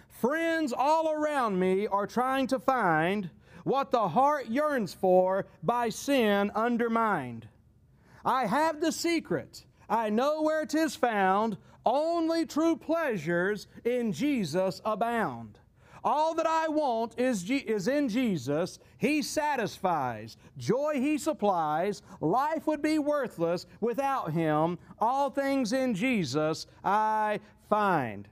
Friends 0.08 0.74
all 0.76 1.12
around 1.12 1.60
me 1.60 1.88
are 1.88 2.06
trying 2.06 2.46
to 2.48 2.60
find 2.60 3.30
what 3.64 3.92
the 3.92 4.10
heart 4.10 4.48
yearns 4.48 4.94
for 4.94 5.46
by 5.64 5.90
sin 5.90 6.52
undermined. 6.56 7.48
I 8.24 8.46
have 8.46 8.82
the 8.82 8.92
secret. 8.92 9.66
I 9.90 10.10
know 10.10 10.42
where 10.42 10.62
it 10.62 10.74
is 10.74 10.96
found. 10.96 11.58
Only 11.86 12.46
true 12.46 12.76
pleasures 12.76 13.68
in 13.84 14.12
Jesus 14.12 14.82
abound. 14.86 15.60
All 16.04 16.34
that 16.36 16.48
I 16.48 16.68
want 16.68 17.20
is, 17.20 17.44
G- 17.44 17.58
is 17.58 17.88
in 17.88 18.10
Jesus. 18.10 18.80
He 18.98 19.22
satisfies. 19.22 20.38
Joy 20.58 20.94
He 20.96 21.18
supplies. 21.18 22.02
Life 22.20 22.66
would 22.66 22.82
be 22.82 22.98
worthless 23.00 23.68
without 23.80 24.32
Him. 24.32 24.80
All 25.00 25.30
things 25.30 25.74
in 25.74 25.94
Jesus 25.94 26.66
I 26.84 27.40
find. 27.70 28.28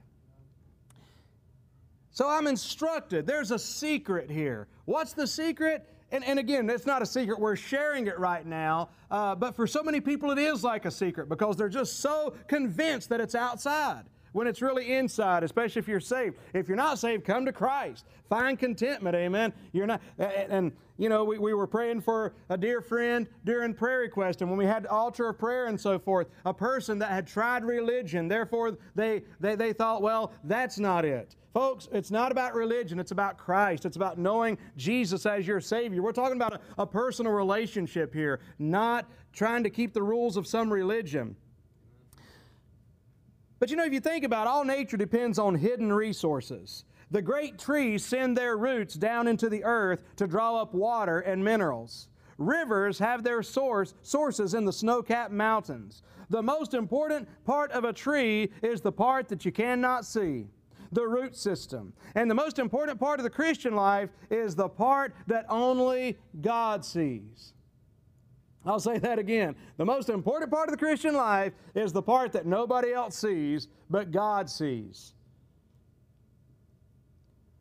So 2.20 2.28
I'm 2.28 2.46
instructed. 2.46 3.26
There's 3.26 3.50
a 3.50 3.58
secret 3.58 4.30
here. 4.30 4.68
What's 4.84 5.14
the 5.14 5.26
secret? 5.26 5.88
And, 6.12 6.22
and 6.22 6.38
again, 6.38 6.68
it's 6.68 6.84
not 6.84 7.00
a 7.00 7.06
secret. 7.06 7.40
We're 7.40 7.56
sharing 7.56 8.08
it 8.08 8.18
right 8.18 8.44
now. 8.44 8.90
Uh, 9.10 9.34
but 9.34 9.56
for 9.56 9.66
so 9.66 9.82
many 9.82 10.02
people, 10.02 10.30
it 10.30 10.36
is 10.36 10.62
like 10.62 10.84
a 10.84 10.90
secret 10.90 11.30
because 11.30 11.56
they're 11.56 11.70
just 11.70 12.00
so 12.00 12.34
convinced 12.46 13.08
that 13.08 13.22
it's 13.22 13.34
outside 13.34 14.04
when 14.32 14.46
it's 14.46 14.60
really 14.60 14.92
inside, 14.92 15.44
especially 15.44 15.80
if 15.80 15.88
you're 15.88 15.98
saved. 15.98 16.36
If 16.52 16.68
you're 16.68 16.76
not 16.76 16.98
saved, 16.98 17.24
come 17.24 17.46
to 17.46 17.52
Christ. 17.52 18.04
Find 18.28 18.58
contentment, 18.58 19.16
amen. 19.16 19.54
You're 19.72 19.86
not, 19.86 20.02
and, 20.18 20.72
you 20.98 21.08
know, 21.08 21.24
we, 21.24 21.38
we 21.38 21.54
were 21.54 21.66
praying 21.66 22.02
for 22.02 22.34
a 22.50 22.58
dear 22.58 22.82
friend 22.82 23.28
during 23.46 23.72
prayer 23.72 24.00
request, 24.00 24.42
and 24.42 24.50
when 24.50 24.58
we 24.58 24.66
had 24.66 24.86
altar 24.86 25.30
of 25.30 25.38
prayer 25.38 25.68
and 25.68 25.80
so 25.80 25.98
forth, 25.98 26.28
a 26.44 26.52
person 26.52 26.98
that 26.98 27.10
had 27.10 27.26
tried 27.26 27.64
religion, 27.64 28.28
therefore 28.28 28.76
they, 28.94 29.22
they, 29.40 29.54
they 29.54 29.72
thought, 29.72 30.02
well, 30.02 30.32
that's 30.44 30.78
not 30.78 31.06
it. 31.06 31.34
Folks, 31.52 31.88
it's 31.90 32.12
not 32.12 32.30
about 32.30 32.54
religion, 32.54 33.00
it's 33.00 33.10
about 33.10 33.36
Christ. 33.36 33.84
It's 33.84 33.96
about 33.96 34.18
knowing 34.18 34.56
Jesus 34.76 35.26
as 35.26 35.46
your 35.46 35.60
Savior. 35.60 36.00
We're 36.00 36.12
talking 36.12 36.36
about 36.36 36.54
a, 36.54 36.82
a 36.82 36.86
personal 36.86 37.32
relationship 37.32 38.14
here, 38.14 38.40
not 38.58 39.10
trying 39.32 39.64
to 39.64 39.70
keep 39.70 39.92
the 39.92 40.02
rules 40.02 40.36
of 40.36 40.46
some 40.46 40.72
religion. 40.72 41.34
But 43.58 43.68
you 43.68 43.76
know, 43.76 43.84
if 43.84 43.92
you 43.92 44.00
think 44.00 44.24
about 44.24 44.46
it, 44.46 44.50
all 44.50 44.64
nature 44.64 44.96
depends 44.96 45.38
on 45.38 45.56
hidden 45.56 45.92
resources. 45.92 46.84
The 47.10 47.20
great 47.20 47.58
trees 47.58 48.04
send 48.04 48.36
their 48.36 48.56
roots 48.56 48.94
down 48.94 49.26
into 49.26 49.48
the 49.48 49.64
earth 49.64 50.04
to 50.16 50.28
draw 50.28 50.62
up 50.62 50.72
water 50.72 51.18
and 51.20 51.42
minerals. 51.42 52.08
Rivers 52.38 52.98
have 53.00 53.24
their 53.24 53.42
source, 53.42 53.94
sources 54.02 54.54
in 54.54 54.64
the 54.64 54.72
snow 54.72 55.02
capped 55.02 55.32
mountains. 55.32 56.02
The 56.30 56.42
most 56.42 56.74
important 56.74 57.28
part 57.44 57.72
of 57.72 57.82
a 57.82 57.92
tree 57.92 58.52
is 58.62 58.80
the 58.80 58.92
part 58.92 59.28
that 59.28 59.44
you 59.44 59.50
cannot 59.50 60.06
see 60.06 60.46
the 60.92 61.06
root 61.06 61.36
system. 61.36 61.92
And 62.14 62.30
the 62.30 62.34
most 62.34 62.58
important 62.58 62.98
part 62.98 63.20
of 63.20 63.24
the 63.24 63.30
Christian 63.30 63.74
life 63.74 64.10
is 64.30 64.54
the 64.54 64.68
part 64.68 65.14
that 65.26 65.46
only 65.48 66.18
God 66.40 66.84
sees. 66.84 67.52
I'll 68.66 68.80
say 68.80 68.98
that 68.98 69.18
again. 69.18 69.56
The 69.78 69.86
most 69.86 70.10
important 70.10 70.50
part 70.50 70.68
of 70.68 70.72
the 70.72 70.78
Christian 70.78 71.14
life 71.14 71.52
is 71.74 71.92
the 71.92 72.02
part 72.02 72.32
that 72.32 72.44
nobody 72.44 72.92
else 72.92 73.16
sees, 73.16 73.68
but 73.88 74.10
God 74.10 74.50
sees. 74.50 75.14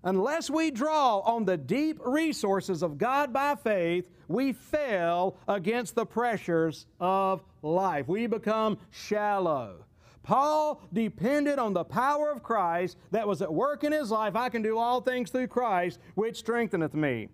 Unless 0.03 0.49
we 0.49 0.71
draw 0.71 1.19
on 1.19 1.45
the 1.45 1.57
deep 1.57 1.99
resources 2.05 2.83
of 2.83 2.97
God 2.97 3.33
by 3.33 3.55
faith, 3.55 4.09
we 4.27 4.53
fail 4.53 5.35
against 5.47 5.95
the 5.95 6.05
pressures 6.05 6.85
of 6.99 7.43
life. 7.61 8.07
We 8.07 8.27
become 8.27 8.77
shallow. 8.91 9.85
Paul 10.29 10.79
depended 10.93 11.57
on 11.57 11.73
the 11.73 11.83
power 11.83 12.29
of 12.29 12.43
Christ 12.43 12.97
that 13.09 13.27
was 13.27 13.41
at 13.41 13.51
work 13.51 13.83
in 13.83 13.91
his 13.91 14.11
life. 14.11 14.35
I 14.35 14.49
can 14.49 14.61
do 14.61 14.77
all 14.77 15.01
things 15.01 15.31
through 15.31 15.47
Christ, 15.47 15.99
which 16.13 16.37
strengtheneth 16.37 16.93
me. 16.93 17.29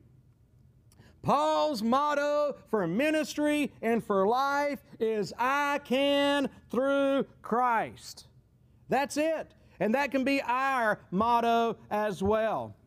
Paul's 1.22 1.84
motto 1.84 2.56
for 2.72 2.88
ministry 2.88 3.74
and 3.82 4.02
for 4.02 4.26
life 4.26 4.82
is 4.98 5.34
I 5.38 5.82
can 5.84 6.48
through 6.72 7.26
Christ. 7.42 8.28
That's 8.88 9.18
it. 9.18 9.54
And 9.82 9.94
that 9.94 10.12
can 10.12 10.24
be 10.24 10.42
our 10.44 11.02
motto 11.12 11.76
as 11.92 12.24
well. 12.24 12.78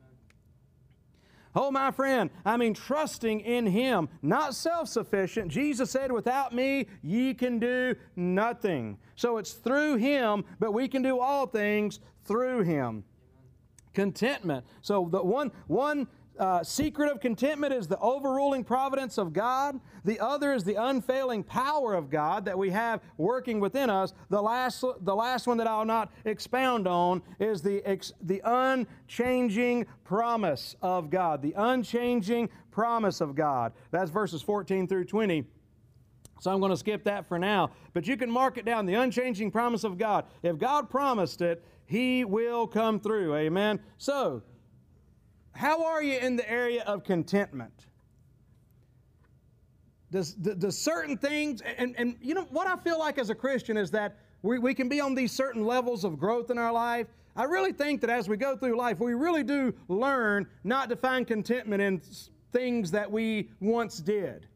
Oh, 1.61 1.73
my 1.73 1.91
friend, 1.91 2.31
I 2.45 2.57
mean, 2.57 2.73
trusting 2.73 3.41
in 3.41 3.67
Him, 3.67 4.09
not 4.23 4.55
self 4.55 4.89
sufficient. 4.89 5.51
Jesus 5.51 5.91
said, 5.91 6.13
Without 6.13 6.55
me, 6.55 6.87
ye 7.03 7.35
can 7.35 7.59
do 7.59 7.97
nothing. 8.15 8.97
So 9.17 9.39
it's 9.39 9.55
through 9.55 9.97
Him, 9.97 10.45
but 10.61 10.71
we 10.71 10.87
can 10.87 11.03
do 11.03 11.19
all 11.19 11.49
things 11.49 11.99
through 12.25 12.63
Him. 12.63 13.03
Contentment. 13.93 14.67
So 14.83 15.09
the 15.11 15.21
one, 15.21 15.51
one 15.67 16.07
uh, 16.39 16.63
secret 16.63 17.11
of 17.11 17.21
contentment 17.21 17.73
is 17.73 17.89
the 17.89 17.99
overruling 17.99 18.65
providence 18.65 19.19
of 19.19 19.33
God. 19.33 19.81
The 20.05 20.21
other 20.21 20.53
is 20.53 20.65
the 20.65 20.77
unfailing 20.77 21.43
power 21.43 21.95
of 21.95 22.11
God 22.11 22.45
that 22.45 22.57
we 22.57 22.71
have 22.71 23.01
working 23.17 23.61
within 23.61 23.91
us. 23.91 24.13
The 24.31 24.41
last, 24.41 24.85
the 25.01 25.15
last 25.15 25.47
one 25.47 25.57
that 25.59 25.67
I'll 25.67 25.85
not 25.85 26.13
expound 26.25 26.87
on 26.87 27.23
is 27.41 27.63
the, 27.63 27.83
ex, 27.85 28.13
the 28.23 28.41
unchanging 28.45 29.87
promise 30.05 30.77
of 30.81 31.11
God. 31.11 31.43
The 31.43 31.55
unchanging 31.57 32.49
promise 32.71 33.21
of 33.21 33.35
God. 33.35 33.73
That's 33.91 34.11
verses 34.11 34.41
14 34.43 34.87
through 34.87 35.07
20. 35.07 35.45
So 36.41 36.53
I'm 36.53 36.61
going 36.61 36.71
to 36.71 36.77
skip 36.77 37.05
that 37.05 37.27
for 37.27 37.39
now. 37.39 37.73
But 37.93 38.07
you 38.07 38.17
can 38.17 38.31
mark 38.31 38.59
it 38.59 38.65
down 38.65 38.87
the 38.87 38.95
unchanging 38.95 39.51
promise 39.51 39.85
of 39.85 39.99
God. 39.99 40.25
If 40.43 40.59
God 40.59 40.89
promised 40.89 41.43
it, 41.43 41.65
He 41.87 42.25
will 42.25 42.67
come 42.67 43.01
through. 43.01 43.35
Amen. 43.35 43.81
So, 43.97 44.43
how 45.59 45.85
are 45.85 46.01
you 46.01 46.17
in 46.17 46.37
the 46.37 46.49
area 46.49 46.85
of 46.85 47.03
contentment? 47.03 47.87
Does, 50.13 50.35
does 50.35 50.79
certain 50.79 51.19
things, 51.19 51.63
and, 51.63 51.97
and 51.99 52.15
you 52.23 52.35
know, 52.35 52.47
what 52.51 52.69
I 52.69 52.77
feel 52.77 52.97
like 52.97 53.19
as 53.19 53.29
a 53.29 53.35
Christian 53.35 53.77
is 53.77 53.91
that 53.91 54.19
we, 54.43 54.61
we 54.61 54.73
can 54.73 54.89
be 54.89 55.01
on 55.01 55.17
these 55.17 55.33
certain 55.33 55.65
levels 55.65 56.05
of 56.05 56.17
growth 56.17 56.51
in 56.51 56.59
our 56.59 56.73
life. 56.73 57.09
I 57.35 57.43
really 57.43 57.73
think 57.73 58.01
that 58.03 58.09
as 58.09 58.29
we 58.29 58.37
go 58.37 58.57
through 58.57 58.79
life, 58.79 59.01
we 59.01 59.15
really 59.15 59.43
do 59.43 59.75
learn 59.89 60.47
not 60.63 60.89
to 60.91 60.97
find 60.97 61.27
contentment 61.27 61.83
in 61.83 62.03
things 62.53 62.93
that 62.93 63.11
we 63.11 63.51
once 63.59 63.99
did. 63.99 64.47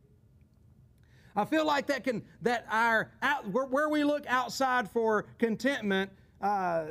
I 1.35 1.45
feel 1.45 1.67
like 1.67 1.89
that 1.89 2.05
can 2.05 2.23
that 2.43 2.65
our 2.71 3.11
out, 3.23 3.49
where, 3.49 3.89
we 3.89 4.05
look 4.05 4.25
outside 4.29 4.89
for 4.89 5.27
contentment, 5.39 6.13
uh, 6.41 6.85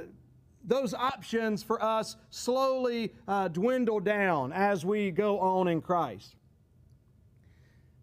those 0.63 0.93
options 0.93 1.63
for 1.63 1.81
us 1.83 2.15
slowly 2.29 3.13
uh, 3.27 3.47
dwindle 3.47 3.99
down 3.99 4.53
as 4.53 4.85
we 4.85 5.11
go 5.11 5.39
on 5.39 5.67
in 5.67 5.81
Christ. 5.81 6.35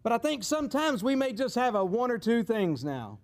But 0.03 0.13
I 0.13 0.17
think 0.17 0.43
sometimes 0.43 1.03
we 1.03 1.15
may 1.15 1.33
just 1.33 1.55
have 1.55 1.75
a 1.75 1.83
one 1.83 2.11
or 2.11 2.17
two 2.17 2.43
things 2.43 2.83
now 2.83 3.19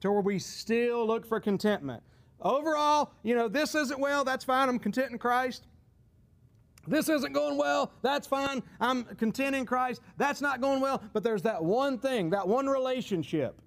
to 0.00 0.10
where 0.10 0.20
we 0.20 0.38
still 0.38 1.06
look 1.06 1.26
for 1.26 1.40
contentment. 1.40 2.02
Overall, 2.40 3.12
you 3.22 3.34
know, 3.34 3.48
this 3.48 3.74
isn't 3.74 4.00
well, 4.00 4.24
that's 4.24 4.44
fine, 4.44 4.68
I'm 4.68 4.78
content 4.78 5.12
in 5.12 5.18
Christ. 5.18 5.66
This 6.88 7.08
isn't 7.08 7.32
going 7.32 7.56
well, 7.56 7.92
that's 8.02 8.26
fine, 8.26 8.62
I'm 8.80 9.04
content 9.04 9.54
in 9.54 9.64
Christ. 9.64 10.02
That's 10.16 10.40
not 10.40 10.60
going 10.60 10.80
well, 10.80 11.02
but 11.12 11.22
there's 11.22 11.42
that 11.42 11.62
one 11.62 11.98
thing, 11.98 12.30
that 12.30 12.46
one 12.46 12.66
relationship 12.66 13.60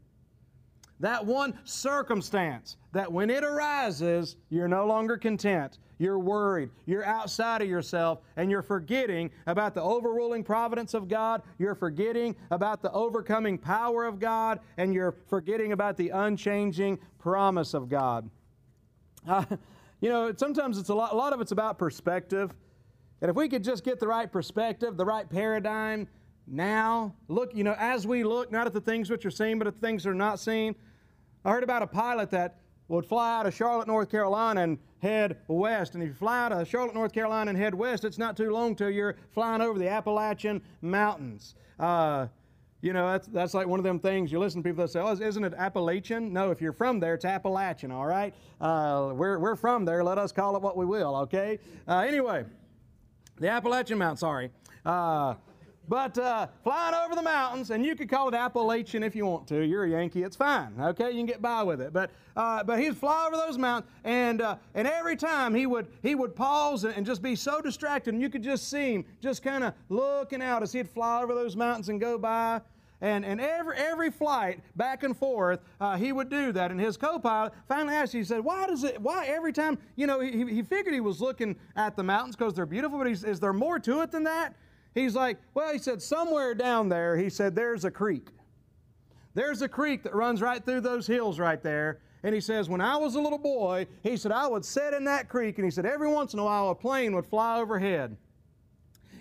that 0.99 1.25
one 1.25 1.57
circumstance 1.63 2.77
that 2.93 3.11
when 3.11 3.29
it 3.29 3.43
arises, 3.43 4.37
you're 4.49 4.67
no 4.67 4.85
longer 4.85 5.17
content. 5.17 5.77
You're 5.97 6.19
worried. 6.19 6.69
You're 6.85 7.05
outside 7.05 7.61
of 7.61 7.69
yourself 7.69 8.19
and 8.35 8.51
you're 8.51 8.61
forgetting 8.61 9.31
about 9.47 9.73
the 9.73 9.81
overruling 9.81 10.43
providence 10.43 10.93
of 10.93 11.07
God. 11.07 11.41
You're 11.57 11.75
forgetting 11.75 12.35
about 12.51 12.81
the 12.81 12.91
overcoming 12.91 13.57
power 13.57 14.05
of 14.05 14.19
God 14.19 14.59
and 14.77 14.93
you're 14.93 15.15
forgetting 15.27 15.71
about 15.71 15.97
the 15.97 16.09
unchanging 16.09 16.99
promise 17.19 17.73
of 17.73 17.89
God. 17.89 18.29
Uh, 19.27 19.43
you 20.01 20.09
know, 20.09 20.31
sometimes 20.37 20.77
it's 20.77 20.89
a 20.89 20.93
lot, 20.93 21.11
a 21.11 21.15
lot 21.15 21.33
of 21.33 21.41
it's 21.41 21.51
about 21.51 21.79
perspective. 21.79 22.53
And 23.21 23.31
if 23.31 23.35
we 23.35 23.49
could 23.49 23.63
just 23.63 23.83
get 23.83 23.99
the 23.99 24.07
right 24.07 24.31
perspective, 24.31 24.97
the 24.97 25.05
right 25.05 25.27
paradigm, 25.27 26.07
now, 26.47 27.15
look, 27.27 27.55
you 27.55 27.63
know, 27.63 27.75
as 27.79 28.05
we 28.05 28.23
look 28.23 28.51
not 28.51 28.67
at 28.67 28.73
the 28.73 28.81
things 28.81 29.09
which 29.09 29.25
are 29.25 29.31
seen, 29.31 29.57
but 29.57 29.67
at 29.67 29.75
the 29.75 29.79
things 29.79 30.03
that 30.03 30.09
are 30.09 30.13
not 30.13 30.39
seen. 30.39 30.75
I 31.43 31.51
heard 31.51 31.63
about 31.63 31.81
a 31.81 31.87
pilot 31.87 32.31
that 32.31 32.57
would 32.87 33.05
fly 33.05 33.39
out 33.39 33.45
of 33.45 33.53
Charlotte, 33.53 33.87
North 33.87 34.09
Carolina 34.09 34.61
and 34.61 34.77
head 35.01 35.37
west. 35.47 35.95
And 35.95 36.03
if 36.03 36.09
you 36.09 36.15
fly 36.15 36.45
out 36.45 36.51
of 36.51 36.67
Charlotte, 36.67 36.93
North 36.93 37.13
Carolina 37.13 37.49
and 37.49 37.57
head 37.57 37.73
west, 37.73 38.05
it's 38.05 38.17
not 38.17 38.37
too 38.37 38.51
long 38.51 38.75
till 38.75 38.89
you're 38.89 39.15
flying 39.31 39.61
over 39.61 39.79
the 39.79 39.87
Appalachian 39.87 40.61
Mountains. 40.81 41.55
Uh, 41.79 42.27
you 42.81 42.93
know, 42.93 43.11
that's, 43.11 43.27
that's 43.27 43.53
like 43.55 43.65
one 43.65 43.79
of 43.79 43.83
them 43.83 43.99
things 43.99 44.31
you 44.31 44.37
listen 44.37 44.61
to 44.61 44.69
people 44.69 44.83
that 44.83 44.91
say, 44.91 44.99
oh, 44.99 45.11
isn't 45.11 45.43
it 45.43 45.53
Appalachian? 45.55 46.31
No, 46.31 46.51
if 46.51 46.61
you're 46.61 46.73
from 46.73 46.99
there, 46.99 47.15
it's 47.15 47.25
Appalachian, 47.25 47.91
all 47.91 48.05
right? 48.05 48.33
Uh, 48.61 49.11
we're, 49.13 49.39
we're 49.39 49.55
from 49.55 49.85
there. 49.85 50.03
Let 50.03 50.19
us 50.19 50.31
call 50.31 50.55
it 50.55 50.61
what 50.61 50.77
we 50.77 50.85
will, 50.85 51.15
okay? 51.15 51.57
Uh, 51.87 51.99
anyway, 51.99 52.45
the 53.39 53.49
Appalachian 53.49 53.97
Mountain, 53.97 54.17
sorry. 54.17 54.51
But 55.87 56.17
uh, 56.17 56.47
flying 56.63 56.95
over 56.95 57.13
the 57.13 57.21
mountains, 57.21 57.69
and 57.69 57.85
you 57.85 57.95
could 57.95 58.09
call 58.09 58.27
it 58.27 58.33
Appalachian 58.33 59.03
if 59.03 59.15
you 59.15 59.25
want 59.25 59.47
to. 59.49 59.63
You're 59.63 59.85
a 59.85 59.89
Yankee, 59.89 60.23
it's 60.23 60.35
fine. 60.35 60.73
Okay, 60.79 61.11
you 61.11 61.17
can 61.17 61.25
get 61.27 61.41
by 61.41 61.61
with 61.63 61.79
it. 61.79 61.93
But 61.93 62.11
uh, 62.35 62.63
but 62.63 62.79
he'd 62.79 62.97
fly 62.97 63.25
over 63.27 63.37
those 63.37 63.57
mountains, 63.57 63.91
and 64.03 64.41
uh, 64.41 64.55
and 64.73 64.87
every 64.87 65.15
time 65.15 65.53
he 65.53 65.65
would 65.67 65.87
he 66.01 66.15
would 66.15 66.35
pause 66.35 66.83
and, 66.83 66.95
and 66.95 67.05
just 67.05 67.21
be 67.21 67.35
so 67.35 67.61
distracted, 67.61 68.13
and 68.13 68.21
you 68.21 68.29
could 68.29 68.43
just 68.43 68.69
see 68.69 68.95
him 68.95 69.05
just 69.21 69.43
kind 69.43 69.63
of 69.63 69.73
looking 69.89 70.41
out 70.41 70.63
as 70.63 70.71
he'd 70.71 70.89
fly 70.89 71.21
over 71.21 71.35
those 71.35 71.55
mountains 71.55 71.89
and 71.89 71.99
go 72.01 72.17
by. 72.17 72.61
And, 73.01 73.25
and 73.25 73.41
every, 73.41 73.75
every 73.75 74.09
flight 74.09 74.61
back 74.77 75.03
and 75.03 75.15
forth, 75.15 75.59
uh, 75.81 75.97
he 75.97 76.13
would 76.13 76.29
do 76.29 76.53
that. 76.53 76.71
And 76.71 76.79
his 76.79 76.95
co-pilot 76.95 77.51
finally 77.67 77.93
asked, 77.93 78.13
he 78.13 78.23
said, 78.23 78.39
why 78.39 78.65
does 78.67 78.85
it, 78.85 78.99
why 79.01 79.25
every 79.27 79.51
time, 79.51 79.77
you 79.97 80.07
know, 80.07 80.21
he, 80.21 80.45
he 80.45 80.61
figured 80.63 80.93
he 80.93 81.01
was 81.01 81.19
looking 81.19 81.57
at 81.75 81.97
the 81.97 82.03
mountains 82.03 82.37
because 82.37 82.53
they're 82.53 82.65
beautiful, 82.65 82.97
but 82.97 83.07
is 83.07 83.39
there 83.39 83.53
more 83.53 83.79
to 83.79 84.01
it 84.01 84.11
than 84.11 84.23
that? 84.23 84.55
He's 84.95 85.13
like, 85.13 85.37
well, 85.53 85.71
he 85.73 85.77
said, 85.77 86.01
somewhere 86.01 86.55
down 86.55 86.89
there, 86.89 87.17
he 87.17 87.29
said, 87.29 87.53
there's 87.53 87.85
a 87.85 87.91
creek. 87.91 88.29
There's 89.33 89.61
a 89.61 89.67
creek 89.67 90.03
that 90.03 90.15
runs 90.15 90.41
right 90.41 90.63
through 90.63 90.81
those 90.81 91.05
hills 91.05 91.37
right 91.37 91.61
there. 91.61 91.99
And 92.23 92.33
he 92.33 92.39
says, 92.39 92.69
when 92.69 92.81
I 92.81 92.95
was 92.95 93.15
a 93.15 93.21
little 93.21 93.37
boy, 93.37 93.85
he 94.01 94.15
said, 94.17 94.31
I 94.31 94.47
would 94.47 94.65
sit 94.65 94.93
in 94.93 95.03
that 95.03 95.27
creek, 95.29 95.57
and 95.57 95.65
he 95.65 95.69
said, 95.69 95.85
every 95.85 96.07
once 96.07 96.33
in 96.33 96.39
a 96.39 96.43
while 96.43 96.69
a 96.69 96.75
plane 96.75 97.13
would 97.13 97.27
fly 97.27 97.59
overhead. 97.59 98.15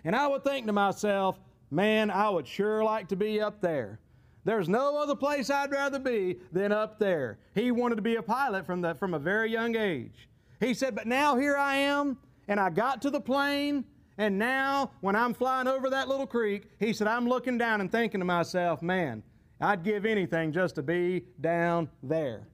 And 0.04 0.14
I 0.14 0.26
would 0.28 0.44
think 0.44 0.66
to 0.66 0.72
myself, 0.72 1.40
man, 1.70 2.10
I 2.10 2.30
would 2.30 2.46
sure 2.46 2.84
like 2.84 3.08
to 3.08 3.16
be 3.16 3.40
up 3.40 3.60
there. 3.60 3.98
There's 4.44 4.68
no 4.68 4.96
other 4.96 5.16
place 5.16 5.50
I'd 5.50 5.72
rather 5.72 5.98
be 5.98 6.38
than 6.52 6.70
up 6.70 6.98
there. 6.98 7.38
He 7.54 7.72
wanted 7.72 7.96
to 7.96 8.02
be 8.02 8.16
a 8.16 8.22
pilot 8.22 8.64
from, 8.64 8.80
the, 8.80 8.94
from 8.94 9.14
a 9.14 9.18
very 9.18 9.50
young 9.50 9.74
age. 9.74 10.28
He 10.60 10.72
said, 10.72 10.94
but 10.94 11.06
now 11.06 11.36
here 11.36 11.56
I 11.56 11.76
am, 11.76 12.16
and 12.46 12.60
I 12.60 12.70
got 12.70 13.02
to 13.02 13.10
the 13.10 13.20
plane, 13.20 13.84
and 14.16 14.38
now, 14.38 14.92
when 15.00 15.16
I'm 15.16 15.34
flying 15.34 15.66
over 15.66 15.90
that 15.90 16.08
little 16.08 16.26
creek, 16.26 16.70
he 16.78 16.92
said, 16.92 17.06
I'm 17.08 17.28
looking 17.28 17.58
down 17.58 17.80
and 17.80 17.90
thinking 17.90 18.20
to 18.20 18.24
myself, 18.24 18.80
man, 18.80 19.22
I'd 19.60 19.82
give 19.82 20.04
anything 20.06 20.52
just 20.52 20.76
to 20.76 20.82
be 20.82 21.24
down 21.40 21.88
there. 22.02 22.46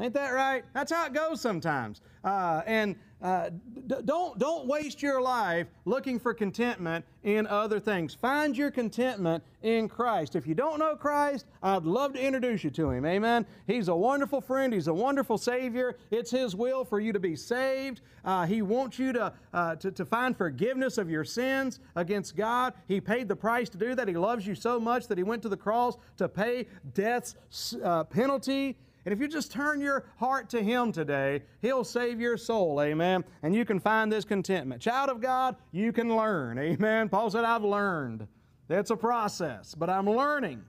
Ain't 0.00 0.14
that 0.14 0.30
right? 0.30 0.64
That's 0.74 0.92
how 0.92 1.06
it 1.06 1.12
goes 1.12 1.40
sometimes. 1.40 2.00
Uh, 2.22 2.62
and 2.66 2.94
uh, 3.20 3.50
d- 3.86 3.96
don't, 4.04 4.38
don't 4.38 4.66
waste 4.66 5.02
your 5.02 5.20
life 5.20 5.66
looking 5.84 6.20
for 6.20 6.32
contentment 6.32 7.04
in 7.24 7.46
other 7.46 7.80
things. 7.80 8.14
Find 8.14 8.56
your 8.56 8.70
contentment 8.70 9.42
in 9.62 9.88
Christ. 9.88 10.36
If 10.36 10.46
you 10.46 10.54
don't 10.54 10.78
know 10.78 10.94
Christ, 10.94 11.46
I'd 11.62 11.84
love 11.84 12.12
to 12.12 12.24
introduce 12.24 12.62
you 12.62 12.70
to 12.70 12.90
Him. 12.90 13.04
Amen. 13.04 13.44
He's 13.66 13.88
a 13.88 13.94
wonderful 13.94 14.40
friend, 14.40 14.72
He's 14.72 14.86
a 14.86 14.94
wonderful 14.94 15.36
Savior. 15.36 15.96
It's 16.10 16.30
His 16.30 16.54
will 16.54 16.84
for 16.84 17.00
you 17.00 17.12
to 17.12 17.20
be 17.20 17.34
saved. 17.34 18.00
Uh, 18.24 18.46
he 18.46 18.62
wants 18.62 18.98
you 18.98 19.12
to, 19.12 19.32
uh, 19.54 19.76
to, 19.76 19.90
to 19.90 20.04
find 20.04 20.36
forgiveness 20.36 20.98
of 20.98 21.08
your 21.08 21.24
sins 21.24 21.80
against 21.96 22.36
God. 22.36 22.74
He 22.86 23.00
paid 23.00 23.26
the 23.26 23.36
price 23.36 23.68
to 23.70 23.78
do 23.78 23.94
that. 23.94 24.06
He 24.06 24.16
loves 24.16 24.46
you 24.46 24.54
so 24.54 24.78
much 24.78 25.08
that 25.08 25.18
He 25.18 25.24
went 25.24 25.42
to 25.42 25.48
the 25.48 25.56
cross 25.56 25.96
to 26.18 26.28
pay 26.28 26.66
death's 26.94 27.74
uh, 27.82 28.04
penalty. 28.04 28.76
And 29.08 29.14
if 29.14 29.22
you 29.22 29.26
just 29.26 29.50
turn 29.50 29.80
your 29.80 30.04
heart 30.18 30.50
to 30.50 30.62
Him 30.62 30.92
today, 30.92 31.40
He'll 31.62 31.82
save 31.82 32.20
your 32.20 32.36
soul, 32.36 32.82
amen. 32.82 33.24
And 33.42 33.54
you 33.54 33.64
can 33.64 33.80
find 33.80 34.12
this 34.12 34.22
contentment. 34.22 34.82
Child 34.82 35.08
of 35.08 35.22
God, 35.22 35.56
you 35.72 35.94
can 35.94 36.14
learn, 36.14 36.58
amen. 36.58 37.08
Paul 37.08 37.30
said, 37.30 37.42
I've 37.42 37.64
learned. 37.64 38.28
It's 38.68 38.90
a 38.90 38.96
process, 38.96 39.74
but 39.74 39.88
I'm 39.88 40.04
learning 40.04 40.62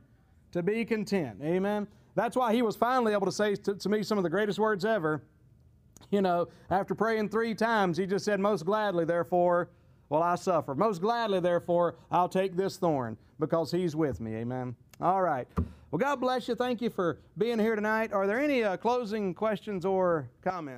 to 0.53 0.63
be 0.63 0.85
content, 0.85 1.41
amen. 1.43 1.85
That's 2.15 2.37
why 2.37 2.53
he 2.53 2.61
was 2.61 2.77
finally 2.77 3.11
able 3.11 3.25
to 3.25 3.31
say 3.33 3.55
to, 3.55 3.75
to 3.75 3.89
me 3.89 4.03
some 4.03 4.17
of 4.17 4.23
the 4.23 4.29
greatest 4.29 4.57
words 4.57 4.85
ever. 4.85 5.21
You 6.09 6.21
know, 6.21 6.47
after 6.69 6.95
praying 6.95 7.27
three 7.27 7.53
times, 7.53 7.97
he 7.97 8.05
just 8.05 8.23
said, 8.23 8.39
Most 8.39 8.65
gladly, 8.65 9.03
therefore, 9.03 9.67
will 10.07 10.23
I 10.23 10.35
suffer. 10.35 10.75
Most 10.75 11.01
gladly, 11.01 11.41
therefore, 11.41 11.97
I'll 12.09 12.29
take 12.29 12.55
this 12.55 12.77
thorn 12.77 13.17
because 13.37 13.69
He's 13.69 13.97
with 13.97 14.21
me. 14.21 14.35
Amen. 14.35 14.77
All 15.01 15.21
right. 15.21 15.45
Well, 15.91 15.97
God 15.97 16.17
bless 16.21 16.47
you. 16.47 16.53
Thank 16.53 16.81
you 16.83 16.91
for 16.91 17.17
being 17.35 17.57
here 17.57 17.75
tonight. 17.75 18.13
Are 18.13 18.27
there 18.27 18.39
any 18.39 18.63
uh, 18.63 18.77
closing 18.77 19.33
questions 19.33 19.85
or 19.85 20.29
comments? 20.43 20.77